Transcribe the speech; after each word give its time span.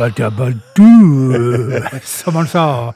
Jabba-dabba-dabba-du, 0.00 2.00
som 2.04 2.34
han 2.34 2.46
sa. 2.46 2.92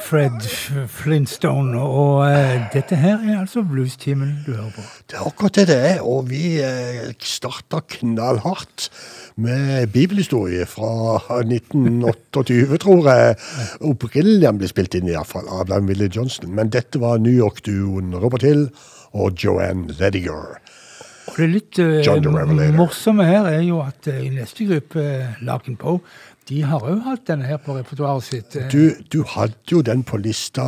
Fred 0.00 0.40
Flintstone. 0.88 1.76
Og 1.76 2.22
eh, 2.24 2.62
dette 2.72 2.96
her 2.96 3.18
er 3.18 3.42
altså 3.42 3.60
bluestimen 3.66 4.38
du 4.46 4.54
hører 4.54 4.70
på. 4.72 4.84
Det 5.10 5.18
er 5.18 5.26
akkurat 5.28 5.58
det 5.58 5.66
det 5.68 5.78
er, 5.90 5.98
og 6.00 6.30
vi 6.30 6.56
eh, 6.64 7.10
starta 7.20 7.82
knallhardt 7.98 8.88
med 9.36 9.92
bibelhistorie 9.92 10.64
fra 10.66 11.18
1928, 11.42 12.80
tror 12.80 13.10
jeg. 13.10 13.36
Opprinnelig 13.84 14.54
ble 14.62 14.72
spilt 14.72 14.96
inn, 14.96 15.12
iallfall, 15.12 15.50
av 15.52 15.68
Blind 15.68 15.90
Willie 15.90 16.14
Johnson. 16.14 16.48
Men 16.54 16.72
dette 16.72 17.02
var 17.02 17.20
New 17.20 17.34
York-duoen 17.34 18.16
Robert 18.16 18.46
Hill 18.46 18.70
og 19.12 19.36
Joanne 19.36 19.92
Lediger. 20.00 20.56
Og 21.28 21.36
det 21.36 21.48
litt 21.52 21.78
eh, 21.82 21.98
Revelator. 22.00 22.72
morsomme 22.76 23.26
her 23.28 23.48
er 23.50 23.60
jo 23.66 23.82
at 23.84 24.08
i 24.08 24.30
neste 24.32 24.64
gruppe, 24.68 25.02
Larkin 25.44 25.76
Poe, 25.76 26.00
de 26.48 26.62
har 26.64 26.80
jo 26.88 26.96
hatt 27.04 27.26
denne 27.28 27.44
her 27.44 27.58
på 27.60 27.74
repertoaret 27.76 28.24
sitt. 28.24 28.56
eh, 28.56 28.68
Du, 28.72 28.94
du 29.12 29.22
hadde 29.34 29.54
jo 29.70 29.82
den 29.84 30.02
på 30.02 30.16
lista 30.16 30.64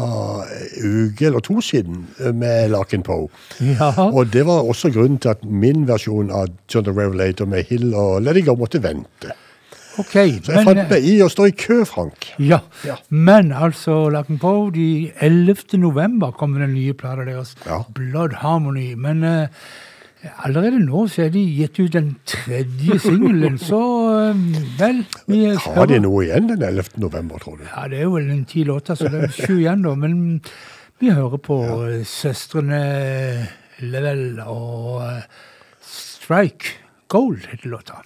uke 0.85 1.27
eller 1.27 1.41
to 1.45 1.61
siden 1.65 2.07
eh, 2.21 2.33
med 2.37 2.71
Larkin 2.75 3.03
Poe. 3.07 3.29
Ja. 3.65 3.91
Og 4.11 4.31
det 4.33 4.45
var 4.49 4.63
også 4.69 4.91
grunnen 4.95 5.19
til 5.23 5.33
at 5.33 5.45
min 5.45 5.87
versjon 5.89 6.31
av 6.31 6.49
John 6.73 6.85
the 6.85 6.93
Revelator 6.97 7.49
med 7.49 7.65
Hill 7.71 7.95
og 7.95 8.21
Lediger 8.27 8.57
måtte 8.61 8.83
vente. 8.85 9.33
Okay, 9.99 10.37
Så 10.41 10.53
jeg 10.55 10.61
men, 10.63 10.69
fant 10.69 10.93
meg 10.95 11.05
i 11.05 11.17
å 11.21 11.27
stå 11.29 11.49
i 11.51 11.53
kø, 11.59 11.81
Frank. 11.85 12.29
ja. 12.39 12.61
Ja. 12.87 12.95
men 13.11 13.51
altså, 13.53 14.09
Larkin 14.13 14.39
Poe, 14.41 14.71
de 14.73 15.11
11. 15.21 15.77
november 15.83 16.31
kommer 16.33 16.63
den 16.65 16.75
nye 16.77 16.95
plata 16.95 17.25
deres, 17.27 17.57
Ja. 17.67 17.83
Blood 17.97 18.39
Harmony. 18.41 18.95
Men 18.97 19.25
eh, 19.27 19.49
allerede 20.45 20.81
nå 20.83 21.07
så 21.09 21.27
er 21.27 21.31
de 21.35 21.43
gitt 21.57 21.79
ut 21.81 21.95
den 21.95 22.11
tredje 22.29 22.99
singelen, 23.01 23.57
så 23.61 23.81
eh, 24.31 24.43
vel 24.81 25.01
vi 25.31 25.41
Har 25.55 25.89
de 25.89 26.01
noe 26.05 26.27
igjen 26.27 26.51
den 26.51 26.65
11. 26.67 26.99
november, 27.01 27.41
tror 27.43 27.61
du? 27.61 27.65
Ja, 27.69 27.87
det 27.89 28.03
er 28.05 28.13
vel 28.13 28.29
en 28.35 28.45
ti 28.49 28.65
låter, 28.69 28.99
så 28.99 29.09
det 29.13 29.25
er 29.29 29.35
sju 29.35 29.57
igjen, 29.63 29.87
da. 29.87 29.95
Men 29.97 30.15
vi 31.01 31.13
hører 31.17 31.41
på 31.41 31.63
ja. 31.65 32.05
søstrene 32.05 32.83
Level 33.81 34.43
og 34.45 35.01
eh, 35.07 35.25
Strike 35.81 36.77
Gold, 37.11 37.47
heter 37.51 37.73
låta. 37.73 38.03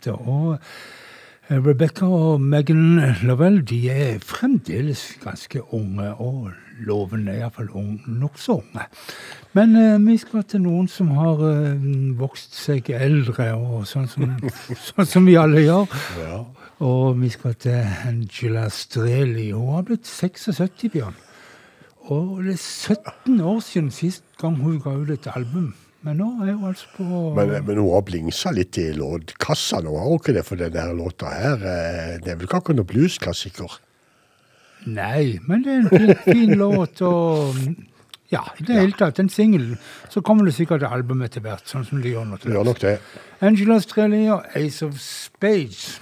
Heter. 0.00 0.16
Og 0.28 0.58
eh, 1.50 1.60
Rebecca 1.66 2.06
og 2.06 2.40
Megan 2.40 3.00
Lovell 3.22 3.60
de 3.66 3.90
er 3.90 4.18
fremdeles 4.24 5.18
ganske 5.22 5.62
unge, 5.74 6.14
og 6.14 6.50
lovende, 6.80 7.34
iallfall 7.36 7.68
nokså 8.06 8.60
unge. 8.60 8.86
Men 9.52 9.76
eh, 9.76 9.98
vi 10.06 10.16
skal 10.16 10.44
til 10.48 10.64
noen 10.64 10.88
som 10.88 11.10
har 11.18 11.42
eh, 11.44 11.88
vokst 12.18 12.56
seg 12.56 12.90
eldre, 12.96 13.52
og 13.54 13.86
sånn 13.86 14.08
som, 14.08 14.36
sånn 14.88 15.06
som 15.06 15.28
vi 15.28 15.36
alle 15.36 15.66
gjør. 15.66 15.98
Ja. 16.20 16.44
Og 16.80 17.18
vi 17.20 17.28
skal 17.28 17.58
til 17.60 17.82
Angela 18.08 18.70
Streli. 18.72 19.50
Hun 19.52 19.74
har 19.74 19.84
blitt 19.84 20.08
76, 20.08 20.88
Bjørn. 20.94 21.18
Og 22.10 22.40
det 22.46 22.54
er 22.56 22.62
17 22.96 23.40
år 23.44 23.60
siden 23.60 23.90
sist 23.92 24.24
gang 24.40 24.56
hun 24.56 24.80
ga 24.80 24.96
ut 24.96 25.12
et 25.12 25.28
album. 25.36 25.74
Men 26.06 26.16
nå 26.16 26.30
er 26.46 26.54
hun 26.54 26.70
altså 26.70 26.88
på 26.94 27.04
Men, 27.36 27.52
men 27.66 27.76
hun 27.82 27.90
har 27.92 28.04
blingsa 28.08 28.54
litt 28.56 28.78
i 28.80 28.86
låtkassa 28.96 29.82
nå, 29.84 29.92
har 30.00 30.08
hun 30.08 30.20
ikke 30.22 30.36
det? 30.38 30.46
For 30.48 30.60
denne 30.60 30.96
låta 30.96 31.34
her, 31.34 31.60
eh, 31.60 32.16
det 32.24 32.32
er 32.32 32.40
vel 32.40 32.48
ikke 32.48 32.62
akkurat 32.62 32.80
noen 32.80 32.88
bluesklassiker? 32.88 33.76
Nei, 34.88 35.36
men 35.44 35.64
det 35.66 35.74
er 35.74 35.82
en 35.82 35.90
fin, 35.92 36.14
fin 36.24 36.54
låt, 36.56 37.02
og 37.04 37.58
ja, 38.32 38.44
i 38.56 38.64
det 38.64 38.78
hele 38.78 38.96
tatt, 38.96 39.18
en 39.20 39.28
singel. 39.28 39.74
Så 40.08 40.22
kommer 40.24 40.48
det 40.48 40.54
sikkert 40.56 40.86
album 40.88 41.20
etter 41.26 41.44
hvert, 41.44 41.66
sånn 41.68 41.84
som 41.84 42.00
det 42.00 42.14
gjør 42.14 42.30
nå. 42.30 42.38
til 42.40 42.54
gjør 42.54 42.70
nok 42.70 42.80
det. 42.86 42.96
Angela 43.44 43.80
Strelli 43.82 44.22
og 44.30 44.46
Ace 44.56 44.86
of 44.86 44.96
Spades. 45.02 45.98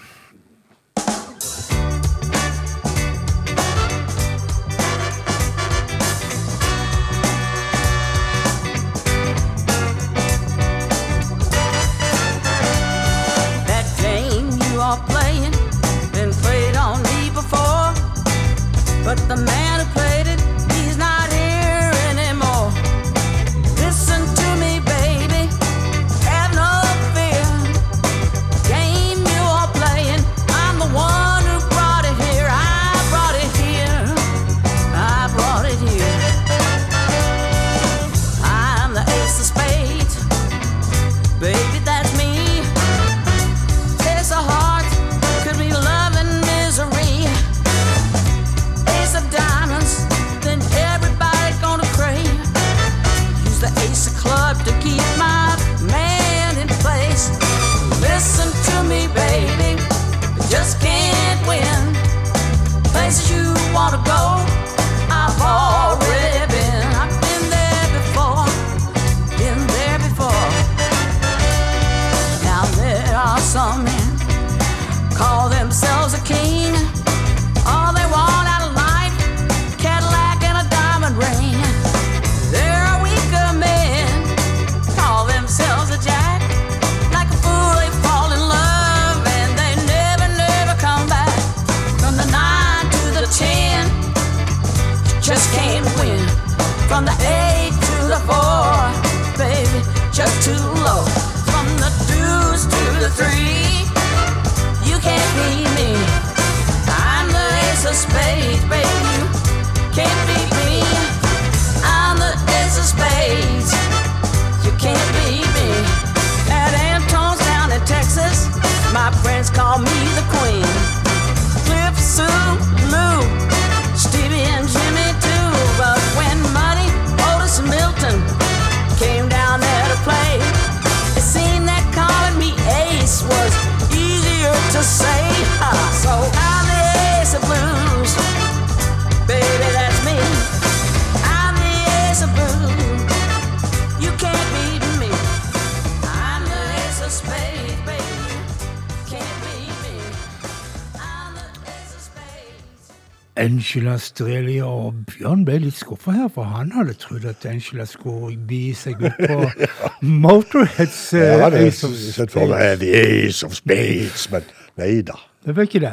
Angela 153.68 153.98
Streli 154.00 154.54
og 154.64 154.94
Bjørn 155.10 155.42
ble 155.44 155.58
litt 155.60 155.76
skuffa 155.76 156.14
her, 156.14 156.28
for 156.32 156.48
han 156.48 156.70
hadde 156.72 156.94
trodd 156.96 157.26
at 157.28 157.42
Angela 157.44 157.84
skulle 157.84 158.38
bi 158.48 158.70
seg 158.72 159.02
ut 159.02 159.18
på 159.20 159.66
Motorheads 160.24 161.02
uh, 161.12 161.20
Jeg 161.20 161.42
hadde 161.42 161.60
Ace 161.66 161.84
of 161.84 161.92
Spades. 161.92 162.78
The 162.80 162.94
Ace 162.96 163.44
of 163.44 163.52
Spades, 163.58 164.24
men 164.32 164.46
nei 164.80 165.02
da. 165.04 165.18
Det 165.44 165.52
var 165.58 165.68
ikke 165.68 165.82
det. 165.84 165.92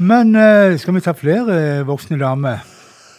Men 0.00 0.32
uh, 0.32 0.72
skal 0.80 0.96
vi 0.96 1.02
ta 1.04 1.12
flere 1.18 1.58
eh, 1.58 1.82
voksne 1.84 2.16
damer? 2.22 2.64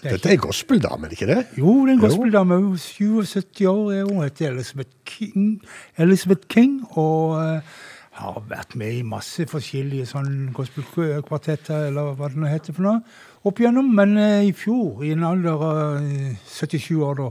Det 0.02 0.10
er 0.10 0.18
Dette 0.18 0.34
er 0.34 0.42
gospeldame, 0.42 1.12
ikke 1.14 1.30
det? 1.30 1.40
Jo, 1.60 1.76
det 1.86 1.94
er 1.94 2.00
en 2.00 2.04
gospeldame. 2.08 2.58
Hun 2.64 2.74
er 2.74 2.82
77 2.82 3.68
år. 3.70 3.92
er 4.00 4.10
Hun 4.10 4.24
heter 4.24 4.50
Elizabeth 4.50 4.98
King, 5.06 5.60
Elizabeth 6.02 6.50
King 6.50 6.80
og 6.98 7.38
uh, 7.38 7.78
har 8.16 8.42
vært 8.50 8.76
med 8.80 8.98
i 8.98 9.06
masse 9.06 9.46
forskjellige 9.52 10.10
sånn 10.10 10.36
gospelkvartetter, 10.56 11.90
eller 11.90 12.14
hva 12.16 12.30
det 12.32 12.40
nå 12.40 12.50
heter 12.50 12.76
for 12.76 12.88
noe, 12.88 13.02
opp 13.46 13.62
igjennom. 13.62 13.92
Men 13.98 14.18
eh, 14.22 14.48
i 14.50 14.54
fjor, 14.56 15.04
i 15.06 15.14
en 15.16 15.26
alder 15.28 15.56
av 15.56 16.02
eh, 16.02 16.36
77 16.50 16.90
år, 17.06 17.22
da, 17.22 17.30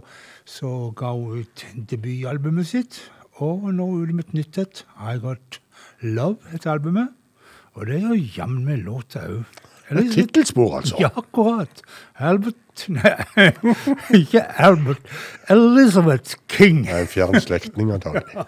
så 0.49 0.71
ga 0.97 1.13
hun 1.17 1.43
ut 1.43 1.67
debutalbumet 1.91 2.71
sitt. 2.71 3.03
Og 3.43 3.69
nå 3.75 3.89
er 3.99 4.09
det 4.11 4.19
mitt 4.21 4.33
et 4.33 4.41
nytt 4.41 4.59
et. 4.63 4.85
I 4.95 5.19
Got 5.23 5.61
Love 6.05 6.53
heter 6.53 6.77
albumet. 6.77 7.15
Og 7.75 7.89
det 7.89 8.03
er 8.03 8.19
jammen 8.37 8.63
meg 8.69 8.85
låta 8.87 9.25
òg. 9.27 9.63
Et 9.93 10.07
tittelspor, 10.15 10.79
altså. 10.79 10.97
Ja, 11.03 11.11
akkurat. 11.19 11.83
Albert 12.17 12.57
Nei, 12.89 13.51
ikke 14.17 14.41
Albert. 14.59 15.03
Elizabeth 15.53 16.39
King. 16.49 16.87
Er 16.91 17.05
fjern 17.11 17.37
slektning, 17.43 17.93
antagelig. 17.95 18.47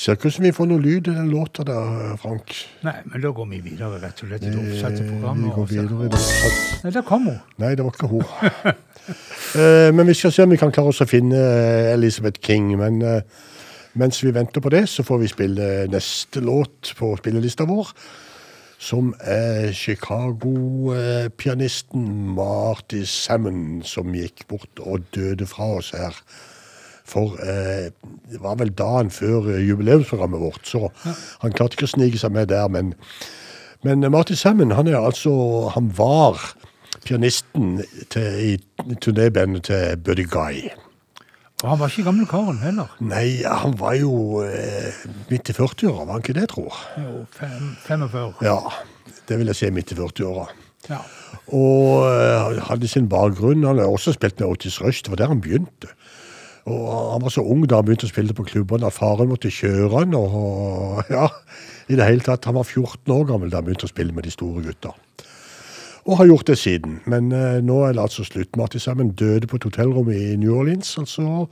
Ser 0.00 0.14
ikke 0.16 0.30
ut 0.30 0.34
som 0.38 0.44
vi 0.46 0.52
får 0.56 0.66
noe 0.70 0.80
lyd 0.80 1.10
i 1.10 1.12
den 1.12 1.26
låta 1.28 1.60
der, 1.68 2.14
Frank. 2.22 2.54
Nei, 2.86 2.94
men 3.10 3.20
da 3.20 3.28
går 3.36 3.46
vi 3.50 3.58
videre, 3.66 3.98
rett 4.00 4.22
og 4.24 4.28
slett. 4.30 4.44
i 4.46 4.48
det 4.54 4.60
oppsatte 4.62 5.02
Eh, 5.04 5.08
programmet. 5.10 5.44
Vi 5.44 5.50
går 5.58 5.66
videre 5.74 6.06
i 6.06 6.08
det 6.08 6.16
oppsatte. 6.20 6.60
Nei, 6.86 6.92
der 6.94 7.04
kom 7.10 7.22
hun. 7.28 7.36
Nei, 7.60 7.72
det 7.76 7.84
var 7.84 7.92
ikke 7.96 8.12
hun. 8.14 8.24
Eh, 9.58 9.90
Men 9.92 10.06
vi 10.06 10.14
skal 10.14 10.30
se 10.32 10.42
om 10.44 10.50
vi 10.52 10.56
kan 10.60 10.70
klare 10.70 10.88
oss 10.92 11.00
å 11.02 11.06
finne 11.08 11.34
eh, 11.36 11.92
Elizabeth 11.96 12.40
King. 12.46 12.76
Men 12.78 13.00
mens 13.98 14.20
vi 14.22 14.30
venter 14.32 14.60
på 14.62 14.70
det, 14.70 14.84
så 14.88 15.02
får 15.02 15.18
vi 15.24 15.28
spille 15.32 15.86
neste 15.90 16.40
låt 16.40 16.92
på 16.98 17.16
spillelista 17.18 17.64
vår. 17.66 17.88
som 18.80 19.10
er 19.20 19.72
Chicago-pianisten 19.76 22.04
Marty 22.36 23.02
Salmon, 23.04 23.82
som 23.84 24.14
gikk 24.14 24.46
bort 24.48 24.78
og 24.80 25.00
døde 25.14 25.46
fra 25.46 25.64
oss 25.80 25.90
her. 25.96 26.14
For 27.10 27.36
eh, 27.42 27.90
det 28.30 28.40
var 28.42 28.58
vel 28.60 28.72
dagen 28.78 29.10
før 29.14 29.50
eh, 29.50 29.64
jubileumsprogrammet 29.66 30.42
vårt, 30.42 30.62
så 30.68 30.88
han 31.42 31.54
klarte 31.56 31.78
ikke 31.78 31.88
å 31.88 31.94
snike 31.96 32.20
seg 32.20 32.34
med 32.36 32.50
der. 32.52 32.68
Men, 32.72 32.94
men 33.86 34.06
Martin 34.12 34.38
Salmon, 34.38 34.76
han 34.78 34.90
er 34.90 35.00
altså 35.00 35.32
Han 35.74 35.90
var 35.98 36.38
pianisten 37.04 37.80
til, 38.12 38.30
i 38.54 38.94
turnébandet 39.00 39.70
til 39.70 39.98
Buddy 40.04 40.28
Guy. 40.30 40.70
Og 41.60 41.68
han 41.68 41.80
var 41.80 41.92
ikke 41.92 42.06
gammel 42.06 42.28
karen 42.28 42.60
heller. 42.62 42.92
Nei, 43.04 43.42
han 43.44 43.74
var 43.80 43.98
jo 43.98 44.40
eh, 44.46 45.02
midt 45.28 45.50
i 45.52 45.56
40-åra, 45.56 46.06
var 46.06 46.14
han 46.16 46.24
ikke 46.24 46.38
det, 46.38 46.46
tror 46.54 46.70
jeg? 46.70 47.04
Jo, 47.04 47.24
45. 47.36 48.30
Ja, 48.46 48.56
det 49.28 49.38
vil 49.40 49.52
jeg 49.52 49.58
si 49.58 49.72
midt 49.76 49.92
i 49.92 49.98
40-åra. 49.98 50.46
Ja. 50.88 51.02
Og 51.52 52.06
eh, 52.08 52.62
hadde 52.64 52.88
sin 52.88 53.10
bakgrunn. 53.12 53.66
Han 53.68 53.82
har 53.82 53.92
også 53.92 54.16
spilt 54.16 54.40
med 54.40 54.48
Otis 54.48 54.80
Rush, 54.80 55.04
det 55.04 55.12
var 55.12 55.20
der 55.20 55.34
han 55.34 55.44
begynte. 55.44 55.92
Og 56.68 57.12
han 57.14 57.22
var 57.24 57.32
så 57.32 57.44
ung 57.44 57.64
da 57.68 57.80
han 57.80 57.86
begynte 57.88 58.08
å 58.08 58.12
spille 58.12 58.36
på 58.36 58.46
klubbene 58.48 58.88
at 58.88 58.96
faren 58.96 59.30
måtte 59.30 59.52
kjøre 59.54 59.92
han. 59.94 60.16
Og 60.18 61.12
ja, 61.12 61.28
i 61.88 61.98
det 61.98 62.08
hele 62.08 62.26
tatt, 62.26 62.48
han 62.48 62.58
var 62.58 62.68
14 62.68 63.14
år 63.14 63.28
gammel 63.32 63.52
da 63.52 63.60
han 63.60 63.68
begynte 63.68 63.88
å 63.88 63.92
spille 63.92 64.16
med 64.16 64.28
de 64.28 64.34
store 64.34 64.64
gutta. 64.66 64.94
Og 66.08 66.16
har 66.16 66.30
gjort 66.30 66.48
det 66.48 66.58
siden. 66.58 67.00
Men 67.10 67.32
eh, 67.36 67.60
nå 67.64 67.82
er 67.84 67.94
det 67.96 68.04
altså 68.04 68.24
slutt. 68.24 68.56
Martin 68.56 68.80
Sammen 68.82 69.14
døde 69.16 69.48
på 69.48 69.60
et 69.60 69.66
hotellrom 69.68 70.10
i 70.12 70.36
New 70.40 70.56
Orleans 70.56 70.96
altså 70.98 71.48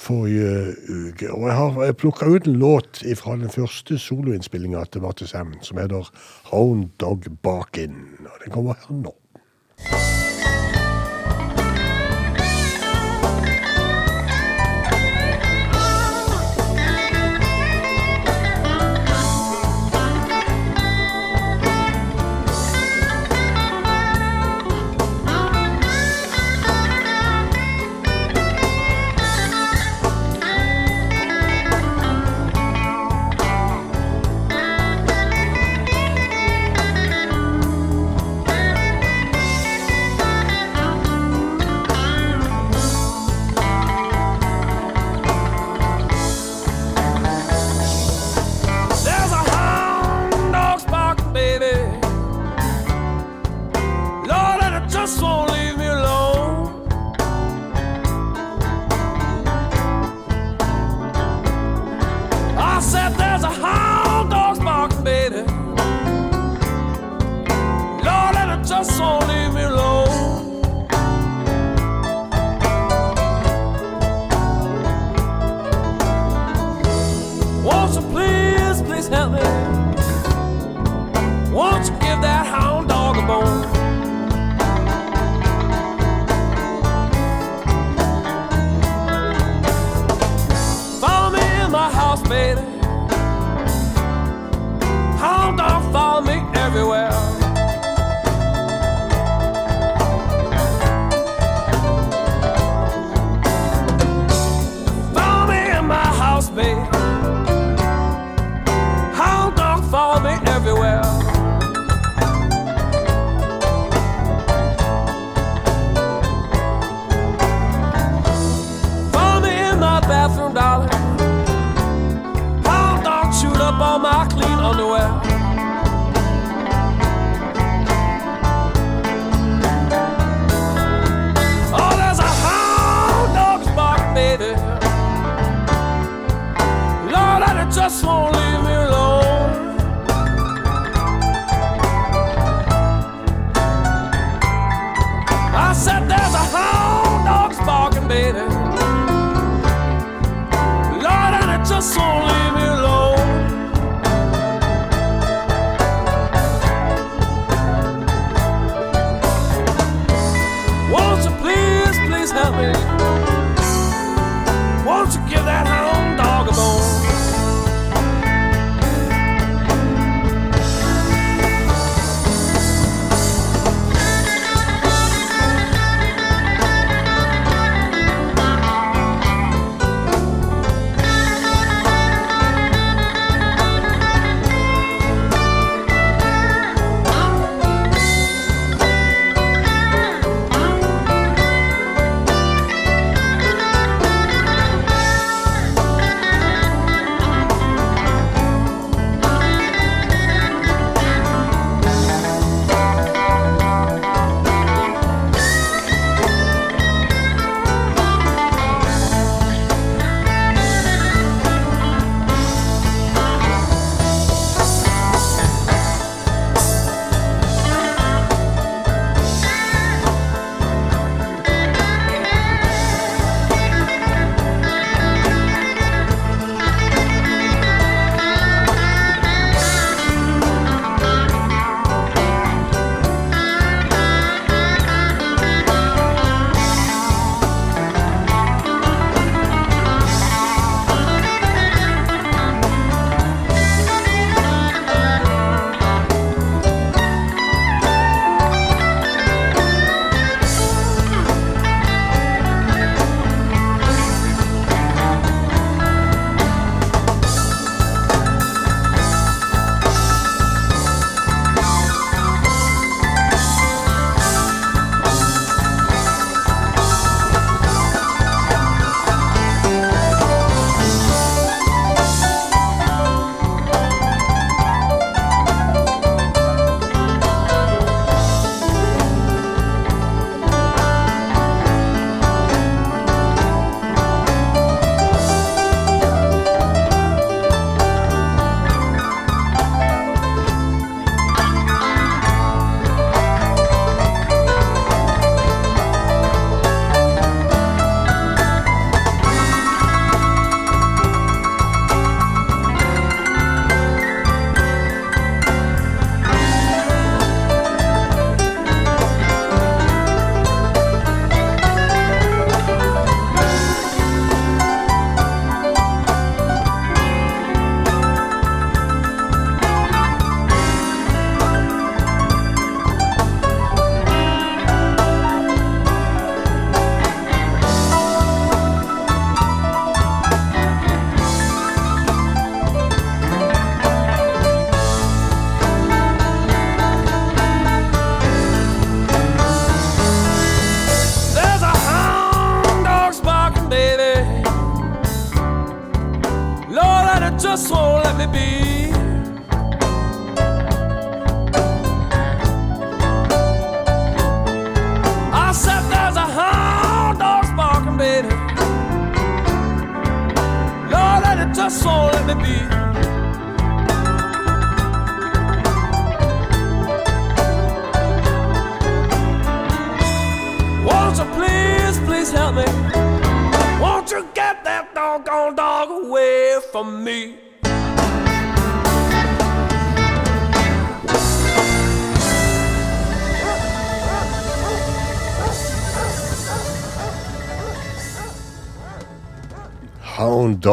forrige 0.00 0.74
uke. 0.88 1.28
Og 1.32 1.48
jeg 1.48 1.56
har 1.56 1.92
plukka 1.92 2.26
ut 2.26 2.46
en 2.48 2.60
låt 2.62 3.02
fra 3.20 3.36
den 3.36 3.52
første 3.52 3.98
soloinnspillinga 3.98 4.84
til 4.92 5.04
Martin 5.04 5.28
Sammen, 5.28 5.60
som 5.62 5.78
heter 5.78 6.08
Hound 6.52 6.88
Dog 7.00 7.28
Barkin. 7.42 7.96
Og 8.24 8.44
den 8.44 8.52
kommer 8.52 8.80
her 8.80 8.96
nå. 8.96 9.14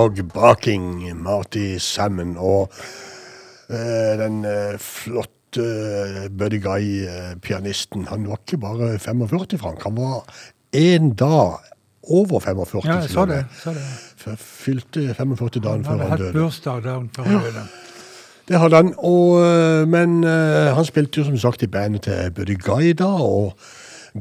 Hound 0.08 0.32
baking 0.34 1.24
Marty 1.24 1.78
Salmon. 1.78 2.38
Og 2.38 2.72
eh, 3.70 4.15
den 4.20 4.46
eh, 4.46 4.78
flotte 4.80 5.63
eh, 5.63 6.30
Buddy 6.30 6.62
Guy-pianisten, 6.63 8.08
han 8.08 8.28
var 8.28 8.39
ikke 8.46 8.58
bare 8.58 9.00
45, 9.00 9.58
Frank. 9.60 9.84
Han 9.84 9.98
var 9.98 10.24
én 10.76 11.13
dag 11.15 11.60
over 12.04 12.39
45. 12.39 12.82
Ja, 12.86 13.00
jeg 13.00 13.17
og 13.17 13.28
med. 13.28 13.36
det. 13.36 13.46
Så 13.63 13.74
det. 13.74 14.38
Fylte 14.38 15.13
45 15.13 15.50
dagen 15.63 15.86
før 15.86 15.98
han 15.98 16.17
døde. 16.17 16.34
bursdag 16.34 16.84
dagen 16.84 17.10
før 17.15 17.24
han 17.24 17.43
døde. 17.43 17.67
Det 18.48 18.60
hadde 18.60 18.76
han, 18.76 18.93
og, 18.98 19.41
men 19.88 20.24
han 20.24 20.86
spilte 20.86 21.20
jo 21.20 21.26
som 21.28 21.38
sagt 21.38 21.63
i 21.63 21.67
bandet 21.67 22.02
til 22.02 22.32
Buddy 22.32 22.56
Guy 22.63 22.93
da, 22.96 23.10
og 23.20 23.58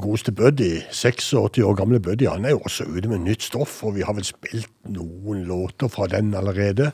godeste 0.01 0.31
Buddy, 0.31 0.81
86 0.91 1.61
år 1.63 1.73
gamle 1.77 1.99
Buddy, 1.99 2.27
han 2.27 2.45
er 2.45 2.55
jo 2.55 2.59
også 2.65 2.87
ute 2.87 3.09
med 3.09 3.23
nytt 3.25 3.43
stoff, 3.43 3.83
og 3.83 3.95
vi 3.95 4.05
har 4.05 4.15
vel 4.17 4.25
spilt 4.25 4.69
noen 4.89 5.43
låter 5.47 5.87
fra 5.91 6.07
den 6.11 6.33
allerede. 6.35 6.91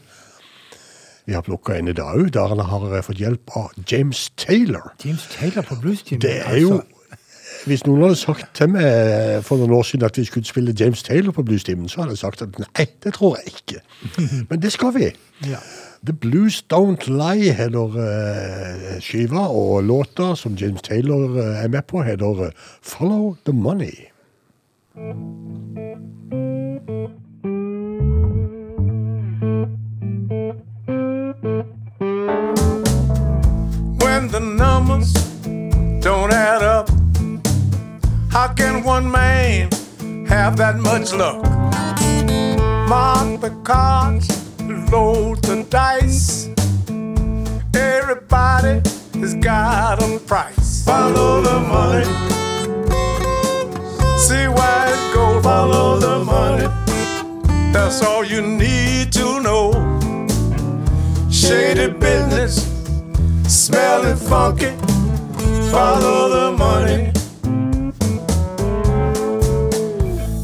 Vi 1.26 1.34
har 1.34 1.42
plukket 1.42 1.80
en 1.80 1.88
i 1.88 1.94
dag 1.96 2.18
òg, 2.20 2.34
der 2.34 2.48
han 2.52 2.60
har 2.60 2.90
øh, 2.90 3.04
fått 3.04 3.22
hjelp 3.22 3.54
av 3.56 3.72
James 3.92 4.30
Taylor. 4.38 4.92
James 5.06 5.28
Taylor 5.32 5.62
på 5.62 5.76
bluesteamen. 5.82 6.22
Det 6.22 6.42
er 6.46 6.60
jo 6.62 6.82
Hvis 7.64 7.86
noen 7.86 8.02
hadde 8.02 8.18
sagt 8.20 8.50
til 8.58 8.74
meg 8.74 9.44
for 9.48 9.62
noen 9.62 9.72
år 9.78 9.86
siden 9.88 10.04
at 10.04 10.18
vi 10.18 10.26
skulle 10.28 10.44
spille 10.44 10.74
James 10.80 11.04
Taylor 11.04 11.32
på 11.32 11.46
Bluestimen, 11.48 11.88
så 11.88 12.02
hadde 12.02 12.18
jeg 12.18 12.20
sagt 12.20 12.42
at 12.42 12.58
nei, 12.60 12.86
det 13.04 13.14
tror 13.16 13.38
jeg 13.40 13.54
ikke. 13.54 13.80
Men 14.50 14.62
det 14.62 14.72
skal 14.74 14.92
vi. 14.98 15.12
Ja. 15.48 15.62
The 16.06 16.14
Blues 16.14 16.62
Don't 16.68 17.08
Lie 17.08 17.54
heter 17.54 17.96
eh, 17.96 19.00
skiva, 19.00 19.48
og 19.48 19.84
låta 19.84 20.36
som 20.36 20.56
James 20.56 20.82
Taylor 20.82 21.38
eh, 21.40 21.64
er 21.64 21.68
med 21.68 21.82
på, 21.88 22.04
heter 22.04 22.52
Follow 22.82 23.36
the 23.46 23.54
Money. 23.54 24.10
when 34.24 34.28
the 34.28 34.40
numbers 34.40 35.14
don't 36.02 36.32
add 36.32 36.62
up. 36.64 36.90
How 38.32 38.54
can 38.54 38.84
one 38.84 39.10
man 39.10 39.70
have 40.28 40.58
that 40.58 40.78
much 40.78 41.14
luck? 41.14 41.44
Mark 42.90 43.42
the 43.42 43.52
cards, 43.64 44.28
load 44.92 45.42
the 45.44 45.66
dice. 45.70 46.50
Everybody 47.74 48.82
has 49.20 49.34
got 49.36 50.02
a 50.02 50.20
price. 50.20 50.84
Follow 50.86 51.42
the 51.42 51.60
money. 51.60 52.06
See 54.18 54.48
why 54.48 54.92
it 54.94 55.14
goes. 55.14 55.44
Follow 55.44 56.00
the 56.00 56.24
money. 56.24 56.68
That's 57.74 58.02
all 58.04 58.24
you 58.24 58.42
need 58.42 59.12
to 59.14 59.40
know. 59.42 59.72
Shady 61.30 61.92
business 61.92 62.56
smelling 63.48 64.16
funky. 64.16 64.72
Follow 65.72 66.30
the 66.30 66.58
money. 66.58 67.12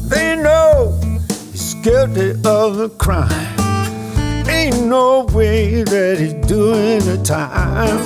They 0.08 0.36
know 0.42 0.98
he's 1.52 1.74
guilty 1.74 2.32
of 2.44 2.80
a 2.80 2.88
crime. 2.88 3.49
Ain't 4.70 4.86
no 4.86 5.24
way 5.32 5.82
that 5.82 6.18
he's 6.20 6.34
doing 6.46 7.00
the 7.00 7.20
time. 7.24 7.98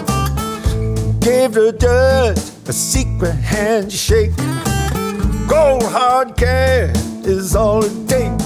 Gave 1.21 1.53
the 1.53 1.73
judge 1.73 2.39
a 2.67 2.73
secret 2.73 3.35
handshake. 3.35 4.35
Gold 5.47 5.83
hard 5.83 6.37
cash 6.39 6.97
is 7.27 7.55
all 7.55 7.85
it 7.85 8.09
takes. 8.09 8.45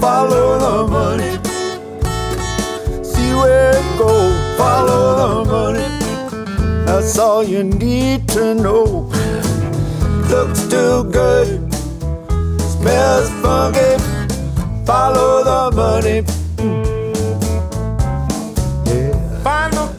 Follow 0.00 0.58
the 0.66 0.90
money. 0.90 1.32
See 3.04 3.34
where 3.34 3.70
it 3.70 3.98
goes. 3.98 4.58
Follow 4.58 5.44
the 5.44 5.50
money. 5.50 6.86
That's 6.86 7.18
all 7.18 7.44
you 7.44 7.62
need 7.62 8.26
to 8.30 8.54
know. 8.56 9.06
Looks 10.28 10.66
too 10.66 11.04
good. 11.12 11.72
Smells 12.62 13.30
funky. 13.42 14.02
Follow 14.84 15.44
the 15.44 15.76
money. 15.76 16.89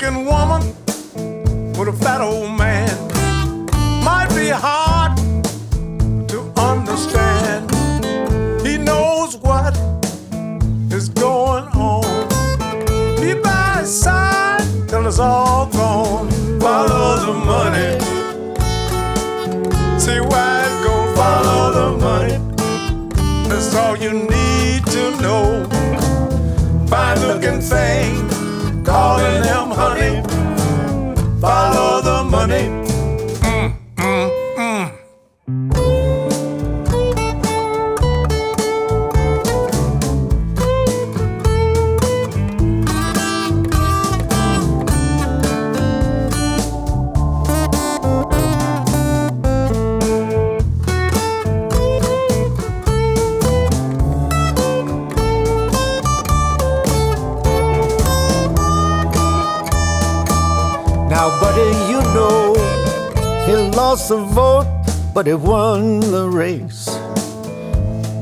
Looking 0.02 0.26
woman 0.26 0.62
with 1.78 1.88
a 1.88 1.94
fat 1.94 2.22
old 2.22 2.58
man. 2.58 2.90
Might 4.04 4.30
be 4.36 4.50
hard 4.50 5.16
to 6.28 6.42
understand. 6.58 7.70
He 8.66 8.78
knows 8.78 9.38
what 9.38 9.78
is 10.92 11.10
going 11.10 11.66
on. 11.76 12.28
Be 13.18 13.34
by 13.42 13.78
his 13.82 14.02
side 14.02 14.66
till 14.88 15.06
it's 15.06 15.20
all 15.20 15.68
gone. 15.68 16.30
Follow 16.60 17.26
the 17.26 17.34
money. 17.34 18.00
See 20.00 20.20
where 20.20 20.66
it 20.66 20.84
goes. 20.84 21.16
Follow 21.16 21.74
the 21.80 21.98
money. 21.98 22.38
That's 23.50 23.76
all 23.76 23.96
you 23.96 24.14
need 24.14 24.86
to 24.88 25.22
know. 25.22 25.68
Fine 26.88 27.20
looking 27.22 27.62
thing, 27.62 28.28
calling 28.92 29.42
him 29.50 29.68
honey. 29.80 30.22
Follow 31.40 32.02
the 32.02 32.24
money. 32.26 32.81
Lost 64.02 64.10
the 64.10 64.18
vote, 64.34 65.14
but 65.14 65.28
he 65.28 65.34
won 65.34 66.00
the 66.00 66.28
race. 66.30 66.86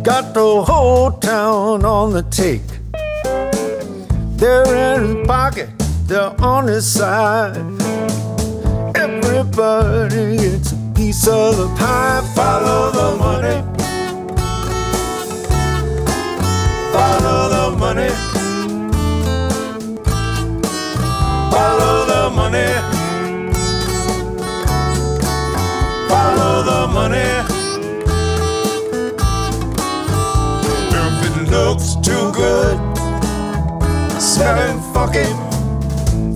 Got 0.03 0.33
the 0.33 0.63
whole 0.65 1.11
town 1.11 1.85
on 1.85 2.11
the 2.13 2.23
take. 2.23 2.61
They're 4.37 4.95
in 4.95 5.17
his 5.17 5.27
pocket, 5.27 5.69
they're 6.07 6.33
on 6.41 6.67
his 6.67 6.85
side. 6.91 7.57
Everybody 8.95 10.37
gets 10.37 10.71
a 10.71 10.77
piece 10.95 11.27
of 11.27 11.57
the 11.57 11.67
pie. 11.77 12.21
Follow 12.35 12.91
the 12.91 13.17
money. 13.17 13.57
Follow 16.93 17.41
the 17.55 17.77
money. 17.77 18.09
Follow 21.51 22.05
the 22.05 22.29
money. 22.35 22.98
follow 26.09 26.63
the 26.63 26.87
money. 26.91 27.29
If 31.01 31.15
it 31.27 31.35
looks 31.51 31.95
too 32.07 32.31
good, 32.33 32.77
smelling 34.19 34.79
fucking, 34.93 35.37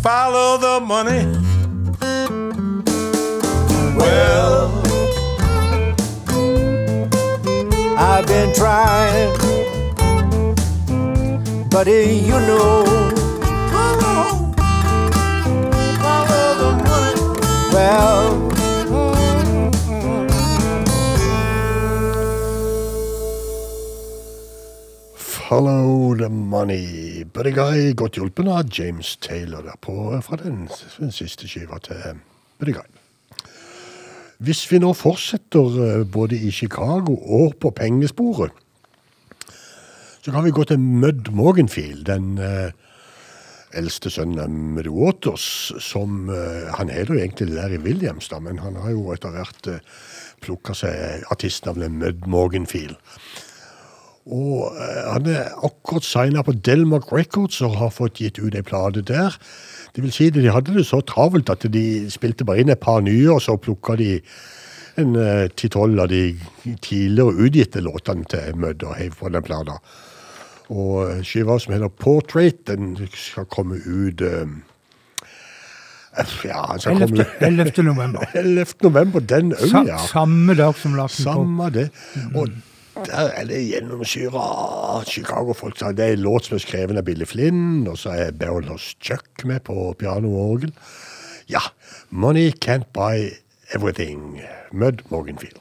follow 0.01 0.57
the 0.57 0.79
money. 0.85 1.23
Well, 3.97 4.69
I've 7.97 8.27
been 8.27 8.53
trying, 8.53 9.31
buddy, 11.69 12.21
you 12.29 12.39
know. 12.47 12.85
Follow 16.03 16.47
the 16.61 16.71
money. 16.83 17.73
Well. 17.73 18.42
Buddy 27.29 27.51
Guy, 27.53 27.91
godt 27.93 28.15
hjulpen 28.17 28.47
av 28.49 28.71
James 28.73 29.11
Taylor 29.21 29.61
der 29.61 29.75
på, 29.85 29.93
fra 30.25 30.39
den, 30.41 30.63
den 30.97 31.11
siste 31.13 31.45
skiva 31.45 31.77
til 31.85 32.17
Buddy 32.57 32.73
Guy. 32.73 32.87
Hvis 34.41 34.63
vi 34.71 34.79
nå 34.81 34.89
fortsetter 34.97 35.77
eh, 35.83 36.07
både 36.09 36.39
i 36.41 36.49
Chicago 36.49 37.19
og 37.37 37.53
på 37.61 37.69
pengesporet, 37.69 38.49
så 40.25 40.33
kan 40.33 40.41
vi 40.47 40.55
gå 40.57 40.65
til 40.65 40.81
Mud 40.81 41.29
Morganfield, 41.37 42.07
den 42.09 42.33
eh, 42.41 42.73
eldste 43.77 44.09
sønnen 44.09 44.41
av 44.41 44.49
Muddy 44.49 44.89
Waters, 44.89 45.47
som 45.77 46.33
eh, 46.33 46.73
Han 46.79 46.89
heter 46.89 47.13
jo 47.13 47.21
egentlig 47.21 47.53
Larry 47.53 47.77
Williams, 47.77 48.33
da, 48.33 48.41
men 48.41 48.57
han 48.63 48.81
har 48.81 48.97
jo 48.97 49.11
etter 49.13 49.37
hvert 49.37 49.69
eh, 49.69 49.81
plukka 50.41 50.73
seg 50.81 51.27
artistnavnet 51.29 51.93
Mud 51.93 52.25
Morganfield. 52.25 52.97
Og 54.31 54.71
eh, 54.79 55.11
han 55.11 55.27
er 55.27 55.51
akkurat 55.65 56.05
signa 56.07 56.43
på 56.47 56.55
Delmark 56.63 57.11
Records 57.11 57.59
og 57.61 57.75
har 57.81 57.91
fått 57.91 58.21
gitt 58.23 58.39
ut 58.39 58.55
ei 58.55 58.63
plate 58.63 59.03
der. 59.03 59.35
Det 59.95 60.03
vil 60.03 60.13
si, 60.15 60.29
at 60.31 60.39
De 60.39 60.51
hadde 60.51 60.75
det 60.77 60.85
så 60.87 61.01
travelt 61.03 61.51
at 61.51 61.67
de 61.73 62.09
spilte 62.11 62.47
bare 62.47 62.63
inn 62.63 62.71
et 62.71 62.79
par 62.79 63.03
nye, 63.03 63.27
og 63.33 63.41
så 63.43 63.57
plukka 63.59 63.97
de 63.99 64.21
en 65.01 65.15
eh, 65.17 65.49
ti-tolv 65.57 65.99
av 65.99 66.11
de 66.13 66.37
tidligere 66.85 67.35
utgitte 67.47 67.83
låtene 67.83 68.27
til 68.29 68.55
Mudd 68.55 68.83
og 68.85 68.95
heiv 68.95 69.19
på 69.19 69.31
den 69.33 69.43
plata. 69.43 69.79
Og 70.71 71.09
eh, 71.09 71.23
skiva 71.27 71.59
som 71.59 71.75
heter 71.75 71.91
Portrait, 71.91 72.63
den 72.69 72.95
skal 73.11 73.49
komme 73.51 73.81
ut 73.83 74.23
Ja, 76.45 76.59
han 76.69 76.79
skal 76.79 77.01
11. 77.01 77.07
komme 77.09 77.25
11. 77.41 77.83
november. 77.83 78.27
11. 78.39 78.75
november, 78.85 79.19
den 79.19 79.51
òg, 79.57 79.81
ja. 79.89 79.97
samme 80.07 80.55
dag 80.55 80.77
som 80.79 80.95
kom. 80.95 81.09
Samme 81.09 81.73
det. 81.73 81.89
Og 82.37 82.53
der 82.95 83.29
er 83.33 83.45
det 83.49 83.61
gjennomsyra 83.67 85.03
Chicago-folk. 85.07 85.79
Det 85.79 85.99
er 85.99 86.13
en 86.13 86.19
låt 86.19 86.45
som 86.45 86.55
er 86.55 86.63
skrevet 86.63 86.97
av 86.97 87.05
Billy 87.07 87.25
Flynn, 87.25 87.87
og 87.87 87.97
så 87.97 88.09
er 88.09 88.31
Beryl 88.37 88.69
Hoss 88.69 88.93
Chuck 89.01 89.45
med 89.45 89.59
på 89.65 89.93
piano 89.99 90.33
og 90.33 90.49
orgel. 90.57 90.73
Ja. 91.49 91.63
Money 92.09 92.51
can't 92.65 92.89
buy 92.93 93.33
everything. 93.73 94.41
Mud 94.71 95.03
Morganfield. 95.09 95.59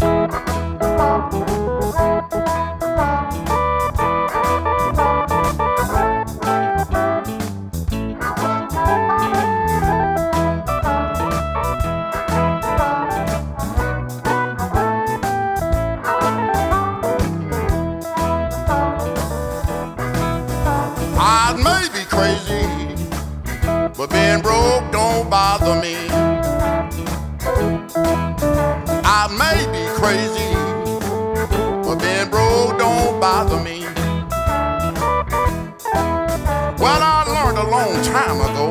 I 0.00 1.57
but 23.98 24.10
being 24.10 24.40
broke 24.40 24.92
don't 24.92 25.28
bother 25.28 25.74
me. 25.82 25.96
I 29.02 29.26
may 29.42 29.66
be 29.74 29.84
crazy, 29.98 30.54
but 31.82 31.96
being 31.96 32.30
broke 32.30 32.78
don't 32.78 33.20
bother 33.20 33.60
me. 33.60 33.80
Well, 36.78 37.00
I 37.02 37.24
learned 37.26 37.58
a 37.58 37.68
long 37.68 38.00
time 38.04 38.40
ago, 38.48 38.66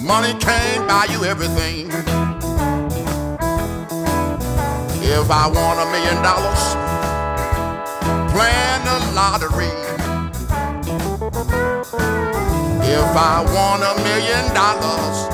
money 0.00 0.34
can't 0.40 0.88
buy 0.88 1.06
you 1.12 1.24
everything. 1.24 1.86
If 5.00 5.30
I 5.30 5.46
want 5.46 5.78
a 5.78 5.86
million 5.92 6.20
dollars, 6.24 6.74
plan 8.32 8.84
the 8.84 9.12
lottery. 9.14 9.97
If 12.90 13.16
I 13.16 13.44
want 13.54 13.82
a 13.82 13.94
million 14.02 14.44
dollars, 14.54 15.28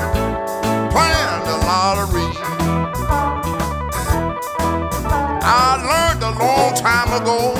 plan 0.91 1.39
the 1.47 1.55
lottery. 1.65 2.29
I 5.41 5.77
learned 5.89 6.21
a 6.21 6.31
long 6.37 6.73
time 6.75 7.13
ago, 7.21 7.55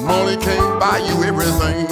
money 0.00 0.36
can't 0.36 0.78
buy 0.78 0.98
you 0.98 1.24
everything. 1.24 1.88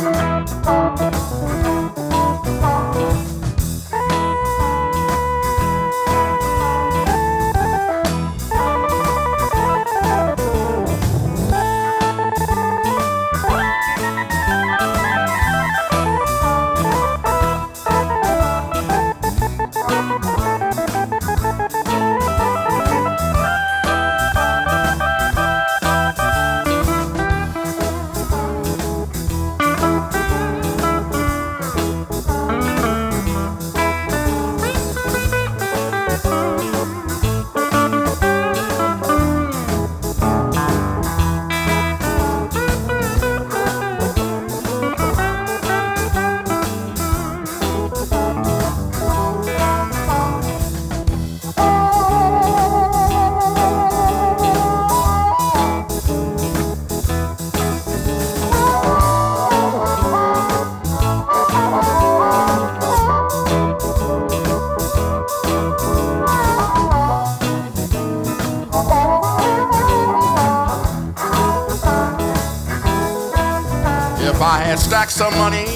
Had 74.79 74.85
stacks 74.85 75.21
of 75.21 75.33
money, 75.37 75.67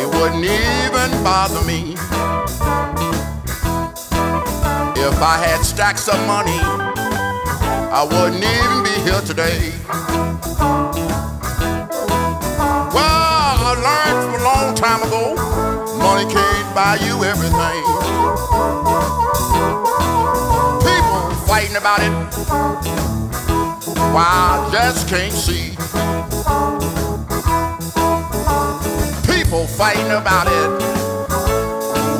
it 0.00 0.06
wouldn't 0.14 0.44
even 0.44 1.24
bother 1.24 1.64
me. 1.66 1.94
If 4.96 5.20
I 5.20 5.38
had 5.44 5.62
stacks 5.64 6.08
of 6.08 6.18
money, 6.26 6.58
I 7.90 8.04
wouldn't 8.04 8.44
even 8.44 8.82
be 8.84 8.94
here 9.10 9.20
today. 9.22 9.72
Well, 12.94 13.56
I 13.66 13.74
learned 13.86 14.18
from 14.24 14.40
a 14.40 14.44
long 14.44 14.74
time 14.76 15.02
ago, 15.02 15.34
money 15.98 16.32
can't 16.32 16.74
buy 16.74 16.96
you 17.02 17.24
everything. 17.24 17.82
People 20.86 21.34
fighting 21.46 21.76
about 21.76 22.00
it, 22.02 22.12
why 24.14 24.24
I 24.24 24.68
just 24.72 25.08
can't 25.08 25.32
see. 25.32 25.67
Fighting 29.78 30.10
about 30.10 30.48
it. 30.48 30.70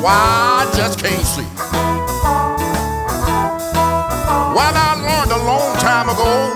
Why 0.01 0.15
I 0.15 0.71
just 0.77 1.01
can't 1.01 1.27
see. 1.27 1.43
Well, 4.55 4.75
I 4.77 4.95
learned 4.95 5.33
a 5.33 5.43
long 5.45 5.77
time 5.79 6.09
ago, 6.09 6.55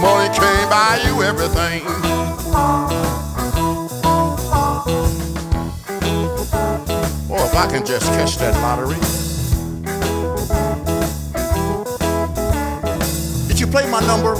money 0.00 0.28
can't 0.32 0.70
buy 0.70 1.02
you 1.04 1.24
everything. 1.24 1.82
Oh, 7.28 7.44
if 7.44 7.54
I 7.56 7.66
can 7.68 7.84
just 7.84 8.06
catch 8.12 8.36
that 8.36 8.54
lottery. 8.62 9.00
Did 13.48 13.58
you 13.58 13.66
play 13.66 13.90
my 13.90 14.00
number? 14.06 14.36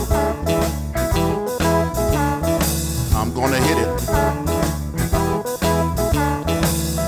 I'm 3.16 3.34
gonna 3.34 3.58
hit 3.58 3.78
it. 3.78 4.29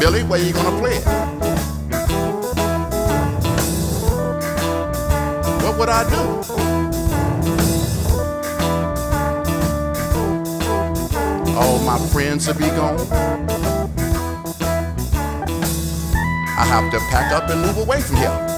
Billy, 0.02 0.24
where 0.24 0.44
you 0.44 0.52
gonna 0.52 0.76
play 0.80 0.96
it? 0.96 1.04
What 5.62 5.78
would 5.78 5.88
I 5.88 6.02
do? 6.10 6.22
All 11.56 11.78
my 11.84 11.98
friends 12.08 12.48
will 12.48 12.54
be 12.54 12.66
gone. 12.70 12.98
I 16.58 16.64
have 16.66 16.90
to 16.90 16.98
pack 17.08 17.30
up 17.32 17.48
and 17.48 17.60
move 17.60 17.78
away 17.78 18.00
from 18.00 18.16
here. 18.16 18.51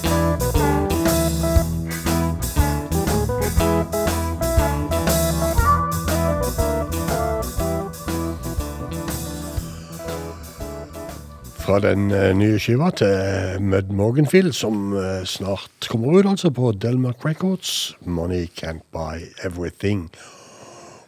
Fra 11.74 11.80
den 11.82 12.10
eh, 12.14 12.30
nye 12.36 12.58
skiva 12.62 12.92
til 12.94 13.62
Mud 13.64 13.88
Morganfield, 13.98 14.52
som 14.54 14.92
eh, 14.94 15.24
snart 15.26 15.88
kommer 15.90 16.20
ut, 16.20 16.28
altså 16.30 16.52
på 16.54 16.70
Delmark 16.78 17.24
Records. 17.26 17.96
'Money 18.06 18.46
Can't 18.54 18.84
Buy 18.94 19.24
Everything'. 19.42 20.06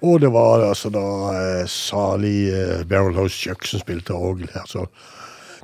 Og 0.02 0.20
det 0.20 0.32
var 0.34 0.64
altså 0.66 0.90
da 0.90 1.04
eh, 1.36 1.68
salig 1.70 2.50
eh, 2.50 2.82
Barrel 2.88 3.30
Chuck 3.30 3.66
som 3.66 3.80
spilte 3.80 4.16
orgel 4.16 4.50
her, 4.54 4.66
så 4.66 4.88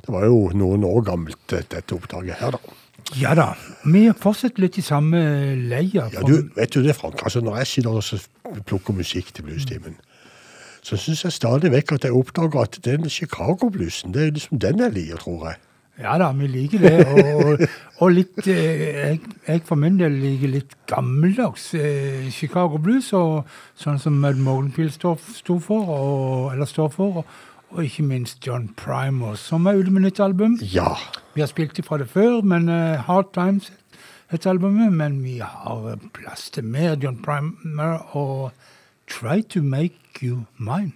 det 0.05 0.13
var 0.13 0.23
jo 0.29 0.49
noen 0.55 0.87
år 0.87 1.03
gammelt, 1.09 1.43
eh, 1.51 1.67
dette 1.67 1.97
opptaket 1.97 2.39
her, 2.39 2.55
da. 2.55 2.79
Ja 3.19 3.35
da. 3.35 3.49
Vi 3.83 4.07
fortsetter 4.15 4.63
litt 4.63 4.79
i 4.79 4.85
samme 4.85 5.19
leia. 5.67 6.07
Ja, 6.13 6.23
du, 6.23 6.47
vet 6.55 6.71
du 6.71 6.79
det, 6.81 6.95
Frank? 6.95 7.19
Altså, 7.27 7.43
når 7.43 7.59
jeg 7.63 7.73
sitter 7.73 7.99
og 7.99 8.07
så 8.07 8.21
plukker 8.63 8.95
musikk 8.95 9.35
til 9.35 9.49
bluestimen, 9.49 9.99
så 10.83 10.99
syns 10.99 11.23
jeg 11.23 11.35
stadig 11.35 11.71
vekk 11.71 11.95
at 11.95 12.07
jeg 12.07 12.15
oppdager 12.17 12.65
at 12.65 12.79
den 12.83 13.09
Chicago-bluesen, 13.09 14.13
det 14.13 14.25
er 14.25 14.33
liksom 14.35 14.59
den 14.59 14.83
jeg 14.83 14.95
liker, 14.97 15.21
tror 15.23 15.47
jeg. 15.49 15.61
Ja 16.01 16.15
da, 16.17 16.31
vi 16.33 16.47
liker 16.49 16.81
det. 16.81 16.93
Og, 17.05 17.61
og 18.01 18.13
litt 18.15 18.47
eh, 18.49 18.81
jeg, 19.13 19.19
jeg 19.45 19.61
for 19.67 19.77
min 19.77 19.99
del 19.99 20.15
liker 20.23 20.49
litt 20.49 20.73
gammeldags 20.89 21.67
eh, 21.77 22.29
Chicago 22.33 22.81
blues, 22.81 23.11
og 23.13 23.45
sånn 23.79 24.01
som 24.01 24.17
Mud 24.23 24.41
Morganfield 24.41 24.95
står, 24.95 25.19
for, 25.61 25.93
og, 25.93 26.65
for. 26.97 27.21
Og, 27.21 27.37
og 27.73 27.85
ikke 27.85 28.05
minst 28.09 28.41
John 28.45 28.67
Primer, 28.77 29.37
som 29.39 29.69
er 29.69 29.77
ute 29.77 29.93
med 29.93 30.07
nytt 30.07 30.19
album. 30.21 30.57
Ja. 30.73 30.95
Vi 31.37 31.45
har 31.45 31.49
spilt 31.49 31.77
det 31.77 31.85
fra 31.85 32.01
det 32.01 32.09
før, 32.09 32.41
men 32.41 32.67
uh, 32.69 33.01
Hard 33.05 33.31
Times 33.33 33.71
heter 34.33 34.51
albumet. 34.53 34.93
Men 34.93 35.21
vi 35.23 35.39
har 35.41 35.95
plass 36.13 36.49
til 36.53 36.65
mer 36.69 36.97
John 37.01 37.21
Primer 37.21 38.01
og 38.17 38.51
Try 39.05 39.41
to 39.41 39.61
Make 39.61 40.21
You 40.21 40.47
Mine. 40.57 40.93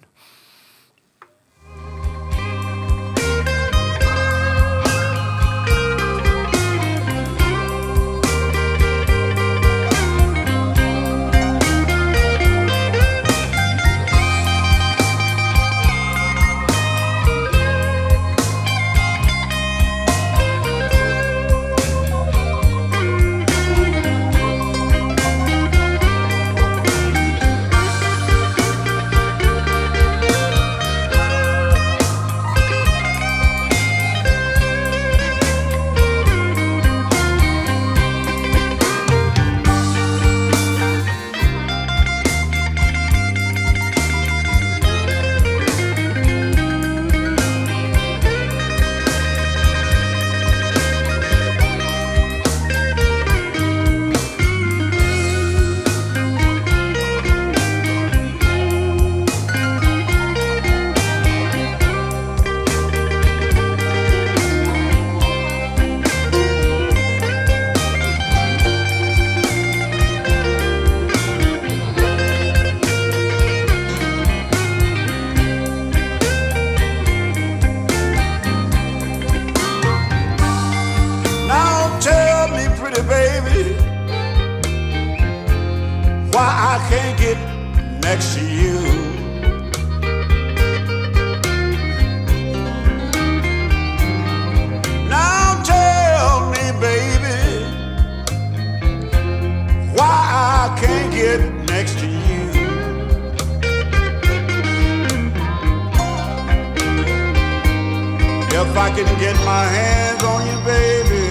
My 109.47 109.65
hands 109.79 110.23
on 110.23 110.39
you, 110.49 110.57
baby, 110.73 111.27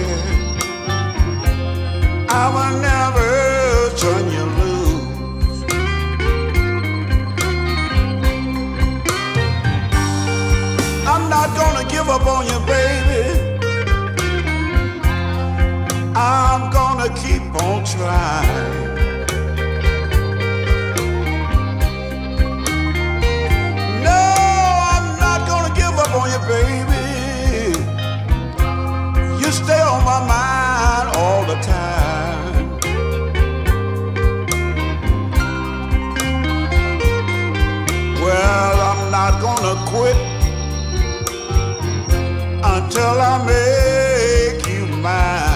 I 2.41 2.45
will 2.55 2.75
never 2.89 3.29
turn 4.01 4.25
you 4.35 4.45
loose. 4.59 5.59
I'm 11.13 11.25
not 11.35 11.49
gonna 11.59 11.85
give 11.93 12.07
up 12.09 12.25
on 12.35 12.43
you, 12.51 12.59
baby. 12.75 13.23
I'm 16.15 16.63
gonna 16.77 17.09
keep 17.23 17.43
on 17.65 17.77
trying. 17.93 18.73
No, 24.07 24.19
I'm 24.93 25.07
not 25.25 25.39
gonna 25.51 25.73
give 25.81 25.95
up 26.03 26.11
on 26.19 26.27
you, 26.33 26.41
baby. 26.47 26.86
You 29.47 29.53
stay 29.53 29.79
on 29.79 30.03
my 30.03 30.19
mind 30.27 31.15
all 31.15 31.45
the 31.45 31.55
time. 31.61 32.69
Well, 38.21 38.77
I'm 38.89 39.09
not 39.09 39.39
gonna 39.39 39.75
quit 39.87 40.17
until 42.61 43.21
I 43.21 43.35
make 43.47 44.67
you 44.67 44.85
mine. 44.97 45.46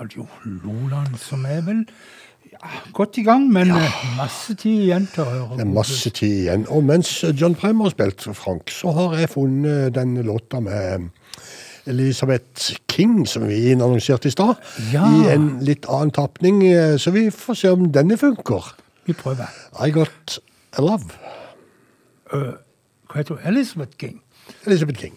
Radio 0.00 0.26
Loland, 0.44 1.18
som 1.20 1.44
er 1.48 1.60
vel 1.66 1.84
ja, 2.52 2.70
godt 2.96 3.18
i 3.18 3.24
gang, 3.26 3.48
men 3.52 3.72
ja. 3.72 3.82
Eh, 3.82 4.06
masse 4.18 4.54
tid 4.54 4.86
igjen 4.86 5.08
til 5.12 5.24
å 5.24 5.28
høre. 5.30 5.58
Det 5.58 5.66
er 5.66 5.72
masse 5.74 6.12
tid 6.14 6.34
igjen. 6.44 6.66
Og 6.72 6.84
mens 6.86 7.12
John 7.36 7.56
Primer 7.58 7.88
har 7.88 7.96
spilt, 7.96 8.26
Frank, 8.38 8.72
så 8.72 8.94
har 8.96 9.18
jeg 9.20 9.32
funnet 9.34 9.94
denne 9.96 10.24
låta 10.26 10.60
med 10.64 11.10
Elisabeth 11.86 12.74
King, 12.90 13.20
som 13.28 13.46
vi 13.46 13.72
annonserte 13.74 14.30
i 14.30 14.34
stad, 14.34 14.56
ja. 14.92 15.06
i 15.06 15.28
en 15.34 15.50
litt 15.66 15.86
annen 15.86 16.10
tapning. 16.14 16.62
Så 16.98 17.12
vi 17.14 17.28
får 17.30 17.60
se 17.60 17.74
om 17.76 17.86
denne 17.94 18.18
funker. 18.18 18.72
Vi 19.06 19.14
prøver. 19.14 19.52
I 19.86 19.92
Got 19.94 20.40
A 20.76 20.82
Love. 20.82 21.14
Uh, 22.34 22.56
hva 23.06 23.20
heter 23.20 23.36
hun? 23.36 23.44
Elizabeth 23.46 23.94
King. 24.00 24.18
Elizabeth 24.66 24.98
King. 24.98 25.14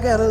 got 0.00 0.18
a 0.20 0.29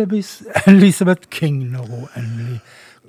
Elizabeth 0.00 1.28
King 1.30 1.64
når 1.74 1.86
hun 1.90 2.08
endelig 2.16 2.60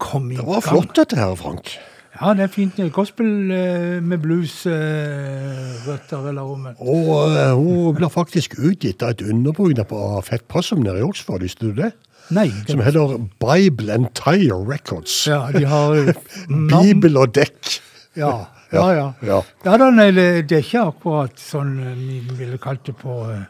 kom 0.01 0.31
i 0.31 0.35
gang. 0.35 0.45
Det 0.45 0.53
var 0.53 0.61
flott 0.65 0.95
dette 0.97 1.19
her, 1.19 1.35
Frank. 1.39 1.75
Ja, 2.13 2.33
det 2.37 2.43
er 2.45 2.51
fint. 2.53 2.77
Gospel 2.93 3.51
eh, 3.51 3.97
med 4.03 4.19
bluesrøtter 4.21 6.27
eller 6.29 6.45
rommet. 6.45 6.77
Og 6.77 7.33
uh, 7.33 7.55
hun 7.57 7.95
blir 7.97 8.11
faktisk 8.13 8.53
utgitt 8.59 9.01
av 9.01 9.15
et 9.15 9.23
underbruk 9.25 9.79
av 9.89 10.21
Fett 10.27 10.45
Possum 10.47 10.83
nede 10.85 11.01
i 11.01 11.07
Oxford, 11.07 11.41
visste 11.41 11.71
du 11.71 11.81
det? 11.81 11.93
Nei. 12.31 12.47
Som 12.69 12.81
heter 12.83 13.17
Bible 13.41 13.93
and 13.93 14.07
Tire 14.15 14.59
Records. 14.67 15.27
ja, 15.27 15.51
de 15.51 15.65
har 15.65 15.95
eh, 15.95 16.13
Bibel 16.71 17.17
og 17.17 17.33
dekk. 17.35 17.79
Ja, 18.15 18.45
ja. 18.71 18.85
ja. 18.93 19.07
Ja. 19.21 19.41
Ja 19.65 19.77
da, 19.77 19.89
nei, 19.91 20.11
det, 20.15 20.47
det 20.49 20.59
er 20.59 20.65
ikke 20.65 20.85
akkurat 20.93 21.41
sånn 21.41 21.75
eh, 21.81 21.97
vi 21.97 22.21
ville 22.37 22.59
kalt 22.61 22.85
det 22.87 22.95
på 23.01 23.23
eh, 23.33 23.43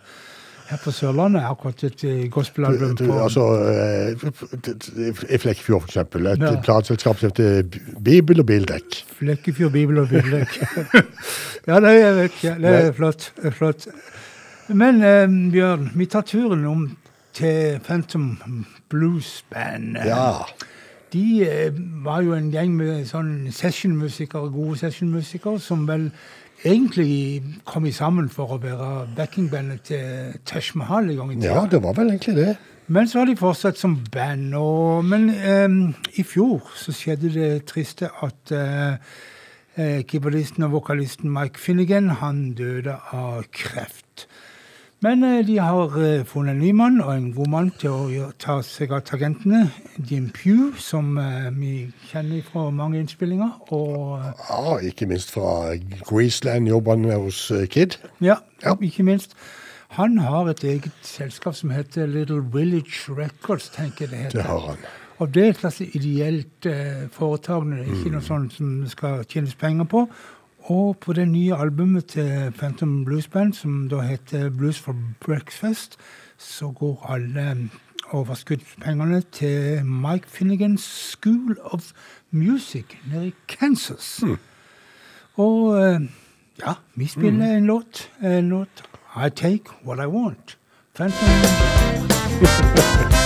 her 0.74 0.82
på 0.84 0.92
Sørlandet. 0.96 1.44
Akkurat 1.48 1.84
et 1.88 2.04
eh, 2.10 2.24
gospelalbum 2.34 2.96
på 3.00 3.20
altså, 3.24 3.46
eh, 3.70 5.34
I 5.34 5.38
Flekkefjord, 5.42 5.82
for 5.86 5.92
eksempel. 5.94 6.28
Et 6.34 6.42
Ja. 6.44 6.56
plateselskap 6.66 7.20
som 7.22 7.30
heter 7.32 7.64
Bibel 8.04 8.40
og 8.44 8.46
Bildekk. 8.50 9.00
Flekkefjord 9.20 9.72
bibel 9.72 10.00
og 10.04 10.10
bildekk. 10.10 10.58
ja, 11.70 11.80
det 11.80 11.94
er, 12.02 12.14
vet. 12.22 12.42
Det 12.42 12.76
er 12.82 12.92
flott. 12.98 13.32
Er 13.44 13.52
flott. 13.56 13.88
Men 14.70 15.02
eh, 15.04 15.28
Bjørn, 15.54 15.90
vi 15.96 16.06
tar 16.06 16.22
turen 16.28 16.66
om 16.66 16.86
til 17.34 17.80
Phantom 17.88 18.38
Blues 18.90 19.44
Band. 19.54 19.98
Eh, 19.98 20.08
Ja. 20.08 20.32
De 21.14 21.44
eh, 21.46 21.74
var 22.06 22.24
jo 22.26 22.34
en 22.34 22.48
gjeng 22.50 22.72
med 22.74 23.04
sånn 23.06 23.52
sessionmusikere, 23.54 24.50
gode 24.50 24.80
sessionmusikere, 24.82 25.60
som 25.62 25.84
vel 25.88 26.08
egentlig 26.64 27.44
kom 27.66 27.88
sammen 27.92 28.30
for 28.32 28.56
å 28.56 28.60
være 28.62 28.92
backingbandet 29.18 29.82
til 29.90 30.38
Tesh 30.48 30.78
Mahal 30.80 31.12
i 31.12 31.18
gang 31.18 31.34
i 31.34 31.36
tida. 31.36 31.56
ja, 31.56 31.66
det 31.72 31.84
var 31.84 31.98
vel 31.98 32.14
egentlig 32.14 32.36
det. 32.36 32.56
Men 32.88 33.08
så 33.08 33.20
har 33.20 33.30
de 33.30 33.36
fortsatt 33.40 33.80
som 33.80 33.98
band. 34.12 34.54
Og, 34.60 35.06
men 35.06 35.30
um, 35.30 35.94
i 36.20 36.24
fjor 36.24 36.72
så 36.76 36.92
skjedde 36.96 37.32
det 37.34 37.52
triste 37.70 38.10
at 38.24 38.52
eh, 38.52 40.04
keyboardisten 40.04 40.68
og 40.68 40.76
vokalisten 40.78 41.32
Mike 41.32 41.60
Finnegan 41.60 42.10
han 42.20 42.52
døde 42.58 42.98
av 43.16 43.48
kreft. 43.56 44.03
Men 45.04 45.24
eh, 45.28 45.42
de 45.48 45.58
har 45.60 45.98
eh, 46.00 46.22
funnet 46.26 46.54
en 46.56 46.62
ny 46.64 46.72
mann 46.72 47.02
og 47.04 47.10
en 47.12 47.32
god 47.36 47.50
mann 47.52 47.72
til 47.82 47.92
å 47.92 48.30
ta 48.40 48.62
seg 48.64 48.94
av 48.96 49.02
tagentene. 49.10 49.66
Jim 50.00 50.30
Pugh, 50.32 50.78
som 50.80 51.18
eh, 51.20 51.50
vi 51.58 51.74
kjenner 52.08 52.46
fra 52.48 52.70
mange 52.72 53.02
innspillinger. 53.04 53.58
Og 53.76 54.24
Ja, 54.50 54.78
Ikke 54.80 55.08
minst 55.10 55.34
fra 55.36 55.76
Greaseland 56.08 56.72
jobber 56.72 56.96
han 56.96 57.12
hos 57.26 57.52
Kid. 57.70 58.00
Ja, 58.22 58.40
Ja. 58.64 58.78
ikke 58.80 59.04
minst. 59.04 59.36
Han 60.00 60.18
har 60.18 60.48
et 60.50 60.64
eget 60.64 60.96
selskap 61.06 61.56
som 61.56 61.70
heter 61.70 62.08
Little 62.08 62.42
Village 62.54 63.12
Records, 63.12 63.70
tenker 63.70 64.08
jeg 64.08 64.10
det 64.10 64.20
heter. 64.20 64.38
Det 64.40 64.46
har 64.48 64.60
han. 64.60 64.78
Og 65.20 65.34
det 65.34 65.44
er 65.44 65.50
et 65.50 65.60
slags 65.60 65.82
ideelt 65.82 66.66
eh, 66.66 67.04
det 67.12 67.80
er 67.84 67.92
ikke 67.92 68.12
noe 68.16 68.22
sånt 68.22 68.54
som 68.54 68.82
det 68.82 68.92
skal 68.92 69.26
tjenes 69.30 69.54
penger 69.56 69.84
på. 69.86 70.08
Og 70.64 70.98
på 70.98 71.14
det 71.14 71.28
nye 71.28 71.56
albumet 71.56 72.06
til 72.06 72.54
Phantom 72.58 73.06
Blues 73.06 73.28
Band, 73.28 73.54
som 73.54 73.90
da 73.90 74.00
heter 74.00 74.50
Blues 74.50 74.80
for 74.80 74.96
Breakfast, 75.20 75.98
så 76.38 76.72
går 76.72 77.06
alle 77.10 77.70
overskuddspengene 78.12 79.22
til 79.32 79.86
Mike 79.86 80.28
Finnegans 80.28 80.82
School 80.84 81.58
of 81.64 81.92
Music 82.32 82.86
nede 83.12 83.28
i 83.28 83.34
Kansas. 83.48 84.24
Og 85.34 85.82
eh, 85.84 86.02
ja, 86.68 86.74
vi 86.96 87.08
spiller 87.08 87.58
en 87.58 87.66
låt. 87.66 88.12
En 88.22 88.50
låt 88.50 88.84
I 89.16 89.30
Take 89.30 89.64
What 89.86 90.00
I 90.00 90.08
Want. 90.08 90.58
Phantom 90.96 91.30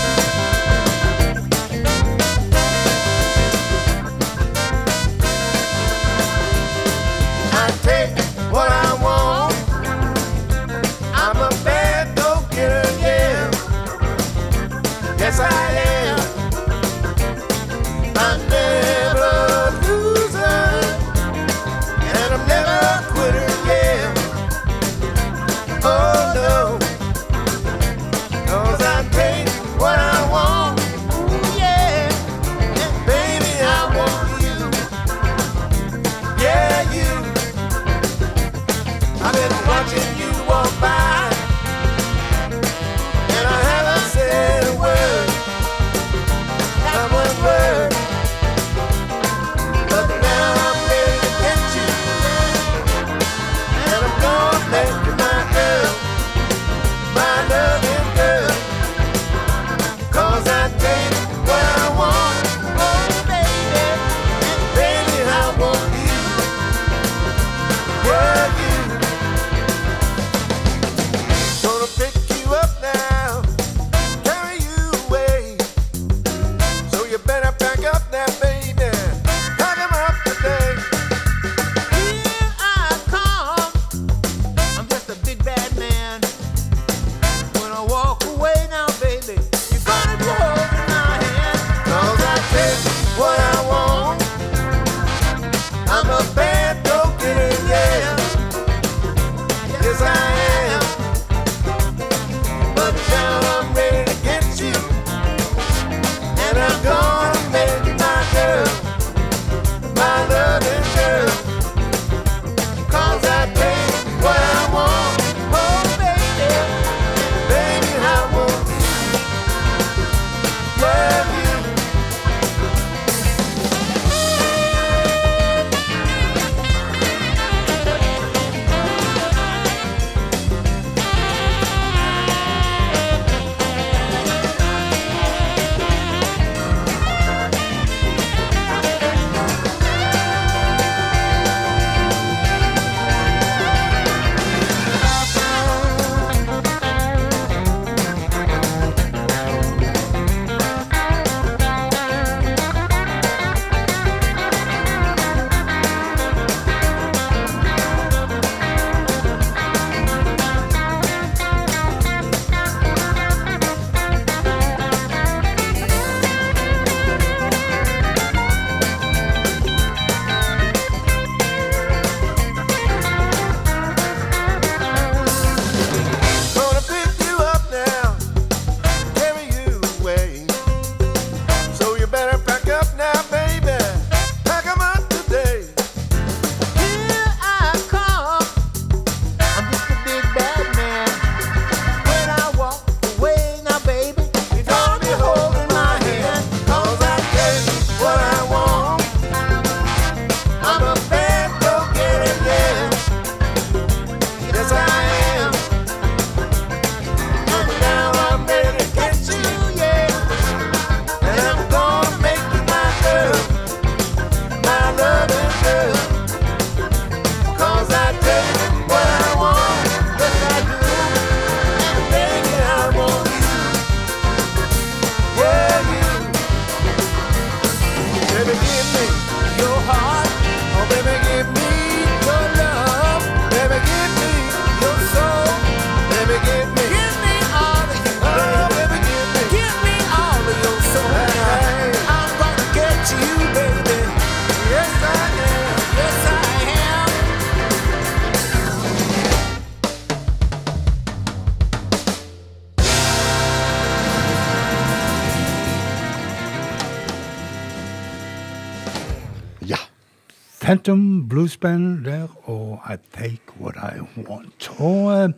Phantom 260.68 261.30
Blues 261.30 261.58
Band 261.58 262.06
der, 262.06 262.28
og 262.44 262.80
I 262.90 262.96
Take 263.16 263.40
What 263.62 263.76
I 263.76 264.02
Want. 264.30 264.72
Og 264.80 265.24
eh, 265.24 265.30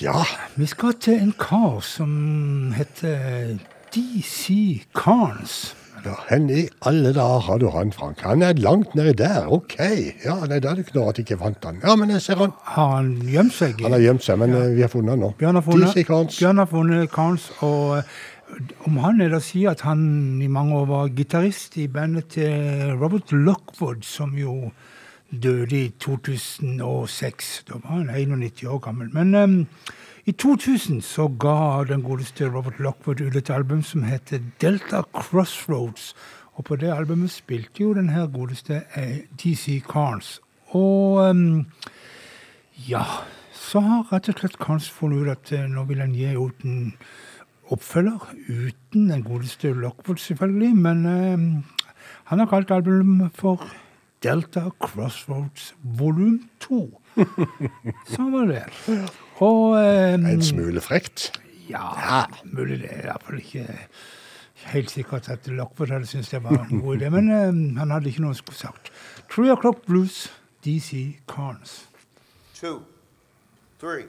Ja, 0.00 0.22
vi 0.56 0.66
skal 0.66 0.94
til 1.00 1.14
en 1.20 1.34
kar 1.38 1.80
som 1.80 2.72
heter 2.72 3.58
DC 3.94 4.48
Carnes. 4.96 5.76
ja, 6.04 6.14
hen 6.30 6.50
i 6.50 6.68
alle 6.86 7.12
dager 7.12 7.40
har 7.40 7.58
du 7.58 7.68
han, 7.68 7.92
Frank? 7.92 8.20
Han 8.20 8.42
er 8.42 8.52
langt 8.52 8.94
nedi 8.94 9.12
der, 9.12 9.52
ok. 9.52 9.76
Ja, 10.24 10.38
nei, 10.48 10.56
da 10.58 10.70
er 10.70 10.78
det 10.78 10.86
ikke 10.86 10.96
noe 10.96 11.12
at 11.12 11.20
jeg 11.20 11.26
ikke 11.28 11.40
fant 11.42 11.64
han. 11.68 11.82
Ja, 11.84 11.96
men 12.00 12.10
jeg 12.14 12.22
ser 12.24 12.40
han. 12.40 12.54
Har 12.64 12.94
han 12.96 13.10
gjemt 13.28 13.52
seg? 13.58 13.82
Han 13.84 13.92
har 13.92 14.00
gjemt 14.06 14.24
seg, 14.24 14.40
men 14.40 14.56
ja. 14.56 14.62
vi 14.78 14.86
har 14.86 14.92
funnet 14.92 15.18
han 15.18 15.24
nå. 15.26 15.34
Bjørn 15.42 15.60
har 15.60 15.66
funnet, 15.68 15.92
DC 15.92 16.06
Carnes. 16.08 16.38
Bjørn 16.40 16.64
har 16.64 16.70
funnet 16.70 17.12
Carnes, 17.12 17.50
og 17.66 17.98
eh, 17.98 18.14
om 18.86 18.96
han 19.02 19.20
er 19.20 19.30
det 19.32 19.40
å 19.40 19.44
si 19.44 19.64
at 19.68 19.84
han 19.86 20.02
i 20.42 20.48
mange 20.50 20.76
år 20.78 20.86
var 20.90 21.12
gitarist 21.16 21.76
i 21.80 21.88
bandet 21.90 22.32
til 22.36 22.94
Robert 23.00 23.32
Lockwood, 23.32 24.04
som 24.06 24.36
jo 24.38 24.70
døde 25.30 25.76
i 25.76 25.88
2006. 26.02 27.50
Da 27.68 27.78
var 27.78 28.00
han 28.00 28.10
91 28.10 28.64
år 28.66 28.78
gammel. 28.78 29.10
Men 29.14 29.34
um, 29.34 29.66
i 30.26 30.32
2000 30.32 31.02
så 31.02 31.28
ga 31.28 31.84
den 31.88 32.02
godeste 32.02 32.50
Robert 32.50 32.80
Lockwood 32.80 33.20
ut 33.20 33.36
et 33.36 33.50
album 33.50 33.82
som 33.82 34.02
heter 34.02 34.42
Delta 34.60 35.02
Crossroads. 35.14 36.14
Og 36.54 36.64
på 36.64 36.76
det 36.76 36.92
albumet 36.92 37.30
spilte 37.30 37.82
jo 37.82 37.94
den 37.94 38.10
her 38.10 38.26
godeste 38.26 38.82
eh, 38.94 39.22
DC 39.42 39.80
Carnes. 39.92 40.40
Og 40.76 41.30
um, 41.30 41.66
ja, 42.88 43.04
så 43.52 43.80
har 43.80 44.08
rett 44.12 44.28
og 44.28 44.42
slett 44.42 44.58
Carnes 44.58 44.90
funnet 44.90 45.24
ut 45.24 45.32
at 45.32 45.52
eh, 45.56 45.68
nå 45.70 45.86
vil 45.88 46.02
han 46.02 46.14
gi 46.14 46.34
ut 46.36 46.64
en 46.66 46.92
oppfølger, 47.70 48.30
uten 48.48 49.08
den 49.10 49.22
godeste 49.26 49.72
Lockwood 49.76 50.18
selvfølgelig, 50.22 50.72
men 50.76 51.04
eh, 51.06 51.44
han 52.30 52.38
har 52.42 52.46
kalt 52.50 52.70
albumet 52.74 53.30
for 53.38 53.62
Delta 54.22 54.66
Crossroads 54.82 55.70
volum 55.82 56.40
2. 56.60 56.80
Sånn 58.14 58.32
var 58.34 58.50
det. 58.50 58.64
Og 59.42 59.76
eh, 59.80 60.14
En 60.18 60.42
smule 60.44 60.82
frekt. 60.84 61.30
ja, 61.70 62.26
mulig 62.50 62.80
det 62.82 62.90
er 62.90 63.06
iallfall 63.12 63.38
ikke 63.40 63.66
helt 64.70 64.90
sikkert 64.92 65.28
at 65.32 65.46
Lockwood 65.48 65.94
hadde 65.94 66.06
syntes 66.10 66.28
det 66.34 66.42
var 66.44 66.66
en 66.66 66.82
god 66.82 66.98
idé, 66.98 67.08
men 67.14 67.30
eh, 67.30 67.78
han 67.80 67.94
hadde 67.94 68.10
ikke 68.10 68.26
noe 68.26 68.34
å 68.36 68.40
skulle 68.42 68.58
sagt. 68.60 68.90
Three 69.30 69.52
O'Clock 69.54 69.86
Blues, 69.86 70.26
DC 70.66 71.20
Carnes. 71.30 71.86
Two, 72.58 72.82
three. 73.80 74.04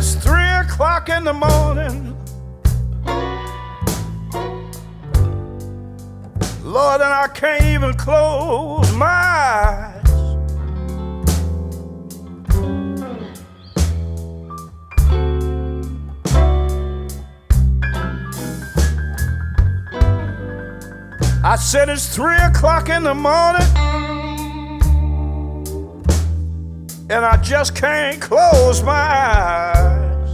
It's 0.00 0.14
three 0.14 0.48
o'clock 0.62 1.10
in 1.10 1.24
the 1.24 1.32
morning. 1.34 2.16
Lord, 6.64 7.02
and 7.02 7.12
I 7.12 7.28
can't 7.34 7.64
even 7.64 7.92
close 7.92 8.90
my 8.94 9.06
eyes. 9.06 9.96
I 21.44 21.56
said 21.56 21.90
it's 21.90 22.14
three 22.14 22.38
o'clock 22.38 22.88
in 22.88 23.02
the 23.02 23.14
morning, 23.14 23.68
and 27.10 27.24
I 27.24 27.36
just 27.38 27.74
can't 27.74 28.20
close 28.22 28.84
my 28.84 28.92
eyes. 28.92 30.30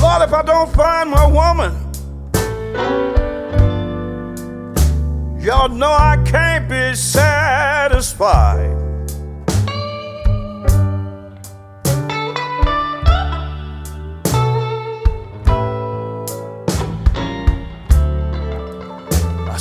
Lord, 0.00 0.22
if 0.22 0.32
I 0.32 0.42
don't 0.46 0.72
find 0.72 1.10
my 1.10 1.26
woman, 1.26 1.74
y'all 5.42 5.68
know 5.68 5.90
I 5.90 6.16
can't 6.24 6.68
be 6.68 6.94
satisfied. 6.94 8.79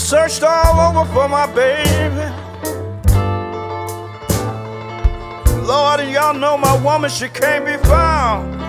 Searched 0.09 0.41
all 0.41 0.79
over 0.79 1.13
for 1.13 1.29
my 1.29 1.45
baby. 1.53 2.25
Lord, 5.67 5.99
y'all 6.09 6.33
know 6.33 6.57
my 6.57 6.75
woman, 6.83 7.11
she 7.11 7.29
can't 7.29 7.63
be 7.63 7.77
found. 7.87 8.59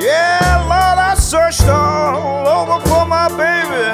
Yeah, 0.00 0.62
Lord, 0.70 0.98
I 1.10 1.16
searched 1.18 1.66
all 1.66 2.46
over 2.46 2.78
for 2.86 3.04
my 3.06 3.28
baby. 3.42 3.84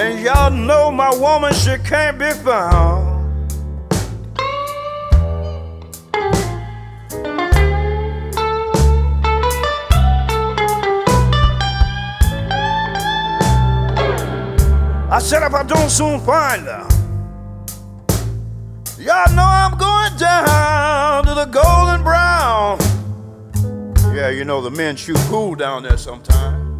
And 0.00 0.24
y'all 0.24 0.50
know 0.50 0.90
my 0.90 1.14
woman, 1.14 1.52
she 1.52 1.76
can't 1.76 2.18
be 2.18 2.30
found. 2.30 3.03
I 15.14 15.20
said 15.20 15.44
if 15.44 15.54
I 15.54 15.62
don't 15.62 15.90
soon 15.90 16.18
find 16.18 16.62
her, 16.62 16.88
y'all 18.98 19.32
know 19.32 19.46
I'm 19.46 19.78
going 19.78 20.16
down 20.18 21.24
to 21.26 21.34
the 21.34 21.44
golden 21.44 22.02
brown. 22.02 22.80
Yeah, 24.12 24.30
you 24.30 24.44
know 24.44 24.60
the 24.60 24.72
men 24.72 24.96
shoot 24.96 25.16
pool 25.28 25.54
down 25.54 25.84
there 25.84 25.98
sometime. 25.98 26.73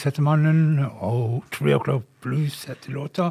Khan 0.00 0.08
heter 0.08 0.24
mannen, 0.24 0.78
og 1.04 1.42
Three 1.52 1.74
O'Clock 1.76 2.02
Blues 2.24 2.64
heter 2.64 2.94
låta. 2.94 3.30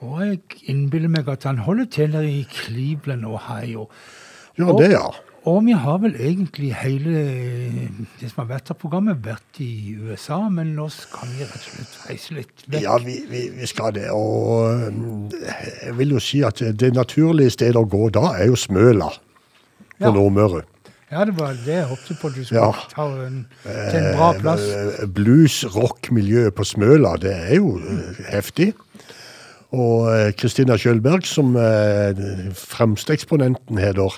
Og 0.00 0.20
jeg 0.24 0.38
innbiller 0.72 1.10
meg 1.12 1.28
at 1.28 1.44
han 1.44 1.58
holder 1.60 1.90
til 1.92 2.14
der 2.14 2.24
i 2.24 2.46
Cleveland, 2.48 3.26
Ohio. 3.28 3.90
Ja, 4.56 4.72
det, 4.78 4.92
ja. 4.94 5.10
Og 5.44 5.58
vi 5.66 5.72
har 5.76 5.98
vel 6.00 6.16
egentlig 6.16 6.70
hele 6.80 7.12
det 8.20 8.30
som 8.30 8.42
har 8.46 8.48
vært 8.54 8.72
av 8.72 8.78
programmet, 8.80 9.20
vært 9.24 9.60
i 9.60 9.92
USA, 10.00 10.40
men 10.48 10.72
nå 10.76 10.88
skal 10.92 11.28
vi 11.34 11.44
rett 11.44 11.60
og 11.60 11.68
slett 11.68 12.00
reise 12.08 12.36
litt 12.38 12.64
vekk. 12.66 12.80
Ja, 12.84 12.96
vi, 13.04 13.18
vi, 13.28 13.44
vi 13.58 13.68
skal 13.68 13.92
det. 13.96 14.08
Og 14.12 14.88
jeg 15.44 15.96
vil 16.00 16.16
jo 16.16 16.24
si 16.24 16.40
at 16.48 16.64
det 16.80 16.94
naturlige 16.96 17.52
stedet 17.58 17.76
å 17.76 17.84
gå 17.88 18.08
da 18.16 18.38
er 18.38 18.48
jo 18.48 18.56
Smøla 18.56 19.12
på 19.12 20.06
Ja. 20.08 20.14
Nordmøre. 20.16 20.64
Ja, 21.10 21.24
det 21.26 21.34
var 21.38 21.56
det 21.66 21.74
jeg 21.74 21.86
håpte 21.90 22.14
på 22.20 22.28
du 22.34 22.44
skulle 22.44 22.60
Ja. 22.60 22.84
ta 22.92 23.06
en, 23.26 23.40
til 23.64 23.98
en 23.98 24.12
bra 24.14 24.28
plass. 24.38 24.62
Eh, 24.62 25.06
Blues-rock-miljøet 25.10 26.54
på 26.54 26.64
Smøla, 26.64 27.16
det 27.18 27.32
er 27.34 27.56
jo 27.58 27.72
eh, 27.82 28.20
heftig. 28.30 28.68
Og 29.74 30.06
eh, 30.14 30.30
Kristina 30.38 30.76
Kjølberg, 30.78 31.26
som 31.26 31.54
fremste 32.54 33.14
eksponenten 33.14 33.78
heter, 33.78 34.16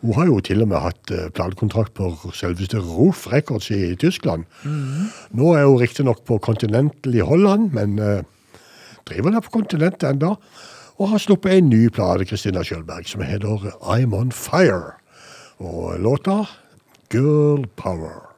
hun 0.00 0.14
har 0.16 0.30
jo 0.30 0.38
til 0.40 0.62
og 0.64 0.68
med 0.72 0.80
hatt 0.80 1.12
eh, 1.12 1.26
platekontrakt 1.36 1.92
på 1.98 2.08
selveste 2.32 2.80
Roof 2.80 3.26
Records 3.32 3.68
i 3.76 3.94
Tyskland. 4.00 4.46
Nå 4.64 5.52
er 5.58 5.66
hun 5.68 5.76
riktignok 5.80 6.24
på 6.24 6.38
Continental 6.40 7.14
i 7.20 7.20
Holland, 7.24 7.68
men 7.76 7.98
eh, 8.00 8.22
driver 9.08 9.36
der 9.36 9.44
på 9.44 9.52
kontinentet 9.60 10.08
enda, 10.08 10.34
og 11.00 11.08
har 11.12 11.20
sluppet 11.20 11.52
en 11.58 11.68
ny 11.72 11.86
plate, 11.92 12.24
Kristina 12.28 12.64
Kjølberg, 12.64 13.06
som 13.08 13.20
heter 13.24 13.70
I'm 13.84 14.12
On 14.16 14.32
Fire. 14.32 14.96
Og 15.60 16.00
låta 16.00 16.46
Girl 17.12 17.66
Power. 17.76 18.29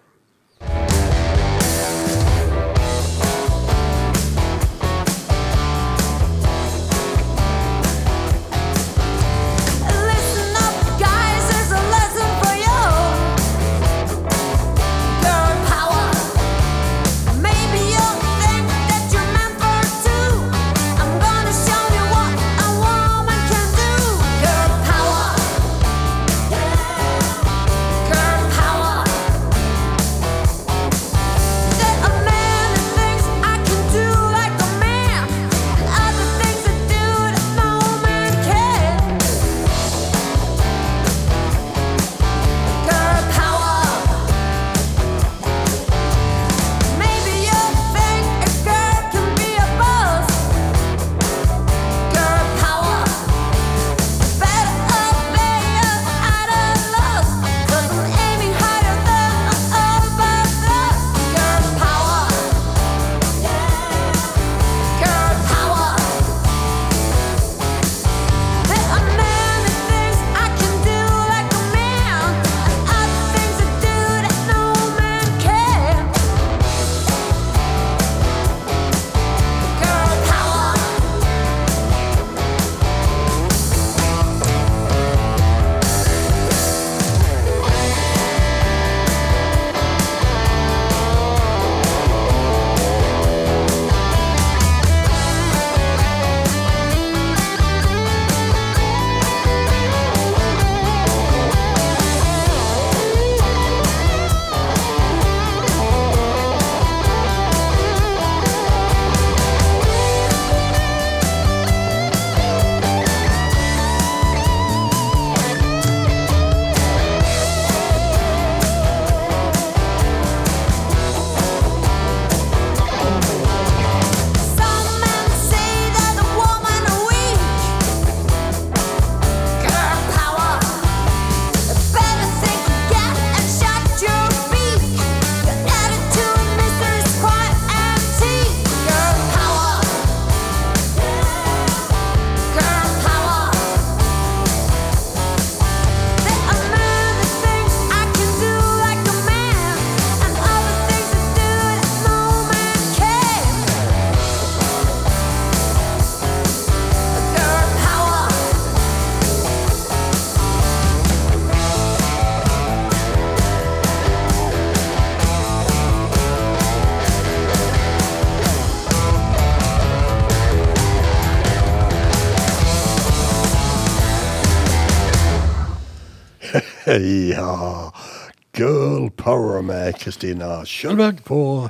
Med 180.22 180.38
Kristina 180.38 180.62
Kjølberg 180.62 181.22
på 181.26 181.68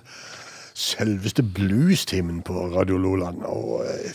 selveste 0.76 1.42
bluestimen 1.42 2.42
på 2.44 2.66
Radio 2.74 2.98
Loland. 2.98 3.42
Og 3.48 3.84
eh, 3.86 4.12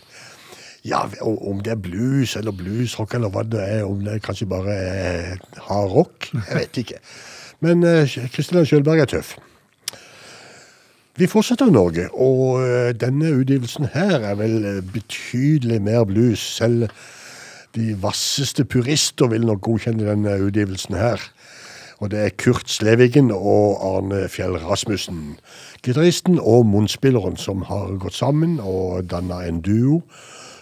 Ja, 0.85 1.01
om 1.21 1.59
det 1.59 1.71
er 1.71 1.81
blues 1.81 2.35
eller 2.37 2.51
bluesrock 2.51 3.13
eller 3.13 3.29
hva 3.33 3.41
det 3.43 3.59
er, 3.59 3.83
om 3.83 4.03
det 4.05 4.21
kanskje 4.23 4.45
bare 4.47 4.71
er 4.71 5.39
hard 5.65 5.89
rock, 5.91 6.29
jeg 6.31 6.55
vet 6.55 6.77
ikke. 6.77 6.99
Men 7.59 7.83
eh, 7.83 8.13
Kristina 8.31 8.63
Kjølberg 8.63 9.01
er 9.01 9.09
tøff. 9.09 9.33
Vi 11.17 11.27
fortsetter 11.27 11.71
Norge, 11.71 12.07
og 12.13 12.61
eh, 12.61 12.93
denne 12.93 13.33
utgivelsen 13.41 13.89
her 13.95 14.21
er 14.21 14.37
vel 14.37 14.83
betydelig 14.93 15.81
mer 15.81 16.05
blues. 16.05 16.39
Selv 16.39 16.87
de 17.75 17.97
vasseste 18.01 18.63
purister 18.65 19.33
vil 19.33 19.49
nok 19.49 19.65
godkjenne 19.65 20.05
denne 20.07 20.37
utgivelsen 20.45 20.95
her. 20.95 21.25
Og 21.99 22.11
det 22.11 22.19
er 22.19 22.29
Kurt 22.37 22.69
Slevigen 22.69 23.31
og 23.31 23.79
Arne 23.81 24.27
Fjell 24.29 24.57
Rasmussen. 24.61 25.39
Gitaristen 25.83 26.39
og 26.39 26.65
munnspilleren 26.65 27.37
som 27.41 27.63
har 27.65 27.97
gått 27.97 28.13
sammen 28.13 28.59
og 28.61 29.09
danna 29.09 29.41
en 29.47 29.61
duo. 29.65 30.03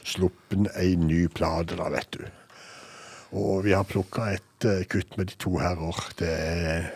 Sluppen 0.05 0.69
ei 0.79 0.95
ny 0.95 1.25
plate, 1.27 1.75
da, 1.75 1.89
vet 1.91 2.07
du. 2.13 2.23
Og 3.35 3.65
vi 3.65 3.73
har 3.75 3.83
plukka 3.83 4.29
et 4.37 4.67
uh, 4.69 4.85
kutt 4.87 5.17
med 5.17 5.25
de 5.27 5.35
to 5.41 5.57
herrer. 5.59 5.99
Det 6.19 6.31
er 6.31 6.87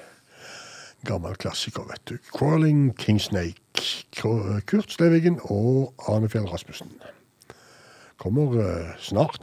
gammel 1.09 1.35
klassiker, 1.35 1.83
vet 1.89 2.01
du. 2.07 2.17
'Crawling 2.31 2.95
Kingsnake'. 3.01 4.05
Kurt 4.65 4.91
Slevigen 4.91 5.39
og 5.43 5.93
Arne 6.07 6.29
Fjell 6.29 6.47
Rasmussen. 6.47 6.91
Kommer 8.17 8.55
uh, 8.55 8.95
snart. 8.99 9.41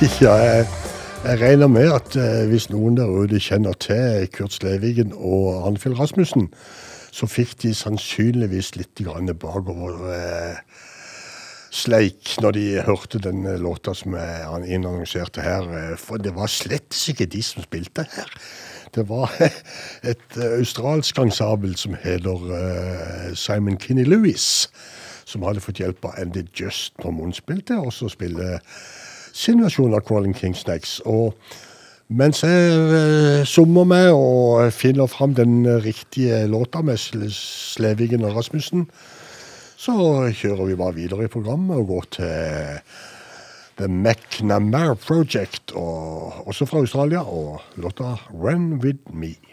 Ja, 0.24 0.34
jeg, 0.40 0.66
jeg 1.24 1.40
regner 1.40 1.68
med 1.68 1.90
at 1.92 2.14
eh, 2.16 2.46
hvis 2.48 2.70
noen 2.72 2.94
der 2.96 3.10
ute 3.12 3.40
kjenner 3.42 3.76
til 3.76 4.28
Kurt 4.32 4.54
Slevigen 4.56 5.12
og 5.12 5.66
Arnfjell 5.68 5.96
Rasmussen, 5.98 6.46
så 7.12 7.28
fikk 7.28 7.58
de 7.60 7.74
sannsynligvis 7.76 8.72
litt 8.78 9.02
bakover 9.42 9.98
eh, 10.14 10.62
sleik 11.70 12.38
når 12.40 12.56
de 12.56 12.64
hørte 12.86 13.20
den 13.20 13.44
eh, 13.44 13.58
låta 13.60 13.92
som 13.94 14.16
han 14.16 14.64
innannonserte 14.64 15.44
her. 15.44 15.68
eh, 15.68 15.96
For 16.00 16.16
det 16.16 16.32
var 16.34 16.48
slett 16.48 16.96
ikke 17.12 17.28
de 17.28 17.42
som 17.42 17.62
spilte 17.66 18.06
her. 18.14 18.32
Det 18.96 19.04
var 19.08 19.36
et 20.12 20.38
eh, 20.38 20.56
australsk 20.62 21.18
ensemble 21.20 21.76
som 21.76 21.98
heter 22.00 22.48
eh, 22.56 23.36
Simon 23.36 23.76
Kinney 23.76 24.08
Lewis, 24.08 24.70
som 25.28 25.44
hadde 25.44 25.60
fått 25.60 25.84
hjelp 25.84 26.08
av 26.08 26.16
Andy 26.24 26.46
Just 26.56 26.96
på 26.96 27.12
munnspill 27.12 27.60
til 27.68 27.84
å 27.84 27.92
spille 27.92 28.56
sin 29.32 29.62
versjon 29.62 29.94
av 29.94 30.04
'Crawling 30.04 30.34
King 30.34 30.54
Snakes'. 30.54 31.00
Og 31.04 31.34
mens 32.08 32.42
jeg 32.42 32.72
eh, 32.72 33.44
summer 33.44 33.84
med 33.84 34.10
og 34.12 34.72
finner 34.72 35.06
fram 35.06 35.34
den 35.34 35.64
riktige 35.84 36.46
låta 36.46 36.82
med 36.82 36.98
Slevigen 36.98 38.24
og 38.24 38.36
Rasmussen, 38.36 38.88
så 39.76 39.92
kjører 40.36 40.66
vi 40.66 40.76
bare 40.76 40.94
videre 40.94 41.24
i 41.24 41.32
programmet 41.32 41.76
og 41.76 41.86
går 41.86 42.04
til 42.18 42.80
The 43.80 43.88
McNamara 43.88 44.94
Project, 44.94 45.72
og, 45.72 46.46
også 46.46 46.66
fra 46.66 46.78
Australia, 46.78 47.22
og 47.22 47.60
låta 47.76 48.16
'Run 48.28 48.80
With 48.82 49.00
Me'. 49.08 49.49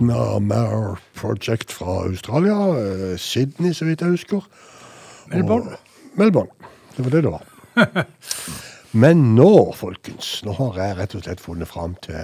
Magna 0.00 0.38
Mare 0.38 0.96
Project 1.14 1.72
fra 1.72 2.04
Australia. 2.04 2.54
Eh, 2.54 3.16
Sydney, 3.18 3.72
så 3.74 3.84
vidt 3.84 4.00
jeg 4.00 4.10
husker. 4.10 4.40
Melbourne. 5.26 5.76
Melbourne. 6.14 6.50
Det 6.96 7.04
var 7.04 7.10
det 7.10 7.22
det 7.22 7.30
var. 7.32 7.42
Men 9.02 9.34
nå, 9.34 9.72
folkens, 9.74 10.44
nå 10.44 10.52
har 10.52 10.78
jeg 10.78 10.96
rett 10.98 11.14
og 11.18 11.24
slett 11.24 11.42
funnet 11.42 11.68
fram 11.68 11.96
til 12.06 12.14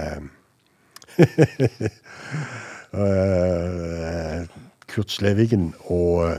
eh, 3.03 4.47
Kurt 4.95 5.11
Slevigen 5.11 5.75
og 5.91 6.31
eh, 6.31 6.39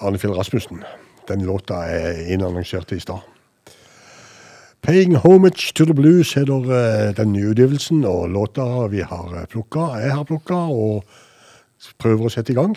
Arne 0.00 0.18
Fjell 0.18 0.32
Rasmussen. 0.32 0.80
Den 1.28 1.44
låta 1.44 1.84
er 1.92 2.24
innannonserte 2.32 2.96
i 2.96 3.04
stad. 3.04 3.33
'Paying 4.84 5.14
Homage 5.14 5.72
to 5.72 5.86
the 5.86 5.94
Blues' 5.94 6.34
heter 6.34 6.60
uh, 6.68 7.08
eh, 7.08 7.16
den 7.16 7.32
nye 7.32 7.46
utgivelsen, 7.46 8.04
og 8.04 8.28
låta 8.28 8.86
vi 8.86 9.00
har 9.00 9.32
eh, 9.36 9.46
plukka, 9.46 9.80
jeg 9.96 10.12
har 10.12 10.24
plukka, 10.24 10.54
og 10.54 11.04
prøver 11.98 12.26
å 12.28 12.32
sette 12.34 12.52
i 12.52 12.58
gang. 12.58 12.76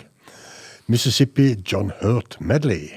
Mississippi 0.88 1.54
John 1.60 1.92
Hurt 2.00 2.40
Medley. 2.40 2.96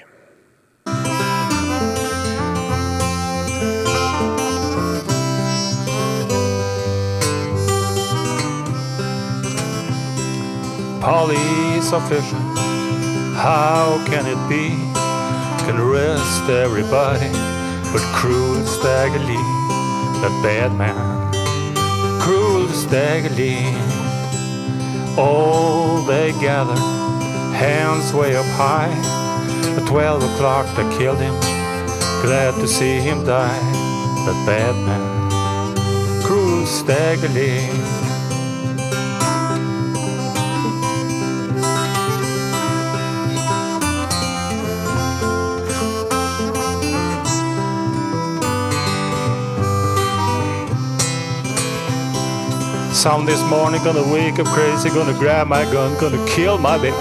Polly's 11.04 11.92
how 13.36 14.00
can 14.08 14.26
it 14.26 14.40
be? 14.48 14.70
Can 15.66 15.82
rest 15.92 16.50
everybody 16.50 17.61
but 17.92 18.02
cruel 18.16 18.64
staggerly, 18.66 19.44
the 20.22 20.30
bad 20.42 20.74
man, 20.78 21.32
cruel 22.22 22.68
staggerly. 22.70 23.58
All 25.18 26.02
they 26.04 26.32
gathered, 26.40 26.78
hands 27.54 28.14
way 28.14 28.36
up 28.36 28.46
high. 28.58 28.94
At 29.78 29.88
twelve 29.88 30.24
o'clock 30.24 30.66
they 30.76 30.98
killed 30.98 31.20
him, 31.20 31.36
glad 32.22 32.56
to 32.56 32.68
see 32.68 33.00
him 33.00 33.24
die, 33.26 33.60
the 34.26 34.34
bad 34.46 34.76
man, 34.86 36.24
cruel 36.24 36.66
staggerly. 36.66 38.01
sound 53.02 53.28
this 53.28 53.42
morning. 53.50 53.84
Gonna 53.84 54.06
wake 54.14 54.38
up 54.38 54.46
crazy, 54.54 54.90
gonna 54.90 55.18
grab 55.18 55.48
my 55.48 55.64
gun, 55.74 56.00
gonna 56.00 56.24
kill 56.28 56.60
my 56.60 56.78
baby. 56.78 56.96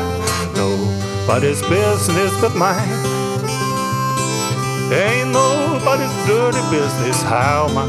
Nobody's 0.57 1.61
business 1.69 2.33
but 2.41 2.57
mine. 2.57 2.89
Ain't 4.91 5.31
nobody's 5.31 6.15
dirty 6.27 6.63
business 6.71 7.21
how 7.23 7.69
my 7.75 7.85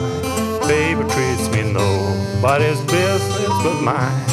baby 0.68 1.04
treats 1.14 1.48
me. 1.56 1.72
Nobody's 1.72 2.82
business 2.92 3.54
but 3.64 3.80
mine. 3.82 4.28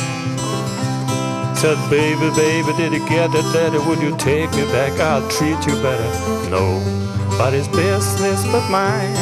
Said, 1.55 1.79
baby, 1.89 2.31
baby, 2.35 2.73
did 2.77 2.93
you 2.93 3.09
get 3.09 3.31
that 3.31 3.47
letter? 3.55 3.81
Would 3.89 4.03
you 4.03 4.17
take 4.17 4.51
me 4.55 4.65
back? 4.75 4.99
I'll 4.99 5.23
treat 5.31 5.61
you 5.67 5.75
better. 5.83 6.11
Nobody's 6.51 7.69
business 7.69 8.43
but 8.51 8.69
mine. 8.71 9.15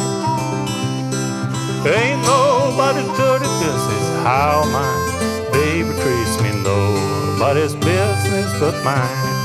Ain't 1.85 2.21
nobody's 2.25 3.05
dirty 3.17 3.49
business 3.61 4.16
how 4.27 4.61
my 4.73 5.49
baby 5.53 5.89
treats 6.01 6.35
me. 6.41 6.51
Nobody's 6.61 7.75
business 7.75 8.51
but 8.59 8.75
mine. 8.83 9.35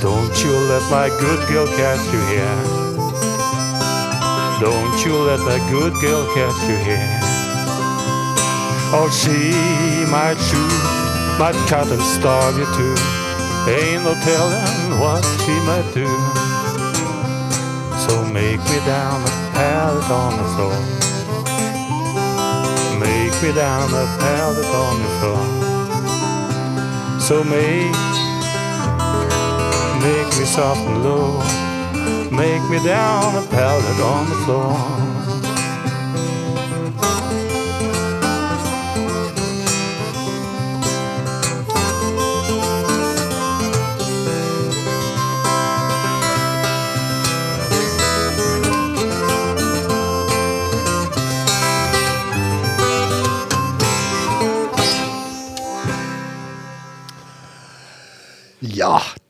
Don't 0.00 0.44
you 0.44 0.52
let 0.70 0.88
my 0.92 1.08
good 1.18 1.48
girl 1.48 1.66
catch 1.66 2.12
you 2.12 2.20
here. 2.26 2.97
Don't 4.60 5.04
you 5.04 5.14
let 5.14 5.38
that 5.46 5.62
good 5.70 5.92
girl 6.00 6.24
catch 6.34 6.58
you 6.66 6.76
here. 6.82 7.20
Or 8.92 9.10
she 9.10 9.52
might 10.10 10.38
shoot, 10.48 10.82
might 11.38 11.54
cut 11.68 11.86
and 11.90 12.02
starve 12.02 12.58
you 12.58 12.66
too. 12.74 12.96
Ain't 13.70 14.02
no 14.02 14.14
telling 14.26 14.98
what 14.98 15.22
she 15.44 15.54
might 15.68 15.88
do. 15.94 16.08
So 18.04 18.24
make 18.24 18.60
me 18.70 18.78
down 18.86 19.22
a 19.22 19.32
pallet 19.54 20.10
on 20.10 20.36
the 20.40 20.46
floor. 20.54 20.78
Make 22.98 23.36
me 23.42 23.52
down 23.54 23.90
a 23.94 24.06
pallet 24.18 24.66
on 24.66 24.94
the 25.04 25.10
floor. 25.20 25.44
So 27.20 27.44
make 27.44 27.94
Make 30.00 30.38
me 30.38 30.44
soft 30.44 30.80
and 30.80 31.02
low. 31.02 31.67
Make 32.38 32.62
me 32.70 32.78
down 32.84 33.34
a 33.34 33.44
pallet 33.48 34.00
on 34.00 34.28
the 34.28 34.36
floor. 34.44 35.07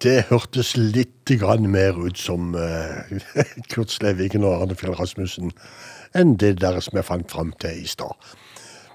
Det 0.02 0.28
hørtes 0.28 0.76
litt 0.76 1.30
grann 1.40 1.66
mer 1.70 1.96
ut 1.98 2.18
som 2.18 2.54
uh, 2.54 3.02
Kurt 3.72 3.90
Sleviken 3.90 4.46
og 4.46 4.62
Arne 4.62 4.76
Fjell 4.78 4.94
Rasmussen 4.98 5.52
enn 6.16 6.36
det 6.40 6.58
der 6.62 6.78
som 6.80 6.96
jeg 6.96 7.08
fant 7.08 7.30
fram 7.30 7.52
til 7.60 7.82
i 7.82 7.88
stad. 7.90 8.14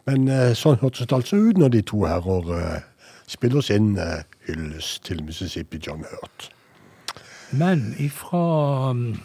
Men 0.08 0.28
uh, 0.32 0.52
sånn 0.58 0.80
hørtes 0.82 1.08
det 1.08 1.18
altså 1.18 1.40
ut 1.40 1.60
når 1.60 1.76
de 1.76 1.84
to 1.92 2.04
herrer 2.08 2.50
uh, 2.56 3.12
spiller 3.28 3.64
sin 3.64 3.94
uh, 4.00 4.24
hyllest 4.48 5.04
til 5.08 5.24
Mississippi 5.28 5.82
John 5.84 6.06
Hurt. 6.08 6.50
Men 7.52 7.92
ifra 8.02 8.92
um, 8.92 9.22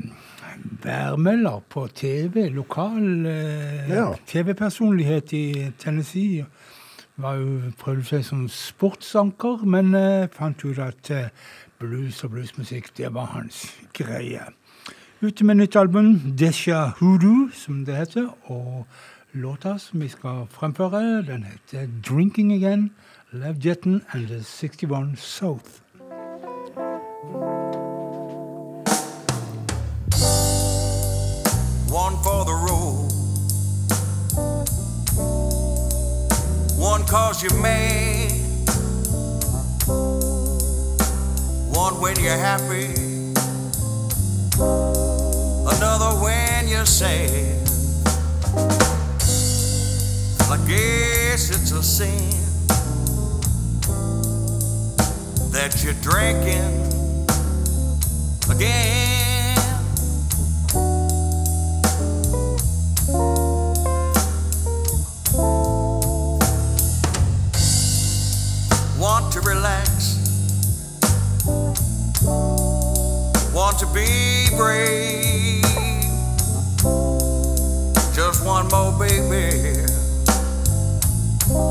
værmelder 0.83 1.61
på 1.70 1.87
TV. 1.95 2.49
Lokal 2.51 3.27
eh, 3.29 3.91
Ja. 3.93 4.15
TV-personlighet 4.27 5.33
i 5.37 5.73
Tennessee. 5.79 6.47
Var 7.19 7.35
jo, 7.39 7.61
prøvde 7.79 8.05
seg 8.07 8.25
som 8.27 8.49
sportsanker, 8.51 9.57
men 9.66 9.95
fant 10.31 10.65
ut 10.65 10.79
at 10.79 11.11
blues 11.83 12.25
og 12.25 12.31
bluesmusikk, 12.31 12.97
det 12.97 13.15
var 13.15 13.27
hans 13.35 13.75
greie. 13.95 14.43
Ute 15.20 15.45
med 15.45 15.55
nytt 15.55 15.77
album, 15.77 16.20
Desha 16.39 16.93
Hoodoo, 17.01 17.49
som 17.53 17.85
det 17.85 17.97
heter. 17.97 18.28
Og 18.51 18.86
låta 19.32 19.78
som 19.78 20.01
vi 20.01 20.09
skal 20.09 20.47
fremføre, 20.51 21.23
den 21.27 21.45
heter 21.45 21.89
Drinking 22.09 22.53
Again. 22.53 22.90
Lev 23.32 23.55
Jetten 23.65 24.03
and 24.12 24.28
the 24.28 24.43
61 24.43 25.16
South. 25.16 25.82
one 31.90 32.16
for 32.23 32.45
the 32.45 32.55
road, 32.69 33.11
one 36.78 37.03
cause 37.07 37.43
you're 37.43 37.61
mad, 37.61 38.31
one 41.74 42.01
when 42.01 42.15
you're 42.20 42.43
happy, 42.51 43.09
another 45.78 46.20
when 46.20 46.66
you're 46.66 46.84
sad. 46.84 47.68
I 50.50 50.56
guess 50.66 51.50
it's 51.50 51.70
a 51.70 51.82
sin 51.82 52.30
that 55.52 55.82
you're 55.84 55.94
drinking 56.02 56.74
again. 58.50 58.98
want 68.98 69.32
to 69.32 69.40
relax, 69.42 70.16
want 73.55 73.78
to 73.78 73.86
be 73.94 74.48
brave. 74.56 75.27
One 78.49 78.66
more 78.69 78.99
baby, 78.99 79.77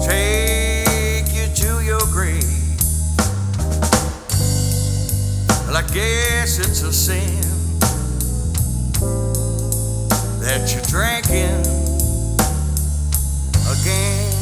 take 0.05 1.27
you 1.33 1.47
to 1.55 1.83
your 1.83 1.99
grave. 2.11 2.43
Well, 5.65 5.75
I 5.75 5.83
guess 5.91 6.59
it's 6.59 6.83
a 6.83 6.93
sin 6.93 7.41
that 10.39 10.71
you're 10.71 10.83
drinking 10.83 11.65
again. 13.73 14.33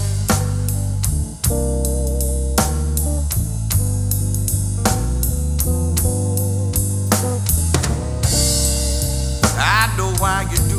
I 9.58 9.96
know 9.96 10.14
why 10.20 10.46
you 10.52 10.58
do. 10.68 10.75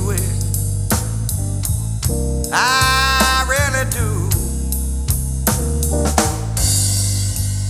I 2.58 3.44
really 3.46 3.84
do. 3.90 4.30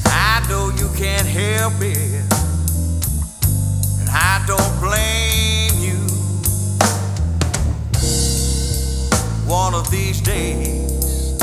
I 0.07 0.47
know 0.49 0.71
you 0.71 0.89
can't 0.97 1.27
help 1.27 1.75
it. 1.81 2.23
And 3.99 4.09
I 4.09 4.45
don't 4.47 4.81
blame 4.81 5.75
you. 5.81 5.99
One 9.49 9.75
of 9.75 9.91
these 9.91 10.21
days, 10.21 11.37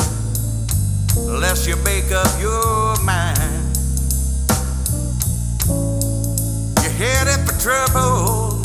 unless 1.17 1.67
you 1.67 1.75
make 1.83 2.13
up 2.13 2.31
your 2.39 2.95
mind, 3.03 3.77
you're 6.81 6.93
headed 6.93 7.45
for 7.45 7.59
trouble 7.59 8.61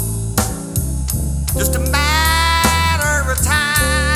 just 1.55 1.75
a 1.75 1.81
matter 1.81 3.33
of 3.33 3.39
time. 3.43 4.08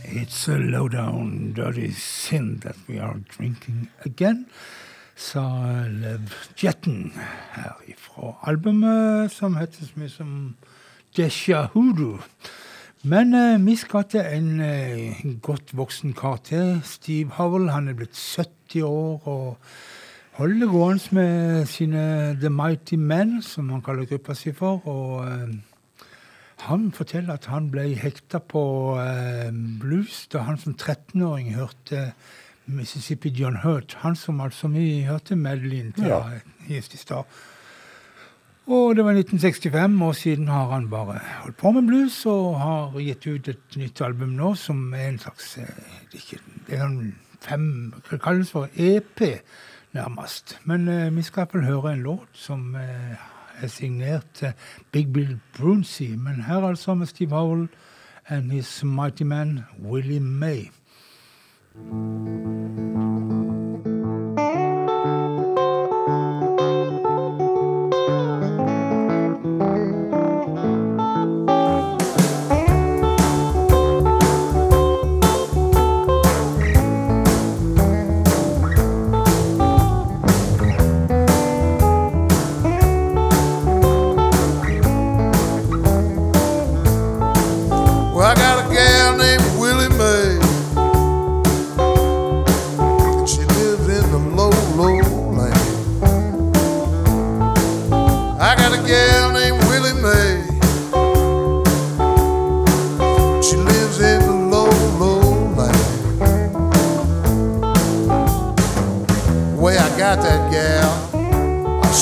It's 0.05 0.49
a 0.49 0.59
low 0.59 0.89
down 0.89 1.53
dirty 1.55 1.93
sin 1.93 2.61
that 2.65 2.77
we 2.87 2.99
are 2.99 3.17
drinking 3.29 3.89
again, 4.05 4.47
sa 5.17 5.85
Lev 5.89 6.35
Jetten 6.57 7.13
her 7.53 7.77
ifra 7.89 8.37
albumet 8.43 9.33
som 9.33 9.57
heter 9.57 9.89
så 9.89 9.97
mye 9.97 10.13
som 10.13 10.57
Desha 11.17 11.69
Hoodoo. 11.73 12.19
Men 13.09 13.35
eh, 13.35 13.67
vi 13.67 13.77
skal 13.77 14.05
til 14.11 14.21
en 14.21 14.61
eh, 14.61 15.25
godt 15.43 15.77
voksen 15.77 16.13
kar 16.13 16.37
til. 16.45 16.81
Steve 16.85 17.31
Howell. 17.39 17.71
Han 17.71 17.89
er 17.89 17.95
blitt 17.95 18.19
70 18.19 18.83
år 18.83 19.29
og 19.29 19.57
holder 20.39 20.61
det 20.63 20.69
gående 20.71 21.15
med 21.19 21.67
sine 21.67 22.03
The 22.41 22.51
Mighty 22.51 22.97
Men, 22.97 23.43
som 23.43 23.71
han 23.75 23.83
kaller 23.83 24.09
gruppa 24.09 24.35
si 24.39 24.53
for. 24.53 24.81
og... 24.87 25.27
Eh, 25.29 25.57
han 26.67 26.89
forteller 26.93 27.37
at 27.39 27.47
han 27.53 27.69
ble 27.71 27.85
hekta 27.95 28.41
på 28.43 28.63
eh, 28.99 29.51
blues 29.79 30.25
da 30.33 30.43
han 30.49 30.59
som 30.59 30.75
13-åring 30.75 31.53
hørte 31.55 32.13
Mississippi 32.67 33.31
John 33.31 33.61
Hurt. 33.63 33.95
Han 34.03 34.17
som 34.17 34.41
altså 34.41 34.69
vi 34.73 35.05
hørte 35.07 35.37
Madeline 35.37 35.93
til 35.93 36.11
Ja. 36.11 36.23
i 36.69 36.81
stad. 36.83 37.25
Og 38.67 38.97
det 38.97 39.05
var 39.05 39.13
1965, 39.17 40.03
og 40.03 40.17
siden 40.17 40.49
har 40.49 40.69
han 40.71 40.91
bare 40.91 41.21
holdt 41.43 41.57
på 41.57 41.71
med 41.73 41.87
blues 41.87 42.27
og 42.27 42.61
har 42.61 42.99
gitt 43.01 43.27
ut 43.27 43.49
et 43.49 43.77
nytt 43.77 44.01
album 44.01 44.35
nå 44.37 44.55
som 44.55 44.93
er 44.95 45.09
en 45.09 45.19
slags 45.19 45.59
eh, 45.59 45.65
Det 46.13 46.21
er, 46.33 46.39
det 46.69 46.81
en 46.83 47.17
fem 47.41 47.95
Hva 48.11 48.19
kalles 48.19 48.51
for 48.51 48.69
EP, 48.77 49.41
nærmest. 49.99 50.59
Men 50.65 50.89
eh, 50.89 51.17
vi 51.17 51.23
skal 51.23 51.47
vel 51.53 51.65
høre 51.65 51.93
en 51.93 52.03
låt 52.03 52.29
som 52.33 52.75
eh, 52.75 53.17
er 53.63 53.69
signert 53.69 54.43
eh, 54.43 54.53
Big 54.93 55.13
Bill 55.13 55.39
Brunsey. 55.59 56.15
Men 56.17 56.43
her 56.43 56.67
altså 56.69 56.95
med 56.95 57.07
Steve 57.07 57.31
Howell 57.31 57.69
and 58.27 58.53
his 58.53 58.85
mighty 58.85 59.23
man 59.23 59.65
Willie 59.83 60.21
May. 60.21 60.71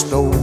snow 0.07 0.36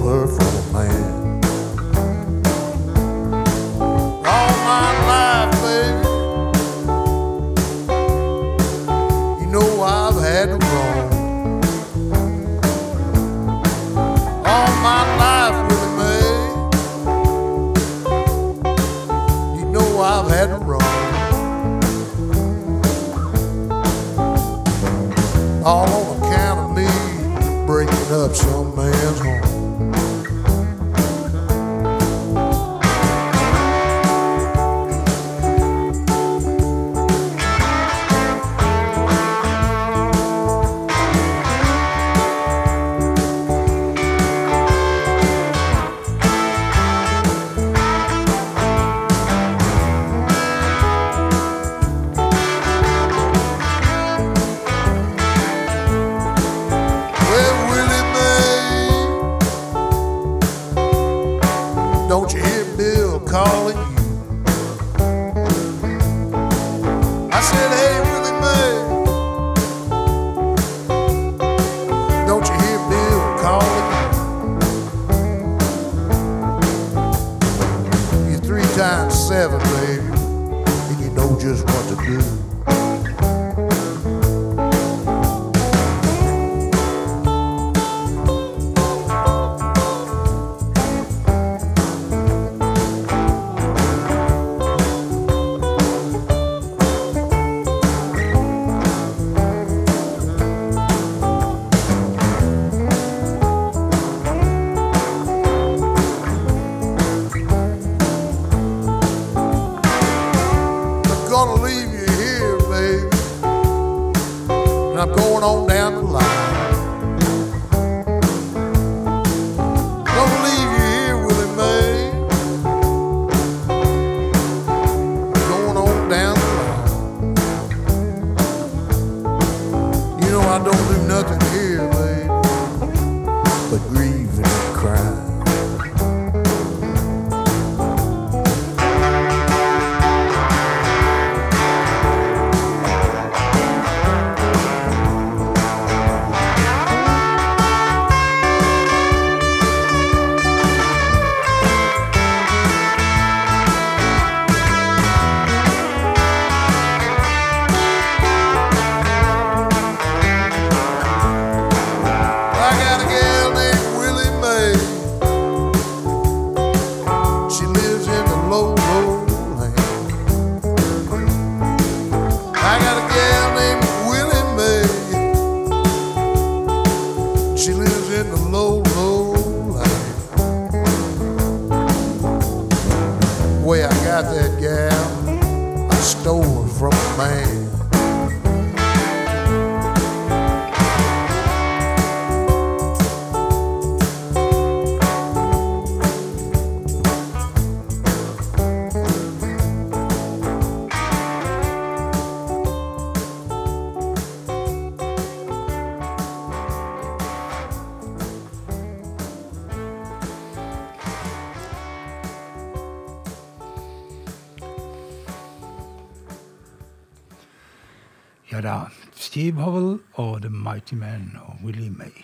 Steve 219.43 219.61
Howell 219.61 219.99
og 220.13 220.41
The 220.41 220.49
Mighty 220.49 220.93
Man 220.95 221.37
og 221.47 221.55
Willie 221.65 221.89
May. 221.89 222.15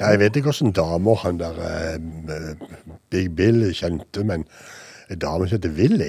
Ja, 0.00 0.06
Jeg 0.06 0.18
vet 0.18 0.36
ikke 0.36 0.48
åssen 0.48 0.72
damer 0.72 1.14
han 1.14 1.40
der 1.40 1.58
eh, 1.60 2.56
Big 3.10 3.36
Bill 3.36 3.74
kjente, 3.74 4.24
men 4.24 4.46
en 5.10 5.18
dame 5.18 5.48
som 5.48 5.58
heter 5.58 5.74
Willy, 5.76 6.08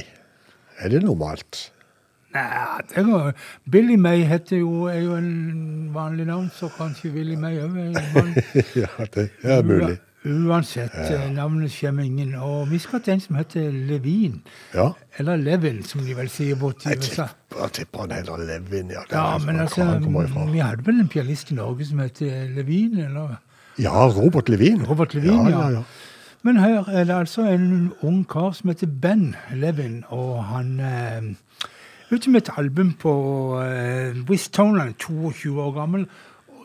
er 0.79 0.89
det 0.89 1.03
normalt? 1.03 1.73
Nei, 2.33 2.79
det 2.95 3.03
går. 3.05 3.33
Billy 3.71 3.95
May 3.95 4.23
heter 4.23 4.57
jo, 4.57 4.85
er 4.85 5.01
jo 5.01 5.15
en 5.15 5.89
vanlig 5.93 6.25
navn, 6.25 6.47
så 6.55 6.69
kanskje 6.77 7.11
Willy 7.11 7.35
May 7.35 7.59
òg 7.59 7.75
ja, 8.83 8.87
det 9.15 9.27
er 9.43 9.61
mulig. 9.63 9.97
Uansett, 10.23 10.95
ja. 10.95 11.27
navnet 11.33 11.71
skjemmer 11.71 12.07
ingen. 12.07 12.35
Og 12.35 12.71
vi 12.71 12.79
skal 12.79 13.01
til 13.03 13.17
en 13.17 13.19
som 13.19 13.35
heter 13.35 13.71
Levin. 13.71 14.39
Ja. 14.73 14.91
Eller 15.17 15.35
Levin, 15.35 15.83
som 15.83 16.05
de 16.05 16.15
vel 16.15 16.29
sier 16.29 16.55
borti 16.55 16.95
USA. 16.95 17.27
Jeg 17.59 17.71
tipper 17.77 18.05
han 18.05 18.11
heter 18.15 18.45
Levin, 18.47 18.91
ja. 18.93 19.03
Ja, 19.11 19.37
men 19.37 19.59
altså, 19.59 19.87
vi 20.51 20.59
hadde 20.59 20.85
vel 20.85 21.01
en 21.03 21.09
pianist 21.11 21.51
i 21.51 21.57
Norge 21.57 21.85
som 21.85 21.99
het 21.99 22.21
Levin, 22.21 22.97
eller? 22.97 23.35
Ja, 23.79 24.07
Robert 24.07 24.49
Levin. 24.49 24.85
Robert 24.85 25.13
Levin, 25.13 25.49
ja. 25.49 25.49
ja. 25.49 25.69
ja. 25.69 25.83
Men 26.43 26.57
her 26.57 26.89
er 26.89 27.03
det 27.03 27.13
altså 27.13 27.41
en 27.41 27.91
ung 28.01 28.23
kar 28.29 28.51
som 28.51 28.69
heter 28.69 28.87
Ben 29.01 29.35
Levin, 29.53 30.03
og 30.09 30.43
han 30.43 30.79
eh, 30.79 31.21
ute 32.11 32.29
med 32.29 32.41
et 32.41 32.53
album 32.57 32.93
på 32.93 33.13
eh, 33.61 34.17
Wistoner, 34.29 34.91
22 34.99 35.61
år 35.61 35.71
gammel. 35.71 36.07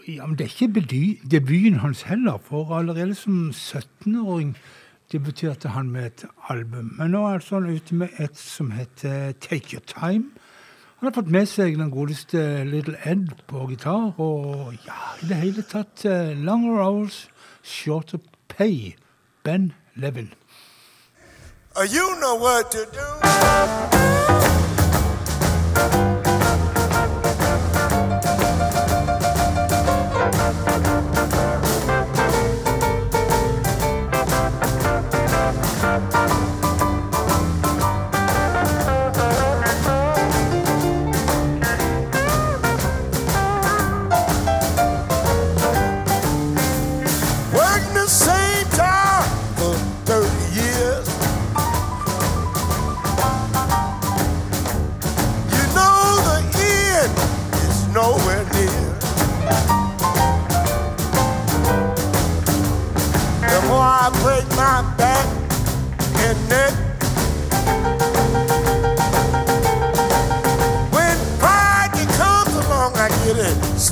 Ja, 0.08 0.26
men 0.26 0.38
det 0.38 0.46
er 0.46 0.64
ikke 0.64 1.20
debuten 1.30 1.80
hans 1.82 2.02
heller, 2.02 2.38
for 2.42 2.78
allerede 2.78 3.14
som 3.14 3.50
17-åring 3.50 4.56
debuterte 5.12 5.68
han 5.68 5.90
med 5.90 6.06
et 6.06 6.24
album. 6.48 6.94
Men 6.98 7.10
nå 7.10 7.26
er 7.26 7.34
altså 7.34 7.60
han 7.60 7.76
ute 7.76 7.94
med 7.94 8.08
et 8.18 8.38
som 8.38 8.70
heter 8.70 9.32
Take 9.40 9.76
Your 9.76 9.84
Time. 9.86 10.24
Han 10.98 11.08
har 11.08 11.12
fått 11.12 11.30
med 11.30 11.46
seg 11.48 11.78
den 11.78 11.90
godeste 11.92 12.64
Little 12.64 12.96
Ed 13.04 13.28
på 13.46 13.66
gitar, 13.68 14.14
og 14.16 14.72
ja, 14.86 15.00
i 15.22 15.28
det 15.28 15.36
hele 15.42 15.62
tatt 15.62 16.06
uh, 16.08 16.32
Longer 16.32 16.80
Hours, 16.80 17.26
Shorter 17.62 18.18
Pay. 18.48 18.96
Ben 19.46 19.72
Levin. 19.94 20.32
Uh, 21.76 21.82
You 21.82 22.16
know 22.20 22.40
what 22.40 22.70
to 22.70 22.78
do. 22.78 24.15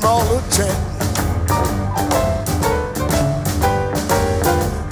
Smaller 0.05 0.43
check. 0.51 0.77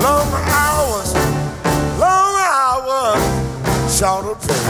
Long 0.00 0.30
hours, 0.58 1.12
long 2.00 2.34
hours, 2.56 3.22
shorter 3.94 4.34
pay. 4.46 4.64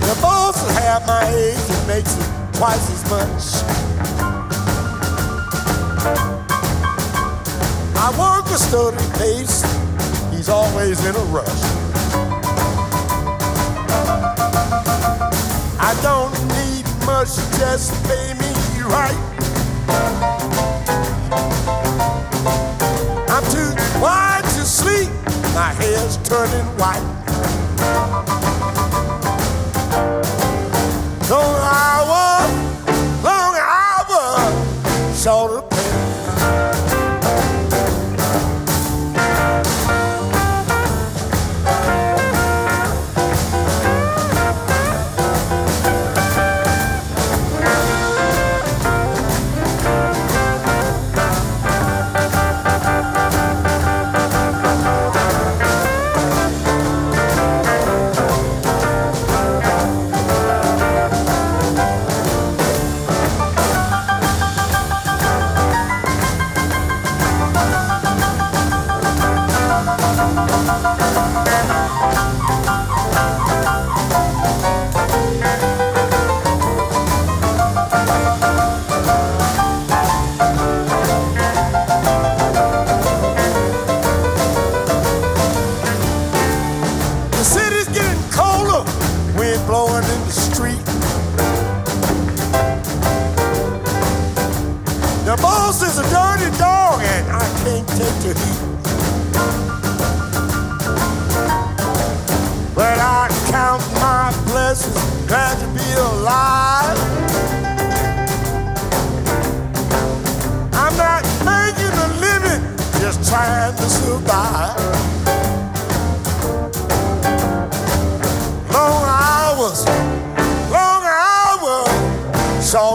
The 0.00 0.16
boss 0.22 0.56
will 0.62 0.72
have 0.80 1.06
my 1.06 1.24
age 1.28 1.66
and 1.68 1.86
makes 1.86 2.16
it 2.16 2.28
twice 2.54 2.88
as 2.96 3.02
much. 3.10 3.44
I 7.98 8.08
work 8.18 8.46
a 8.46 8.56
steady 8.56 9.04
pace, 9.18 9.60
he's 10.34 10.48
always 10.48 11.04
in 11.04 11.14
a 11.14 11.24
rush. 11.36 11.62
I 15.78 15.92
don't 16.00 16.41
need 17.22 17.28
much, 17.28 17.58
just 17.58 17.92
pay 18.04 18.34
me 18.34 18.82
right. 18.82 19.16
I'm 23.28 23.44
too 23.50 24.00
wide 24.00 24.44
to 24.44 24.64
sleep, 24.64 25.10
my 25.54 25.72
hair's 25.78 26.16
turning 26.28 26.66
white. 26.78 27.02
Long 31.30 31.56
hour, 31.62 32.48
long 33.22 33.54
hour, 33.56 35.14
shorter 35.14 35.71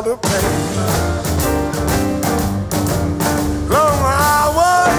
the. 0.07 0.15
Long 3.69 3.99
hours, 4.03 4.95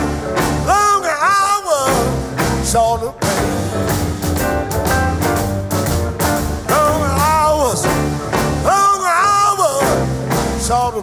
long 0.67 1.05
hours, 1.33 2.69
saw. 2.69 2.97
Long 6.69 7.03
hours, 7.27 7.81
long 8.65 9.03
hours, 9.25 9.83
saw 10.63 11.03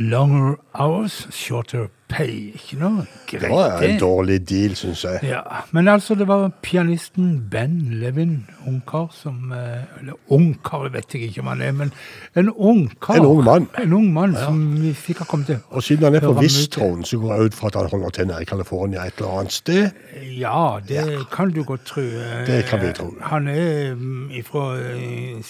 longer 0.00 0.58
hours, 0.74 1.26
shorter 1.30 1.90
Ikke 2.10 2.76
noe 2.80 3.04
greit, 3.28 3.42
Det 3.42 3.50
var 3.50 3.82
en 3.86 3.98
dårlig 4.00 4.40
deal, 4.48 4.74
syns 4.76 5.04
jeg. 5.04 5.20
Ja, 5.22 5.40
Men 5.70 5.88
altså, 5.88 6.14
det 6.18 6.26
var 6.28 6.48
pianisten 6.62 7.48
Ben 7.50 7.76
Levin, 8.00 8.46
ungkar 8.66 9.08
som 9.14 9.52
eh, 9.52 9.84
Eller 10.00 10.14
ungkar, 10.28 10.88
vet 10.92 11.14
jeg 11.14 11.22
ikke 11.28 11.40
om 11.40 11.46
han 11.46 11.62
er, 11.62 11.72
men 11.72 11.92
en 12.36 12.50
ungkar. 12.50 13.14
En 13.16 13.26
ung 13.26 13.44
mann. 13.44 13.68
En 13.78 13.92
ung 13.92 14.12
mann 14.12 14.34
som 14.34 14.82
vi 14.82 14.92
fikk 14.94 15.18
ha 15.18 15.24
kommet 15.24 15.46
til. 15.46 15.58
Og 15.70 15.82
siden 15.82 16.04
han 16.04 16.14
er 16.14 16.20
på 16.20 16.34
Høre 16.34 17.04
så 17.04 17.18
går 17.18 17.34
jeg 17.34 17.44
ut 17.50 17.54
fra 17.54 17.66
at 17.66 17.74
han 17.74 17.90
holder 17.90 18.10
til 18.10 18.26
nede 18.26 18.42
i 18.42 18.44
California 18.44 19.06
et 19.06 19.18
eller 19.18 19.38
annet 19.40 19.52
sted. 19.52 19.90
Ja, 20.38 20.78
det 20.88 21.26
kan 21.32 21.50
du 21.50 21.62
godt 21.64 21.84
tro. 21.86 22.00
Eh, 22.02 22.46
Det 22.46 22.64
kan 22.64 22.80
vi 22.82 22.92
tro. 22.92 23.14
Han 23.22 23.48
er 23.48 23.94
mm, 23.94 24.30
ifra 24.30 24.74
eh, 24.78 25.42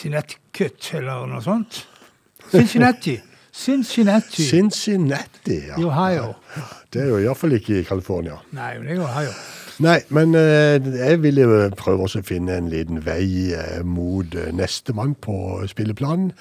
Connecticut, 0.00 0.94
eller 0.94 1.26
noe 1.26 1.42
sånt. 1.44 1.86
Cincinnati. 2.50 3.18
Cincinnati. 3.52 4.44
Cincinnati, 4.46 5.56
ja. 5.68 5.78
I 5.78 5.84
Ohio. 5.84 6.34
Det 6.92 7.02
er 7.02 7.08
jo 7.10 7.18
iallfall 7.18 7.56
ikke 7.58 7.80
i 7.80 7.84
California. 7.84 8.38
Nei, 8.54 8.76
det 8.78 8.94
er 8.94 9.02
Ohio. 9.04 9.32
Nei, 9.80 9.98
men 10.12 10.34
eh, 10.36 10.76
jeg 10.76 11.22
vil 11.22 11.40
jo 11.40 11.54
prøve 11.78 12.04
å 12.04 12.22
finne 12.26 12.58
en 12.60 12.68
liten 12.68 13.00
vei 13.06 13.54
eh, 13.56 13.80
mot 13.86 14.34
eh, 14.36 14.50
nestemann 14.52 15.14
på 15.24 15.34
spilleplanen. 15.70 16.34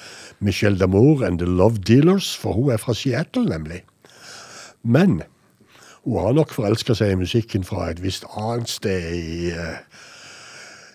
Michelle 0.43 0.79
Damour 0.79 1.23
and 1.23 1.39
The 1.39 1.47
Love 1.47 1.79
Dealers, 1.87 2.33
for 2.35 2.57
hun 2.57 2.73
er 2.75 2.81
fra 2.83 2.93
Seattle, 2.93 3.47
nemlig. 3.47 3.85
Men 4.83 5.21
hun 6.03 6.19
har 6.19 6.35
nok 6.35 6.51
forelska 6.51 6.97
seg 6.99 7.13
i 7.13 7.21
musikken 7.21 7.63
fra 7.63 7.89
et 7.93 8.03
visst 8.03 8.27
annet 8.35 8.69
sted 8.69 9.07
i 9.15 9.53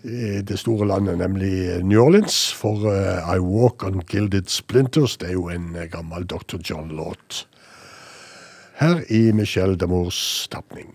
det 0.04 0.58
store 0.60 0.86
landet, 0.86 1.18
nemlig 1.18 1.84
New 1.84 2.00
Orleans. 2.00 2.52
For 2.52 2.88
eh, 2.92 3.36
I 3.36 3.38
Walk 3.40 3.84
On 3.84 4.02
Gilded 4.04 4.50
Splinters, 4.52 5.16
det 5.16 5.30
er 5.30 5.38
jo 5.38 5.48
en 5.48 5.72
eh, 5.76 5.88
gammel 5.88 6.26
Dr. 6.28 6.60
John-låt. 6.60 7.46
Her 8.76 9.00
i 9.08 9.32
Michelle 9.32 9.76
Damours 9.76 10.48
tapning. 10.52 10.92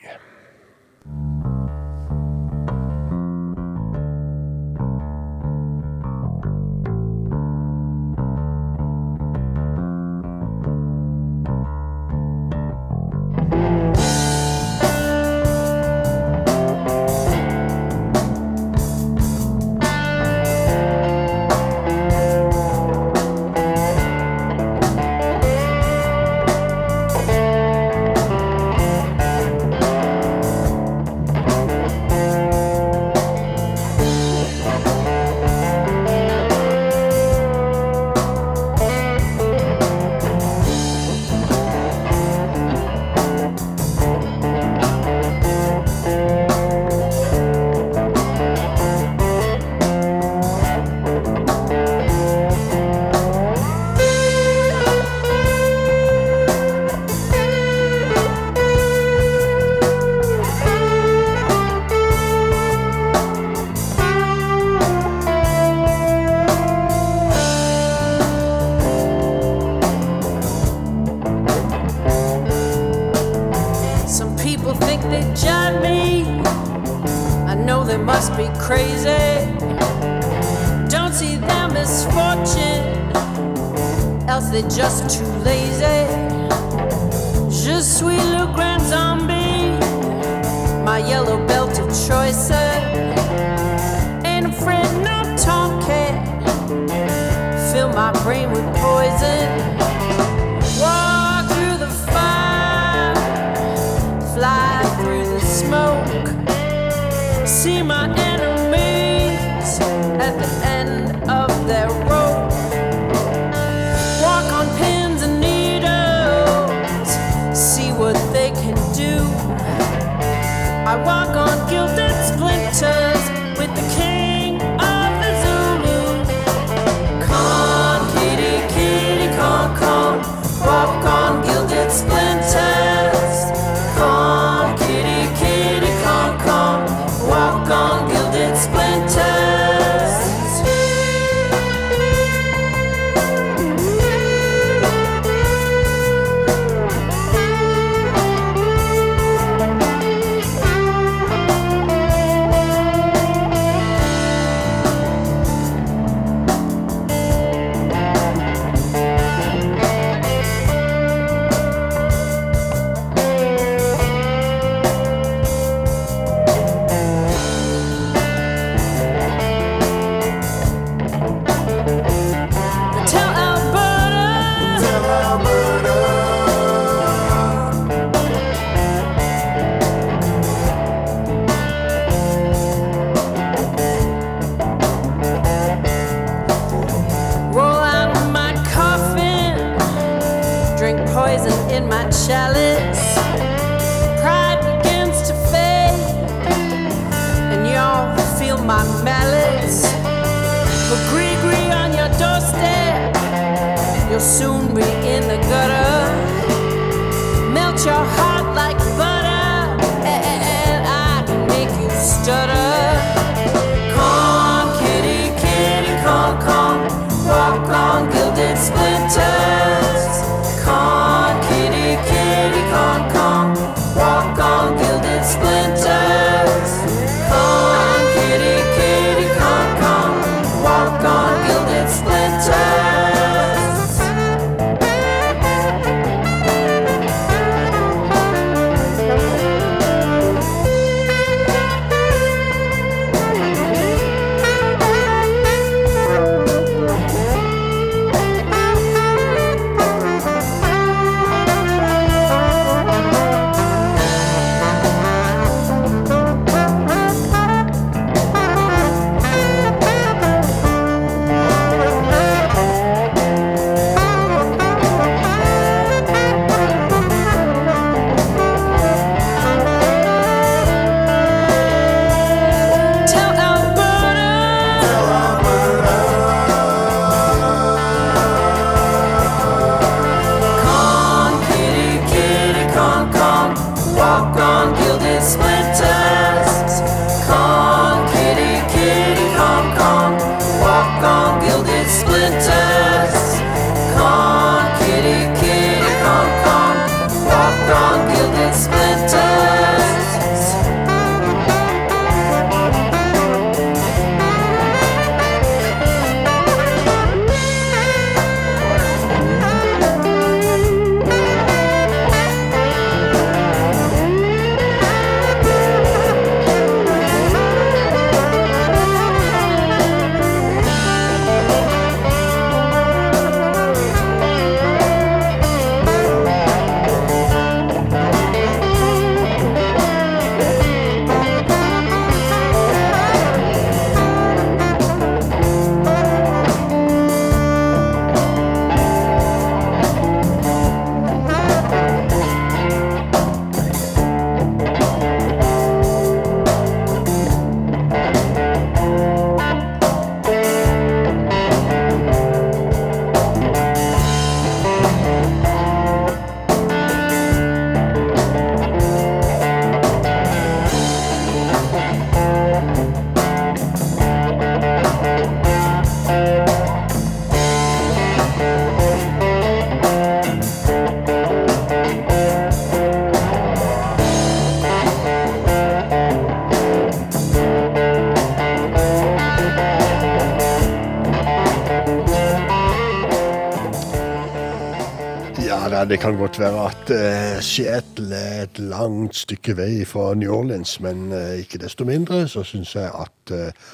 Det 385.90 385.98
kan 386.00 386.18
godt 386.20 386.38
være 386.38 386.66
at 386.70 386.90
uh, 386.94 387.40
Seattle 387.42 388.14
er 388.14 388.44
et 388.44 388.60
langt 388.62 389.16
stykke 389.18 389.56
vei 389.58 389.86
fra 389.90 390.12
New 390.14 390.30
Orleans, 390.36 390.76
men 390.86 391.08
uh, 391.10 391.34
ikke 391.42 391.58
desto 391.64 391.88
mindre 391.88 392.28
så 392.30 392.44
syns 392.46 392.76
jeg 392.78 392.92
at 392.94 393.34
uh, 393.34 393.72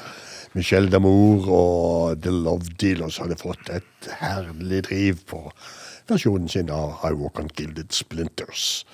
Michel 0.56 0.88
Damour 0.92 1.50
og 1.52 2.22
The 2.24 2.32
Love 2.32 2.72
Dealers 2.80 3.18
hadde 3.20 3.36
fått 3.36 3.68
et 3.76 4.08
herlig 4.22 4.86
driv 4.88 5.26
på 5.28 5.42
versjonen 6.08 6.48
sin 6.48 6.72
av 6.72 7.04
I 7.04 7.12
Walk 7.20 7.42
on 7.42 7.52
Gilded 7.52 7.92
Splinters. 7.92 8.86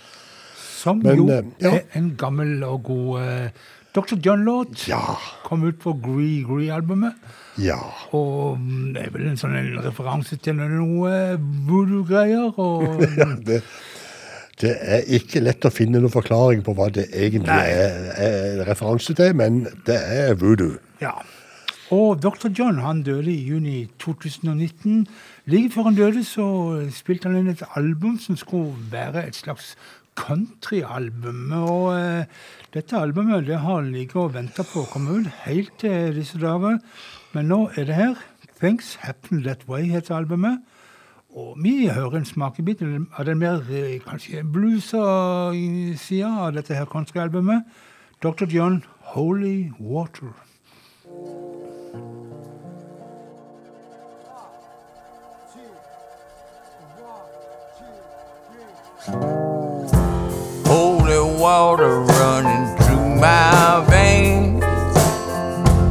Som 0.82 1.06
Men, 1.06 1.22
jo 1.22 1.30
eh, 1.30 1.54
ja. 1.62 1.76
er 1.78 2.00
en 2.02 2.16
gammel 2.18 2.64
og 2.66 2.88
god 2.90 3.52
Dr. 3.96 4.16
John-låt. 4.16 4.88
Ja. 4.88 5.18
Kom 5.44 5.64
ut 5.68 5.80
på 5.80 5.94
Gree 5.94 6.44
Gree-albumet. 6.48 7.14
Ja. 7.60 7.80
Og 8.16 8.60
mm, 8.60 8.94
det 8.96 9.04
er 9.04 9.12
vel 9.12 9.26
en 9.28 9.40
sånn 9.40 9.58
en 9.60 9.74
referanse 9.84 10.38
til 10.40 10.56
noe 10.60 11.12
voodoo-greier. 11.68 12.56
Og 12.56 13.04
det, 13.48 13.60
det 14.64 14.72
er 14.80 15.12
ikke 15.20 15.44
lett 15.44 15.68
å 15.68 15.74
finne 15.74 16.00
noen 16.00 16.14
forklaring 16.14 16.64
på 16.64 16.76
hva 16.78 16.88
det 16.94 17.10
egentlig 17.12 17.52
er, 17.52 18.10
er 18.16 18.64
referanse 18.70 19.16
til, 19.18 19.36
men 19.36 19.66
det 19.88 20.00
er 20.00 20.36
voodoo. 20.40 20.80
Ja. 21.04 21.18
Og 21.92 22.22
Dr. 22.24 22.48
John 22.56 22.80
han 22.80 23.04
døde 23.04 23.28
i 23.28 23.42
juni 23.44 23.90
2019. 24.00 25.08
Like 25.52 25.74
før 25.74 25.90
han 25.90 25.98
døde, 25.98 26.24
så 26.24 26.46
spilte 26.96 27.28
han 27.28 27.42
inn 27.42 27.52
et 27.52 27.66
album 27.76 28.16
som 28.20 28.38
skulle 28.40 28.72
være 28.92 29.26
et 29.28 29.36
slags 29.36 29.74
countryalbum. 30.22 31.52
Og 31.58 31.88
eh, 31.96 32.26
dette 32.74 32.98
albumet 32.98 33.48
det 33.48 33.62
har 33.64 33.82
ligget 33.88 34.20
og 34.22 34.36
venta 34.36 34.66
på 34.68 34.84
å 34.84 34.92
komme 34.92 35.22
ut 35.22 35.32
helt 35.46 35.74
til 35.82 36.14
disse 36.16 36.40
dager. 36.42 36.78
Men 37.34 37.50
nå 37.52 37.64
er 37.76 37.90
det 37.90 37.98
her. 37.98 38.22
Things 38.62 38.96
Happen 39.02 39.42
That 39.44 39.66
Way 39.68 39.90
heter 39.90 40.20
albumet. 40.20 40.62
Og 41.32 41.56
vi 41.64 41.88
hører 41.88 42.20
en 42.20 42.28
smakebit 42.28 42.84
av 42.84 43.26
den 43.26 43.40
mer 43.40 43.64
eh, 43.72 43.98
kanskje 44.04 44.44
bluesa-sida 44.44 46.32
av 46.46 46.54
dette 46.60 46.76
her 46.76 46.86
countryalbumet. 46.86 47.64
Dr. 48.22 48.46
John, 48.46 48.84
Holy 49.16 49.72
Water. 49.80 50.36
Holy 59.02 59.41
water 61.42 62.02
running 62.02 62.78
through 62.78 63.16
my 63.16 63.84
veins. 63.90 64.64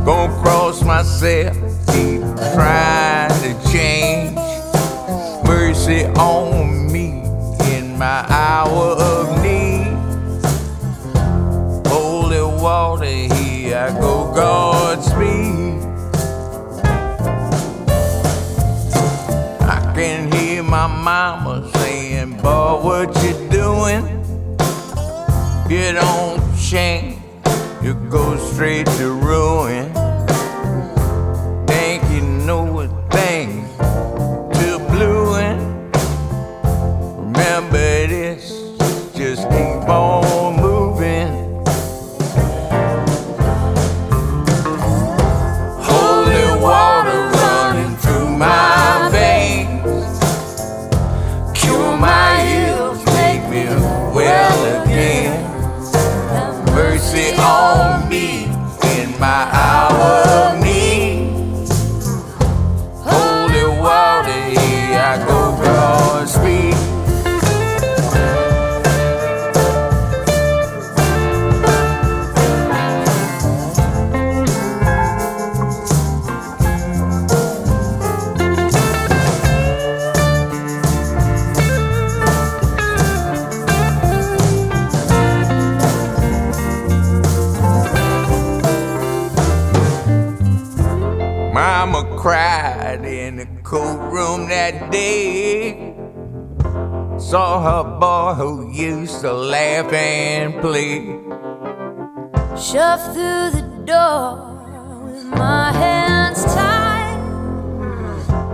Gonna 0.05 0.32
cross 0.40 0.85
myself, 0.85 1.56
keep 1.89 2.20
trying 2.55 3.31
to 3.43 3.72
change. 3.72 4.36
Mercy 5.44 6.05
on 6.05 6.93
me 6.93 7.24
in 7.74 7.98
my 7.98 8.24
hour 8.28 8.94
of 9.10 9.43
need. 9.43 9.90
Holy 11.89 12.43
water, 12.62 13.06
here 13.35 13.77
I 13.77 14.01
go, 14.01 14.32
Godspeed. 14.32 15.82
I 19.68 19.93
can 19.97 20.31
hear 20.31 20.62
my 20.62 20.86
mama 20.86 21.68
saying, 21.74 22.36
Boy, 22.36 22.81
what 22.85 23.24
you 23.24 23.32
doing? 23.51 24.19
You 25.70 25.92
don't 25.92 26.42
change, 26.59 27.22
you 27.80 27.94
go 28.10 28.36
straight 28.36 28.88
to 28.98 29.12
ruin. 29.12 29.94
Think 31.64 32.02
you 32.10 32.22
know 32.22 32.80
a 32.80 32.88
thing 33.10 33.68
to 33.78 34.78
blueing. 34.90 35.92
Remember 37.22 38.09
this, 38.09 38.51
just 39.14 39.48
keep 39.48 39.88
on 39.88 40.39
Saw 97.31 97.62
her 97.62 97.85
boy 98.01 98.35
who 98.35 98.73
used 98.73 99.20
to 99.20 99.32
laugh 99.32 99.93
and 99.93 100.61
play. 100.61 101.15
Shoved 102.59 103.15
through 103.15 103.51
the 103.55 103.62
door 103.85 105.05
with 105.05 105.27
my 105.27 105.70
hands 105.70 106.43
tied. 106.43 107.20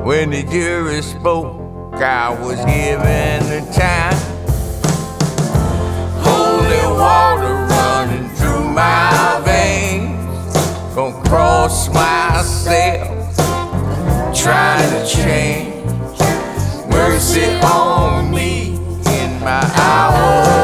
When 0.05 0.29
the 0.29 0.43
jury 0.43 1.01
spoke, 1.01 1.57
I 1.95 2.29
was 2.39 2.59
given 2.67 3.49
the 3.49 3.63
time. 3.73 4.21
Holy 6.21 6.85
water 7.01 7.55
running 7.73 8.29
through 8.37 8.69
my 8.75 9.41
veins. 9.47 10.55
Gonna 10.95 11.23
cross 11.31 11.89
myself, 11.89 13.37
trying 14.37 14.91
to 14.91 15.07
change. 15.07 15.73
Mercy 16.91 17.47
on 17.63 18.35
me 18.35 18.36
hour 19.79 20.56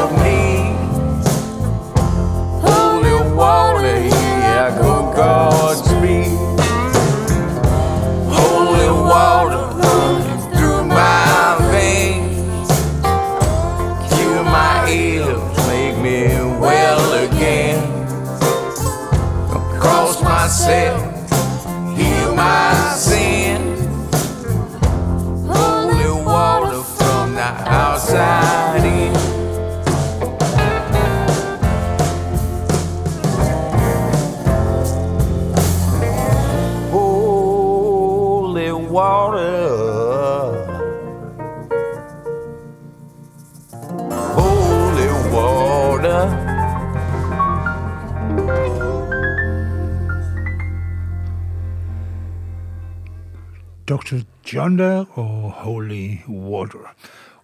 John 54.53 54.79
der 54.79 55.05
og 55.19 55.51
Holy 55.51 56.19
Water. 56.29 56.95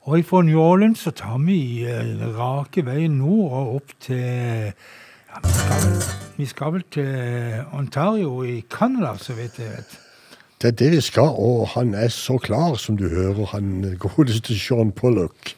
Og 0.00 0.24
fra 0.24 0.42
New 0.42 0.60
Orleans 0.60 0.98
så 0.98 1.10
tar 1.10 1.38
vi 1.38 1.84
eh, 1.88 2.20
rake 2.36 2.84
veien 2.84 3.16
nord 3.16 3.52
og 3.52 3.74
opp 3.78 3.94
til 4.04 4.18
ja, 4.18 5.40
vi, 5.44 5.52
skal 5.54 5.82
vel, 5.84 6.02
vi 6.36 6.46
skal 6.46 6.74
vel 6.74 6.84
til 6.92 7.54
Ontario 7.72 8.42
i 8.42 8.60
Canada, 8.70 9.14
så 9.16 9.32
vidt 9.38 9.56
jeg 9.58 9.72
vet. 9.72 9.98
Det 10.60 10.68
er 10.68 10.76
det 10.82 10.90
vi 10.92 11.00
skal, 11.00 11.32
og 11.32 11.68
han 11.68 11.94
er 11.94 12.08
så 12.08 12.36
klar, 12.38 12.74
som 12.76 12.96
du 12.96 13.08
hører, 13.08 13.46
han 13.54 13.96
godeste 13.98 14.58
Sean 14.58 14.92
Pollock, 14.92 15.54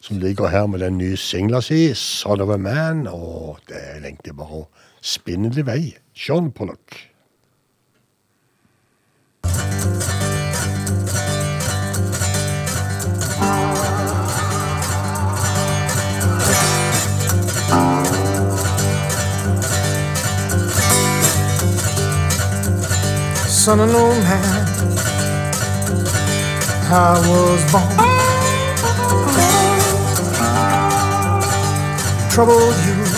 som 0.00 0.18
ligger 0.18 0.48
her 0.48 0.66
med 0.66 0.78
den 0.78 0.98
nye 0.98 1.16
singla 1.16 1.60
si, 1.60 1.92
'Son 1.94 2.40
of 2.40 2.48
a 2.48 2.56
Man', 2.56 3.06
og 3.06 3.58
det 3.68 3.76
er 3.76 4.02
egentlig 4.02 4.36
bare 4.36 4.64
å 4.64 4.68
spinne 5.02 5.50
det 5.54 5.66
vei. 5.66 5.94
Sean 6.14 6.50
Pollock. 6.50 7.08
Son 23.68 23.80
of 23.80 23.92
no 23.92 24.08
man. 24.24 24.66
I 26.90 27.20
was 27.28 27.60
born. 27.70 27.96
Troubled 32.32 32.76
youth. 32.88 33.16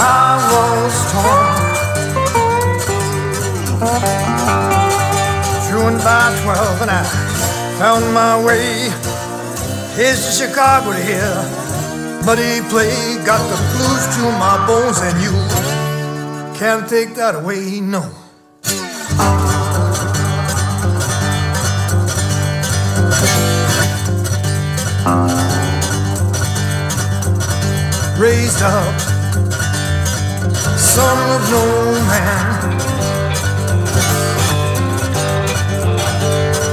I 0.00 0.40
was 0.52 0.94
torn. 1.12 1.54
Truant 5.68 6.00
by 6.02 6.24
twelve, 6.42 6.80
and 6.80 6.90
I 6.90 7.04
found 7.78 8.04
my 8.14 8.42
way. 8.46 8.88
Here's 9.94 10.24
to 10.24 10.32
Chicago 10.40 10.92
to 10.92 11.02
hear 11.04 11.34
muddy 12.24 12.62
play. 12.72 12.96
Got 13.26 13.44
the 13.50 13.58
blues 13.72 14.04
to 14.16 14.22
my 14.40 14.56
bones, 14.66 15.00
and 15.02 15.16
you 15.20 15.34
can't 16.58 16.88
take 16.88 17.14
that 17.16 17.34
away, 17.34 17.80
no. 17.80 18.23
Raised 28.18 28.62
up, 28.62 29.00
son 30.78 31.18
of 31.30 31.50
no 31.50 31.92
man. 32.08 32.72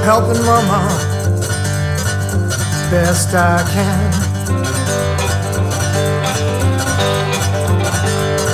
Helping 0.04 0.42
mama 0.46 0.80
best 2.90 3.34
I 3.34 3.62
can. 3.74 4.12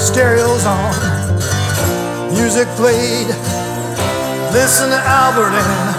Stereos 0.01 0.67
on, 0.67 2.35
music 2.35 2.67
played. 2.71 3.29
Listen 4.53 4.91
to 4.91 4.97
Albert 4.97 5.55
and 5.55 5.95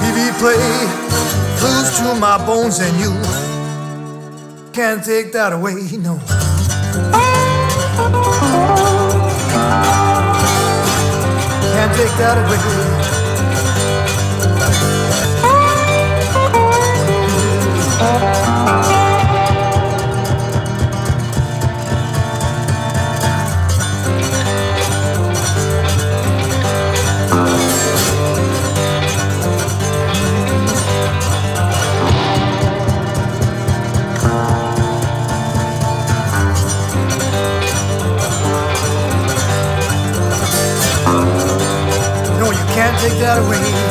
BB 0.00 0.38
play. 0.38 0.99
Blues 1.60 1.98
to 1.98 2.14
my 2.18 2.38
bones 2.46 2.78
and 2.78 2.98
you 2.98 3.12
can't 4.72 5.04
take 5.04 5.30
that 5.32 5.52
away, 5.52 5.74
no. 5.98 6.16
Can't 11.74 11.94
take 11.94 12.16
that 12.16 12.38
away. 12.38 12.99
better 43.30 43.48
way 43.48 43.89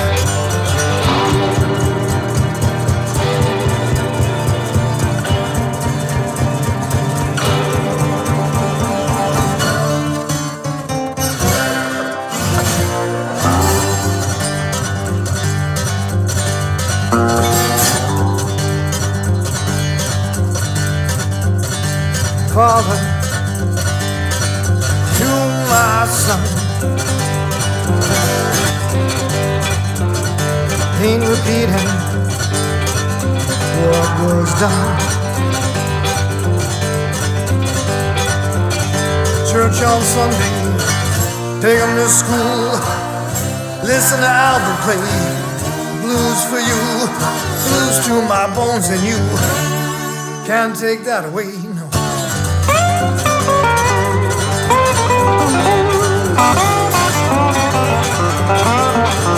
can't 50.60 50.76
take 50.76 51.06
that 51.06 51.24
away. 51.24 51.46
No. 51.72 51.88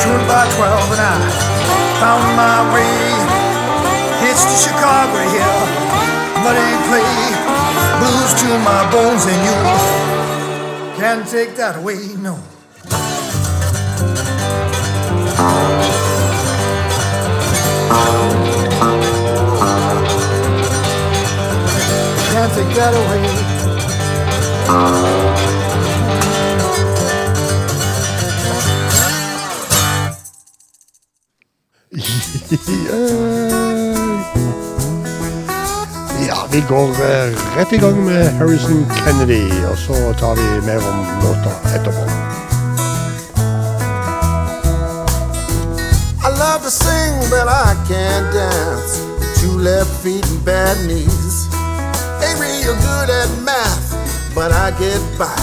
June 0.02 0.24
by 0.26 0.50
12 0.58 0.92
and 0.94 1.02
I 1.06 1.18
found 2.02 2.26
my 2.34 2.58
way. 2.74 2.90
It's 4.28 4.44
to 4.50 4.56
Chicago 4.66 5.22
here. 5.30 5.62
Muddy 6.42 6.70
play, 6.90 7.14
blues 8.02 8.32
to 8.42 8.50
my 8.66 8.82
bones 8.90 9.24
and 9.30 9.42
you 9.46 9.58
can't 11.00 11.28
take 11.28 11.56
that 11.56 11.76
away, 11.78 12.16
no. 12.18 12.40
Can't 22.42 22.54
take 22.56 22.74
that 22.76 22.94
away. 22.98 23.22
Ja, 36.28 36.48
vi 36.52 36.64
går 36.70 36.90
eh, 36.90 37.58
rett 37.58 37.74
i 37.74 37.78
gang 37.78 38.06
med 38.06 38.34
Harrison 38.34 38.86
Kennedy, 38.96 39.52
og 39.72 39.78
så 39.78 39.94
tar 40.20 40.36
vi 40.36 40.66
mer 40.66 40.78
om 40.78 41.06
låta 41.24 41.52
etterpå. 41.76 42.06
I 46.24 46.30
love 46.40 46.64
to 46.64 46.72
sing, 46.72 47.14
but 47.30 47.48
I 47.48 47.76
can't 47.88 48.34
dance. 48.34 49.00
Two 49.42 49.58
left 49.60 50.04
feet 50.04 50.30
and 50.32 50.46
bad 50.46 50.78
knees. 50.88 51.31
Real 52.62 52.76
good 52.76 53.10
at 53.10 53.42
math, 53.42 54.36
but 54.36 54.52
I 54.52 54.70
get 54.78 55.02
by 55.18 55.34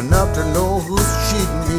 enough 0.00 0.34
to 0.34 0.42
know 0.52 0.80
who's 0.80 1.10
cheating 1.30 1.62
me. 1.70 1.78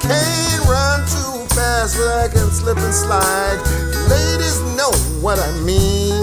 Can't 0.00 0.64
run 0.64 1.00
too 1.04 1.44
fast, 1.54 1.98
but 1.98 2.08
I 2.24 2.28
can 2.32 2.50
slip 2.50 2.78
and 2.78 2.94
slide. 2.94 3.60
Ladies 4.08 4.62
know 4.78 4.90
what 5.20 5.38
I 5.38 5.52
mean. 5.60 6.22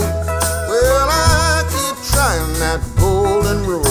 Well, 0.67 1.07
I 1.11 1.61
keep 1.69 1.97
trying 2.09 2.53
that 2.57 2.81
golden 2.97 3.67
rule. 3.67 3.83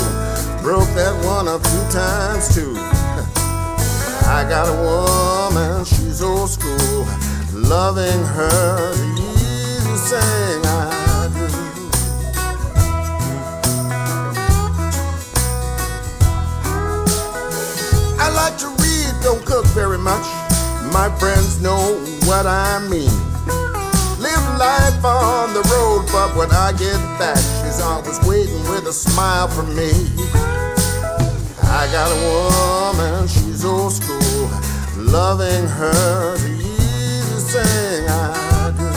Broke 0.60 0.90
that 0.98 1.14
one 1.24 1.46
a 1.46 1.60
few 1.60 1.84
times 1.94 2.52
too. 2.52 2.74
I 4.26 4.44
got 4.48 4.66
a 4.66 4.74
woman, 4.82 5.84
she's 5.84 6.20
old 6.20 6.50
school. 6.50 7.06
Loving 7.52 8.24
her, 8.24 8.92
the 8.92 9.22
easy 9.22 9.96
very 19.76 19.98
much. 19.98 20.26
My 20.90 21.14
friends 21.20 21.60
know 21.60 22.00
what 22.24 22.46
I 22.46 22.78
mean. 22.88 23.12
Live 24.18 24.46
life 24.56 25.04
on 25.04 25.52
the 25.52 25.60
road, 25.68 26.08
but 26.10 26.34
when 26.34 26.50
I 26.50 26.72
get 26.72 26.96
back, 27.20 27.36
she's 27.60 27.82
always 27.82 28.18
waiting 28.26 28.62
with 28.70 28.86
a 28.86 28.92
smile 28.92 29.48
for 29.48 29.64
me. 29.64 29.92
I 31.60 31.82
got 31.92 32.08
a 32.08 32.20
woman, 32.32 33.28
she's 33.28 33.66
old 33.66 33.92
school. 33.92 34.48
Loving 34.96 35.66
her, 35.68 36.38
the 36.38 36.52
easiest 36.56 37.50
thing 37.52 38.08
I 38.08 38.72
do. 38.80 38.92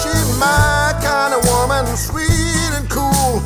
She's 0.00 0.30
my 0.38 0.98
kind 1.04 1.34
of 1.34 1.44
woman, 1.44 1.84
sweet 1.94 2.72
and 2.72 2.88
cool. 2.88 3.42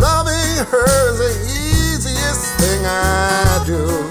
Loving 0.00 0.66
her 0.66 1.16
the 1.22 1.30
easiest 1.46 2.58
thing 2.58 2.84
I 2.84 3.62
do. 3.64 4.01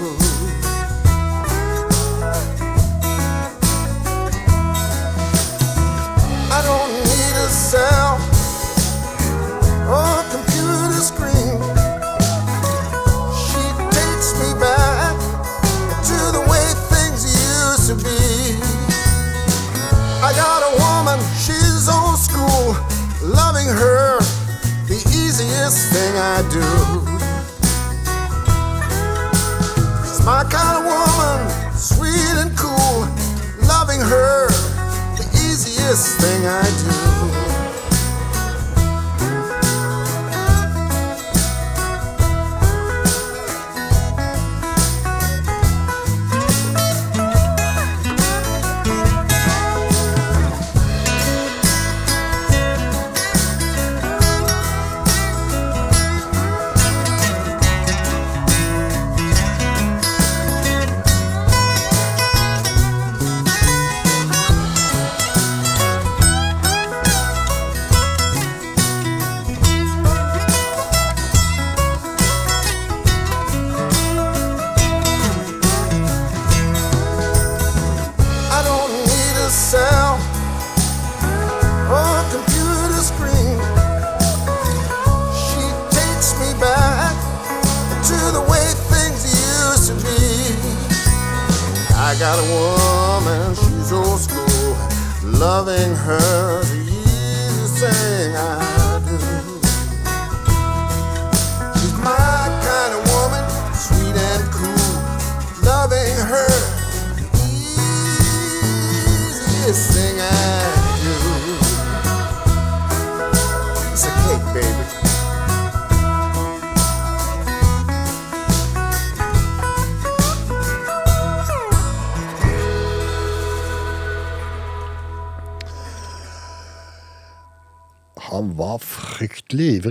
do. 26.52 27.01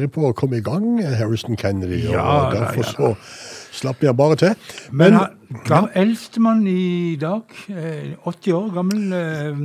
Ivrig 0.01 0.11
på 0.15 0.27
å 0.29 0.35
komme 0.37 0.57
i 0.59 0.65
gang, 0.65 0.99
Harrison 1.19 1.57
Kennedy. 1.59 2.03
Ja, 2.09 2.21
og 2.21 2.55
da, 2.55 2.65
derfor 2.65 2.85
ja, 2.85 2.91
så 2.91 3.79
slapp 3.81 4.03
jeg 4.03 4.17
bare 4.17 4.37
til. 4.39 4.69
Men, 4.91 5.17
han, 5.19 5.63
ga, 5.67 5.85
eldstemann 6.01 6.65
i 6.69 7.15
dag, 7.21 7.45
eh, 7.69 8.15
80 8.25 8.55
år 8.57 8.69
gammel, 8.75 9.13
eh, 9.13 9.61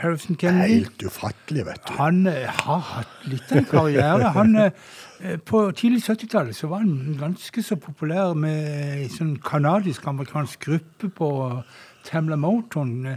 Harrison 0.00 0.36
Kennedy 0.36 0.80
Helt 0.80 1.02
ufattelig, 1.04 1.66
vet 1.66 1.82
du. 1.88 1.92
Han 1.98 2.26
eh, 2.28 2.46
har 2.62 2.80
hatt 2.92 3.28
litt 3.28 3.50
av 3.52 3.60
en 3.60 3.68
karriere. 3.68 4.30
Han, 4.36 4.56
eh, 4.56 5.36
på 5.44 5.66
tidlig 5.76 6.04
70-tallet 6.06 6.56
så 6.56 6.70
var 6.70 6.84
han 6.84 7.18
ganske 7.20 7.64
så 7.64 7.76
populær 7.80 8.32
med 8.38 9.04
en 9.04 9.12
sånn 9.12 9.36
kanadisk-amerikansk 9.44 10.64
gruppe 10.68 11.12
på 11.20 11.30
Tamla 12.08 12.40
Motown. 12.40 13.16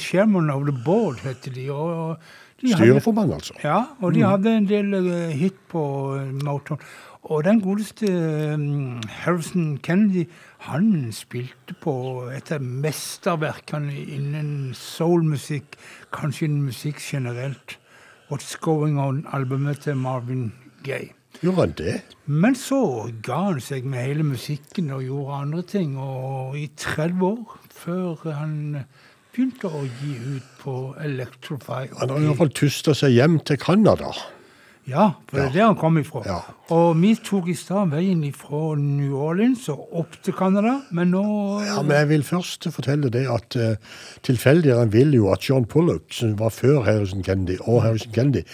Sherman 0.00 0.50
eh, 0.50 0.56
of 0.56 0.66
the 0.68 0.76
Board 0.84 1.20
heter 1.24 1.52
de. 1.54 1.70
Og, 1.70 2.16
Styreformann, 2.64 3.32
altså. 3.32 3.54
Ja, 3.64 3.82
og 4.00 4.14
de 4.14 4.22
hadde 4.24 4.56
en 4.56 4.68
del 4.68 4.94
eh, 4.94 5.34
hit 5.36 5.58
på 5.68 5.82
eh, 6.16 6.32
Motown. 6.44 6.80
Og 7.22 7.44
den 7.44 7.60
godeste 7.60 8.06
eh, 8.06 9.10
Harrison 9.24 9.78
Kennedy, 9.82 10.24
han 10.58 11.12
spilte 11.12 11.76
på 11.82 11.94
et 12.32 12.52
av 12.54 12.64
mesterverkene 12.64 13.92
innen 13.92 14.72
soulmusikk, 14.74 15.76
kanskje 16.16 16.48
innen 16.48 16.70
musikk 16.70 17.02
generelt. 17.02 17.76
What's 18.30 18.56
Going 18.60 18.98
On-albumet 18.98 19.84
til 19.84 19.96
Marvin 19.96 20.52
Gaye. 20.82 21.12
Gjorde 21.42 21.60
han 21.60 21.74
det? 21.78 22.00
Men 22.26 22.56
så 22.56 23.10
ga 23.22 23.42
han 23.50 23.60
seg 23.60 23.84
med 23.84 24.00
hele 24.02 24.24
musikken 24.24 24.88
og 24.96 25.04
gjorde 25.04 25.42
andre 25.42 25.62
ting. 25.62 25.98
Og 26.00 26.56
i 26.58 26.70
30 26.76 27.26
år 27.26 27.58
før 27.70 28.32
han 28.32 28.56
begynte 29.36 29.68
å 29.68 29.82
gi 29.84 30.14
ut 30.16 30.46
på 30.62 30.74
Electrify. 31.04 31.84
Han 32.00 32.14
har 32.14 32.22
i 32.22 32.30
hvert 32.30 32.40
fall 32.40 32.56
tusta 32.56 32.94
seg 32.96 33.12
hjem 33.18 33.36
til 33.44 33.60
Canada. 33.60 34.14
Ja, 34.86 35.16
for 35.26 35.40
det 35.40 35.48
er 35.48 35.54
der 35.56 35.64
han 35.66 35.78
kom 35.80 35.96
ifra. 35.98 36.20
Ja. 36.24 36.38
Og 36.70 36.94
vi 37.00 37.10
tok 37.18 37.48
i 37.50 37.56
stad 37.58 37.90
veien 37.90 38.22
fra 38.38 38.76
New 38.78 39.16
Orleans 39.18 39.64
og 39.72 39.96
opp 39.98 40.14
til 40.22 40.36
Canada, 40.38 40.76
men 40.94 41.10
nå 41.10 41.24
Ja, 41.66 41.80
men 41.82 41.96
jeg 41.98 42.08
vil 42.12 42.24
først 42.26 42.68
fortelle 42.70 43.10
det 43.10 43.24
at 43.30 43.58
uh, 43.58 43.98
tilfeldigere 44.26 44.86
vil 44.94 45.16
jo 45.18 45.32
at 45.34 45.42
John 45.48 45.66
Pollock, 45.66 46.06
som 46.14 46.36
var 46.38 46.54
før 46.54 46.84
Harrison 46.86 47.26
Kennedy, 47.26 47.58
og 47.66 47.82
Harrison 47.82 48.14
Kennedy, 48.14 48.46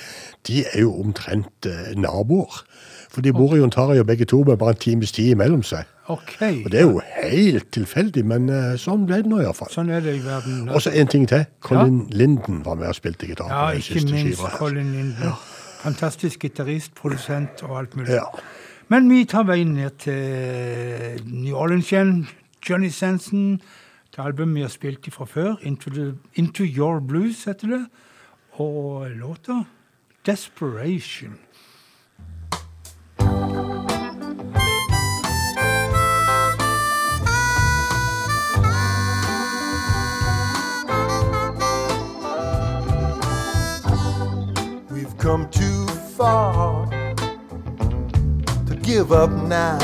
de 0.49 0.65
er 0.65 0.87
jo 0.87 0.97
omtrent 1.05 1.69
uh, 1.69 1.93
naboer. 2.01 2.65
For 3.13 3.21
de 3.21 3.33
bor 3.33 3.53
i 3.57 3.61
Ontario 3.61 4.05
begge 4.09 4.25
to 4.25 4.41
med 4.45 4.57
bare 4.57 4.73
en 4.73 4.81
times 4.81 5.13
tid 5.13 5.35
imellom 5.35 5.63
seg. 5.63 5.85
Okay. 6.09 6.63
Og 6.65 6.73
det 6.73 6.81
er 6.81 6.87
jo 6.89 7.01
helt 7.23 7.69
tilfeldig, 7.73 8.25
men 8.27 8.49
uh, 8.49 8.73
sånn 8.81 9.05
ble 9.07 9.21
det 9.23 9.31
nå 9.31 9.43
iallfall. 9.43 9.69
Sånn 9.73 9.93
er 9.93 10.01
det 10.01 10.17
i 10.17 10.23
verden. 10.25 10.65
Og 10.73 10.81
så 10.83 10.95
en 10.97 11.11
ting 11.13 11.27
til. 11.29 11.45
Colin 11.61 12.07
Linden 12.11 12.63
var 12.65 12.79
med 12.81 12.89
og 12.89 12.97
spilte 12.97 13.29
gitar. 13.29 13.53
Ja, 13.53 13.67
på 13.69 13.77
den 13.77 13.85
ikke 13.85 14.01
siste 14.01 14.15
minst 14.17 14.41
skiva. 14.41 14.55
Colin 14.57 14.91
Linden. 14.97 15.37
Fantastisk 15.83 16.47
gitarist, 16.47 16.95
produsent 16.97 17.63
og 17.69 17.77
alt 17.83 17.97
mulig. 17.99 18.17
Ja. 18.17 18.25
Men 18.89 19.13
vi 19.13 19.23
tar 19.29 19.45
veien 19.49 19.77
ned 19.77 20.01
til 20.03 21.23
New 21.29 21.55
Orleans 21.57 21.93
igjen. 21.93 22.17
Johnny 22.65 22.91
Sanson. 22.91 23.61
Det 24.13 24.25
albumet 24.25 24.57
vi 24.57 24.67
har 24.67 24.73
spilt 24.73 25.13
fra 25.13 25.29
før. 25.29 25.55
Into, 25.63 25.91
the, 25.91 26.15
Into 26.35 26.65
Your 26.65 27.01
Blues 27.01 27.45
heter 27.45 27.77
det. 27.77 27.85
Og 28.61 29.11
låta 29.11 29.65
Desperation. 30.27 31.39
Come 45.23 45.49
too 45.51 45.87
far 46.17 46.87
to 48.67 48.75
give 48.83 49.13
up 49.13 49.31
now. 49.31 49.79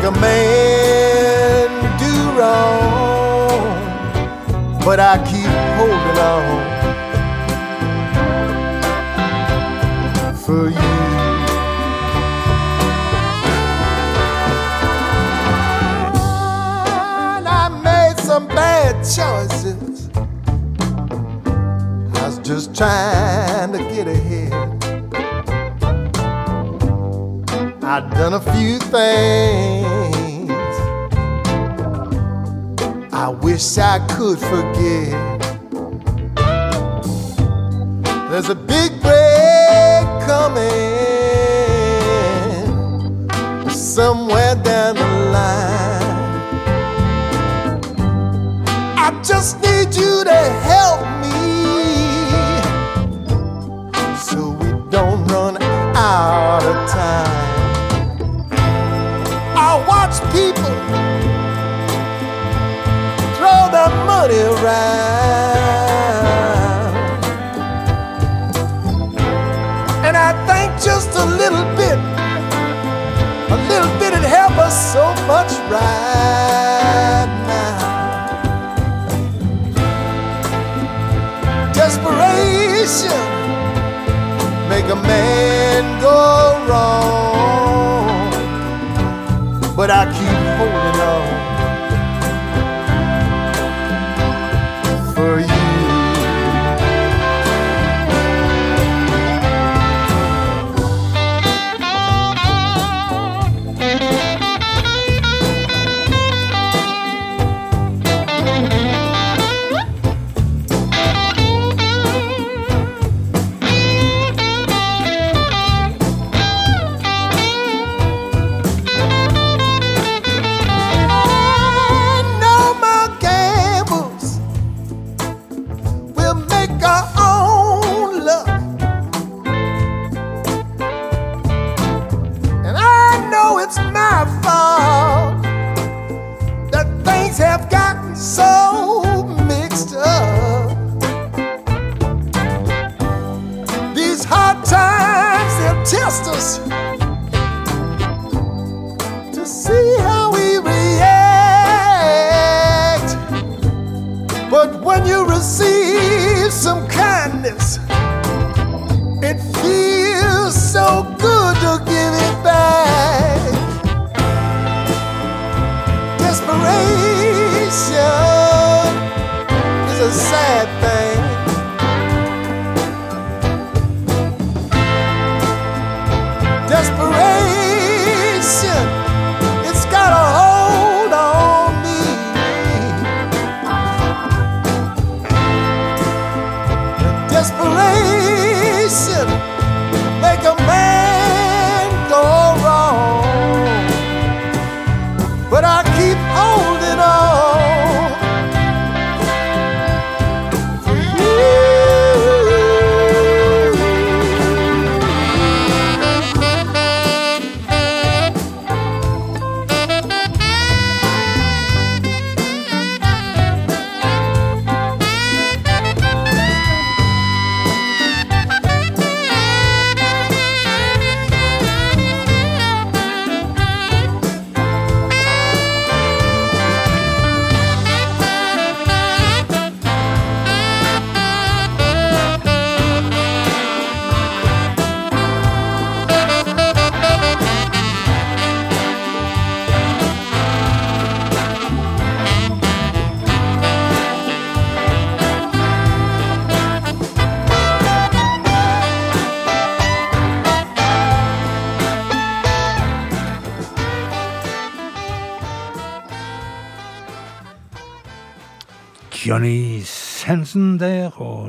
make 0.00 0.08
a 0.08 0.20
man 0.20 1.68
do 1.98 2.14
wrong, 2.38 3.60
but 4.84 4.98
I 4.98 5.18
keep 5.30 5.50
holding 5.76 6.18
on 6.18 6.60
for 10.36 10.68
you. 10.70 10.90
I 17.46 17.68
made 17.84 18.18
some 18.24 18.46
bad 18.48 18.94
choices. 19.04 20.08
I 22.14 22.26
was 22.26 22.38
just 22.38 22.74
trying 22.74 23.72
to 23.72 23.78
get 23.78 24.08
ahead. 24.08 24.49
I've 28.00 28.10
done 28.12 28.32
a 28.32 28.40
few 28.40 28.78
things 28.78 30.50
I 33.12 33.28
wish 33.42 33.76
I 33.76 33.98
could 34.16 34.38
forget. 34.38 35.12
There's 38.30 38.48
a 38.48 38.54
big 38.54 39.02
break 39.02 40.06
coming 40.26 40.70
somewhere 43.68 44.54
down 44.54 44.94
the 44.94 45.30
line. 45.30 45.89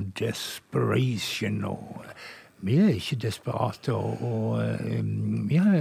Og 0.02 0.12
Desperation. 0.20 1.64
Og 1.66 2.06
vi 2.62 2.78
er 2.78 2.92
ikke 2.94 3.16
desperate, 3.24 3.94
og, 3.94 4.22
og 4.22 4.60
eh, 4.62 5.02
vi 5.50 5.58
har 5.58 5.80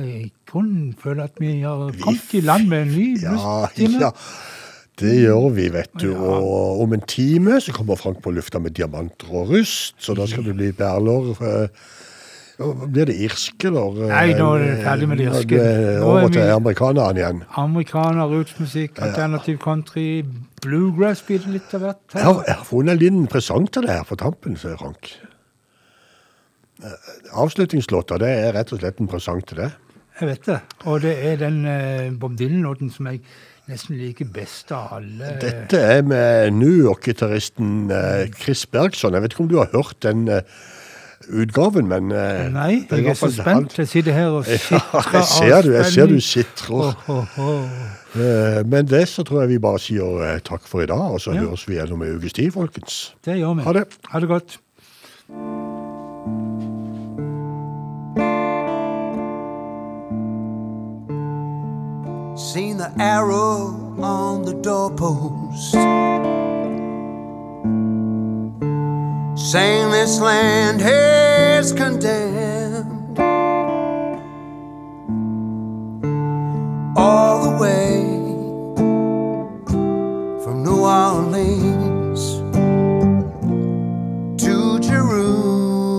kun 0.48 0.94
følt 0.96 1.02
føler 1.02 1.24
at 1.24 1.40
vi 1.40 1.60
har 1.60 1.92
kommet 2.00 2.34
i 2.34 2.40
land 2.40 2.68
med 2.68 2.82
en 2.82 2.94
ny 2.94 3.08
Ja, 3.22 3.34
blusstime. 3.34 4.00
ja. 4.00 4.10
Det 5.00 5.14
gjør 5.22 5.48
vi, 5.56 5.68
vet 5.72 5.94
du. 6.00 6.10
Og 6.16 6.82
om 6.82 6.92
en 6.92 7.00
time 7.08 7.60
så 7.60 7.72
kommer 7.72 7.96
Frank 7.96 8.18
på 8.22 8.30
lufta 8.36 8.58
med 8.60 8.70
diamanter 8.76 9.30
og 9.32 9.48
rust, 9.48 9.94
så 9.98 10.12
da 10.14 10.26
skal 10.28 10.44
det 10.44 10.56
bli 10.58 10.72
perler. 10.76 11.30
Eh, 12.60 12.84
Blir 12.86 13.08
det 13.10 13.16
irsk, 13.26 13.64
eller? 13.70 13.98
Nei, 14.10 14.26
nå 14.38 14.50
er 14.56 14.64
det 14.64 14.76
ferdig 14.84 15.08
med 15.10 15.20
det 15.20 15.26
irske. 15.30 15.56
Nå 15.56 15.64
er 15.64 15.80
det 15.80 15.96
Nå 15.96 16.12
er 16.12 16.20
Over 16.20 16.34
til 16.36 16.52
amerikaneren 16.54 17.20
igjen. 17.20 17.42
Amerikaner, 17.64 18.30
rootsmusikk, 18.34 19.00
alternativ 19.06 19.58
country, 19.64 20.06
bluegrass 20.62 21.24
blir 21.26 21.42
det 21.44 21.56
litt 21.58 21.74
av 21.78 21.86
hvert. 21.86 22.04
Jeg 22.14 22.28
har, 22.28 22.40
jeg 22.46 22.58
har 22.60 22.64
funnet 22.68 22.96
en 22.96 23.02
liten 23.04 23.28
presang 23.32 23.68
til 23.72 23.88
deg 23.88 24.00
her 24.00 24.08
på 24.08 24.18
tampen, 24.20 24.58
sier 24.60 24.78
Frank. 24.80 25.12
Eh, 26.80 27.14
Avslutningslåta 27.40 28.18
det 28.20 28.34
er 28.46 28.52
rett 28.56 28.74
og 28.74 28.82
slett 28.82 29.00
en 29.00 29.10
presang 29.10 29.44
til 29.46 29.64
deg. 29.64 29.78
Jeg 30.20 30.28
vet 30.28 30.50
det. 30.50 30.58
Og 30.84 31.00
det 31.00 31.14
er 31.30 31.38
den 31.40 31.62
eh, 31.68 32.10
Bob 32.20 32.36
Dylan-låten 32.36 32.92
som 32.92 33.08
jeg 33.08 33.22
nesten 33.70 33.96
liker 34.00 34.28
best 34.34 34.72
av 34.74 34.98
alle. 34.98 35.36
Dette 35.40 35.78
er 35.78 36.02
med 36.04 36.52
New 36.56 36.74
York-gitaristen 36.82 37.90
eh, 37.94 38.26
Chris 38.36 38.66
Bergson. 38.66 39.14
Jeg 39.16 39.24
vet 39.24 39.36
ikke 39.36 39.44
om 39.46 39.50
du 39.52 39.58
har 39.60 39.70
hørt 39.72 39.96
den 40.04 40.26
eh, 40.28 40.42
utgaven, 41.32 41.86
men 41.88 42.10
eh, 42.12 42.48
Nei, 42.52 42.86
jeg 42.90 43.06
er 43.06 43.14
så 43.18 43.30
spent. 43.32 43.78
Jeg 43.78 43.88
sitter 43.88 44.12
her 44.12 44.26
og 44.40 44.44
Ja, 44.50 44.80
jeg 45.12 45.24
ser 45.24 45.62
du, 45.62 45.70
jeg 45.76 45.86
ser 45.92 46.06
du 46.06 46.20
sitrer. 46.20 46.94
oh, 47.08 47.38
oh. 47.38 47.64
Eh, 48.18 48.64
Men 48.66 48.86
det 48.90 49.04
så 49.08 49.22
tror 49.22 49.40
jeg 49.44 49.48
vi 49.54 49.58
bare 49.62 49.78
sier 49.78 50.24
eh, 50.26 50.40
takk 50.44 50.66
for 50.66 50.82
i 50.82 50.86
dag, 50.90 51.12
og 51.14 51.20
så 51.20 51.32
Ja. 51.36 51.44
høres 51.46 51.68
vi 51.68 51.74
gjennom 51.78 52.02
en 52.02 52.16
ukes 52.18 52.32
tid, 52.32 52.50
folkens. 52.52 53.14
Det 53.24 53.38
gjør 53.38 53.54
vi. 53.60 53.62
Ha 53.68 53.72
det. 53.78 53.84
Ha 54.10 54.20
det 54.20 54.28
godt. 54.28 54.58
Seen 62.36 62.78
the 62.78 62.90
arrow 62.98 63.96
on 64.02 64.42
the 64.44 64.54
doorpost. 64.54 65.74
Saying 69.42 69.90
this 69.90 70.20
land 70.20 70.82
is 70.82 71.72
condemned. 71.72 73.18
All 76.94 77.42
the 77.42 77.56
way 77.58 78.04
from 80.44 80.62
New 80.62 80.80
Orleans 80.84 82.42
to 84.44 84.78
Jerusalem. 84.78 85.96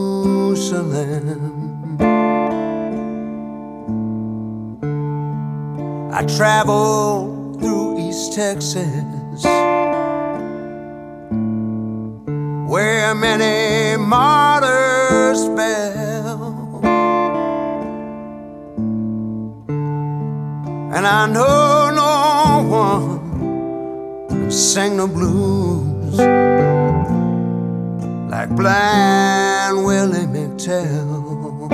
I 6.14 6.24
traveled 6.38 7.60
through 7.60 7.98
East 8.08 8.34
Texas, 8.34 9.44
where 12.72 13.14
many 13.14 13.98
martyrs 13.98 15.46
fell. 15.58 16.80
And 20.96 21.06
I 21.06 21.28
know 21.28 21.92
no 22.04 22.16
one 22.70 24.50
sang 24.50 24.96
the 24.96 25.08
blues 25.08 26.18
like 28.32 28.50
blind 28.56 29.84
Willie 29.84 30.28
McTell. 30.36 31.68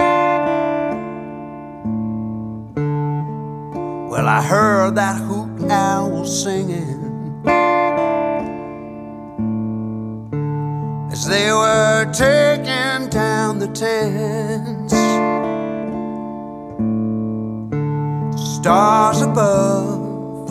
Well, 4.09 4.27
I 4.27 4.41
heard 4.41 4.95
that 4.95 5.17
hoot 5.21 5.69
owl 5.69 6.25
singing 6.25 7.07
as 11.17 11.25
they 11.25 11.51
were 11.51 12.05
taking 12.13 13.09
down 13.09 13.57
the 13.57 13.67
tents. 13.69 14.93
Stars 18.55 19.21
above 19.21 20.47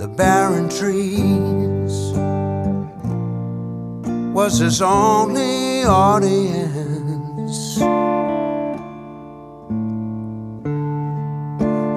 the 0.00 0.08
barren 0.08 0.68
trees 0.68 1.94
was 4.34 4.58
his 4.58 4.82
only 4.82 5.84
audience. 5.84 6.80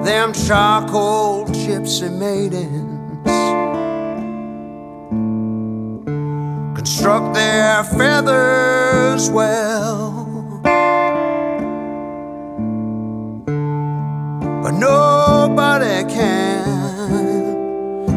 them 0.04 0.32
charcoal 0.34 1.46
gypsy 1.46 2.10
maidens 2.22 2.83
their 7.74 7.82
feathers 7.82 9.30
well. 9.30 10.60
But 14.62 14.74
nobody 14.78 16.04
can 16.14 16.62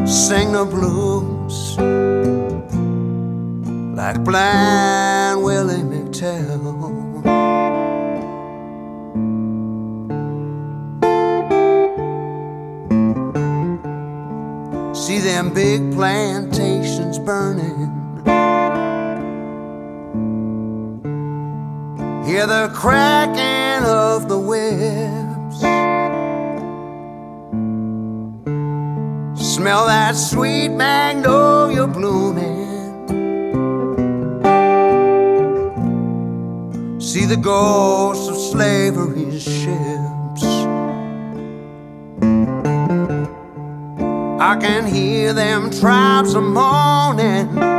sing 0.06 0.52
the 0.52 0.64
blues 0.64 1.76
like 3.96 4.22
blind 4.22 5.42
Willie 5.42 5.82
McTell. 5.92 6.86
See 14.94 15.18
them 15.18 15.52
big 15.52 15.92
plantations 15.94 17.18
burning. 17.18 17.57
The 22.48 22.70
cracking 22.74 23.84
of 23.86 24.26
the 24.26 24.38
whips. 24.38 25.60
Smell 29.54 29.86
that 29.86 30.16
sweet 30.16 30.70
magnolia 30.70 31.86
blooming. 31.86 32.56
See 36.98 37.26
the 37.26 37.36
ghosts 37.36 38.28
of 38.28 38.36
slavery's 38.38 39.42
ships. 39.42 40.44
I 44.40 44.56
can 44.58 44.86
hear 44.86 45.34
them 45.34 45.70
tribes 45.70 46.32
a 46.32 46.40
moaning. 46.40 47.77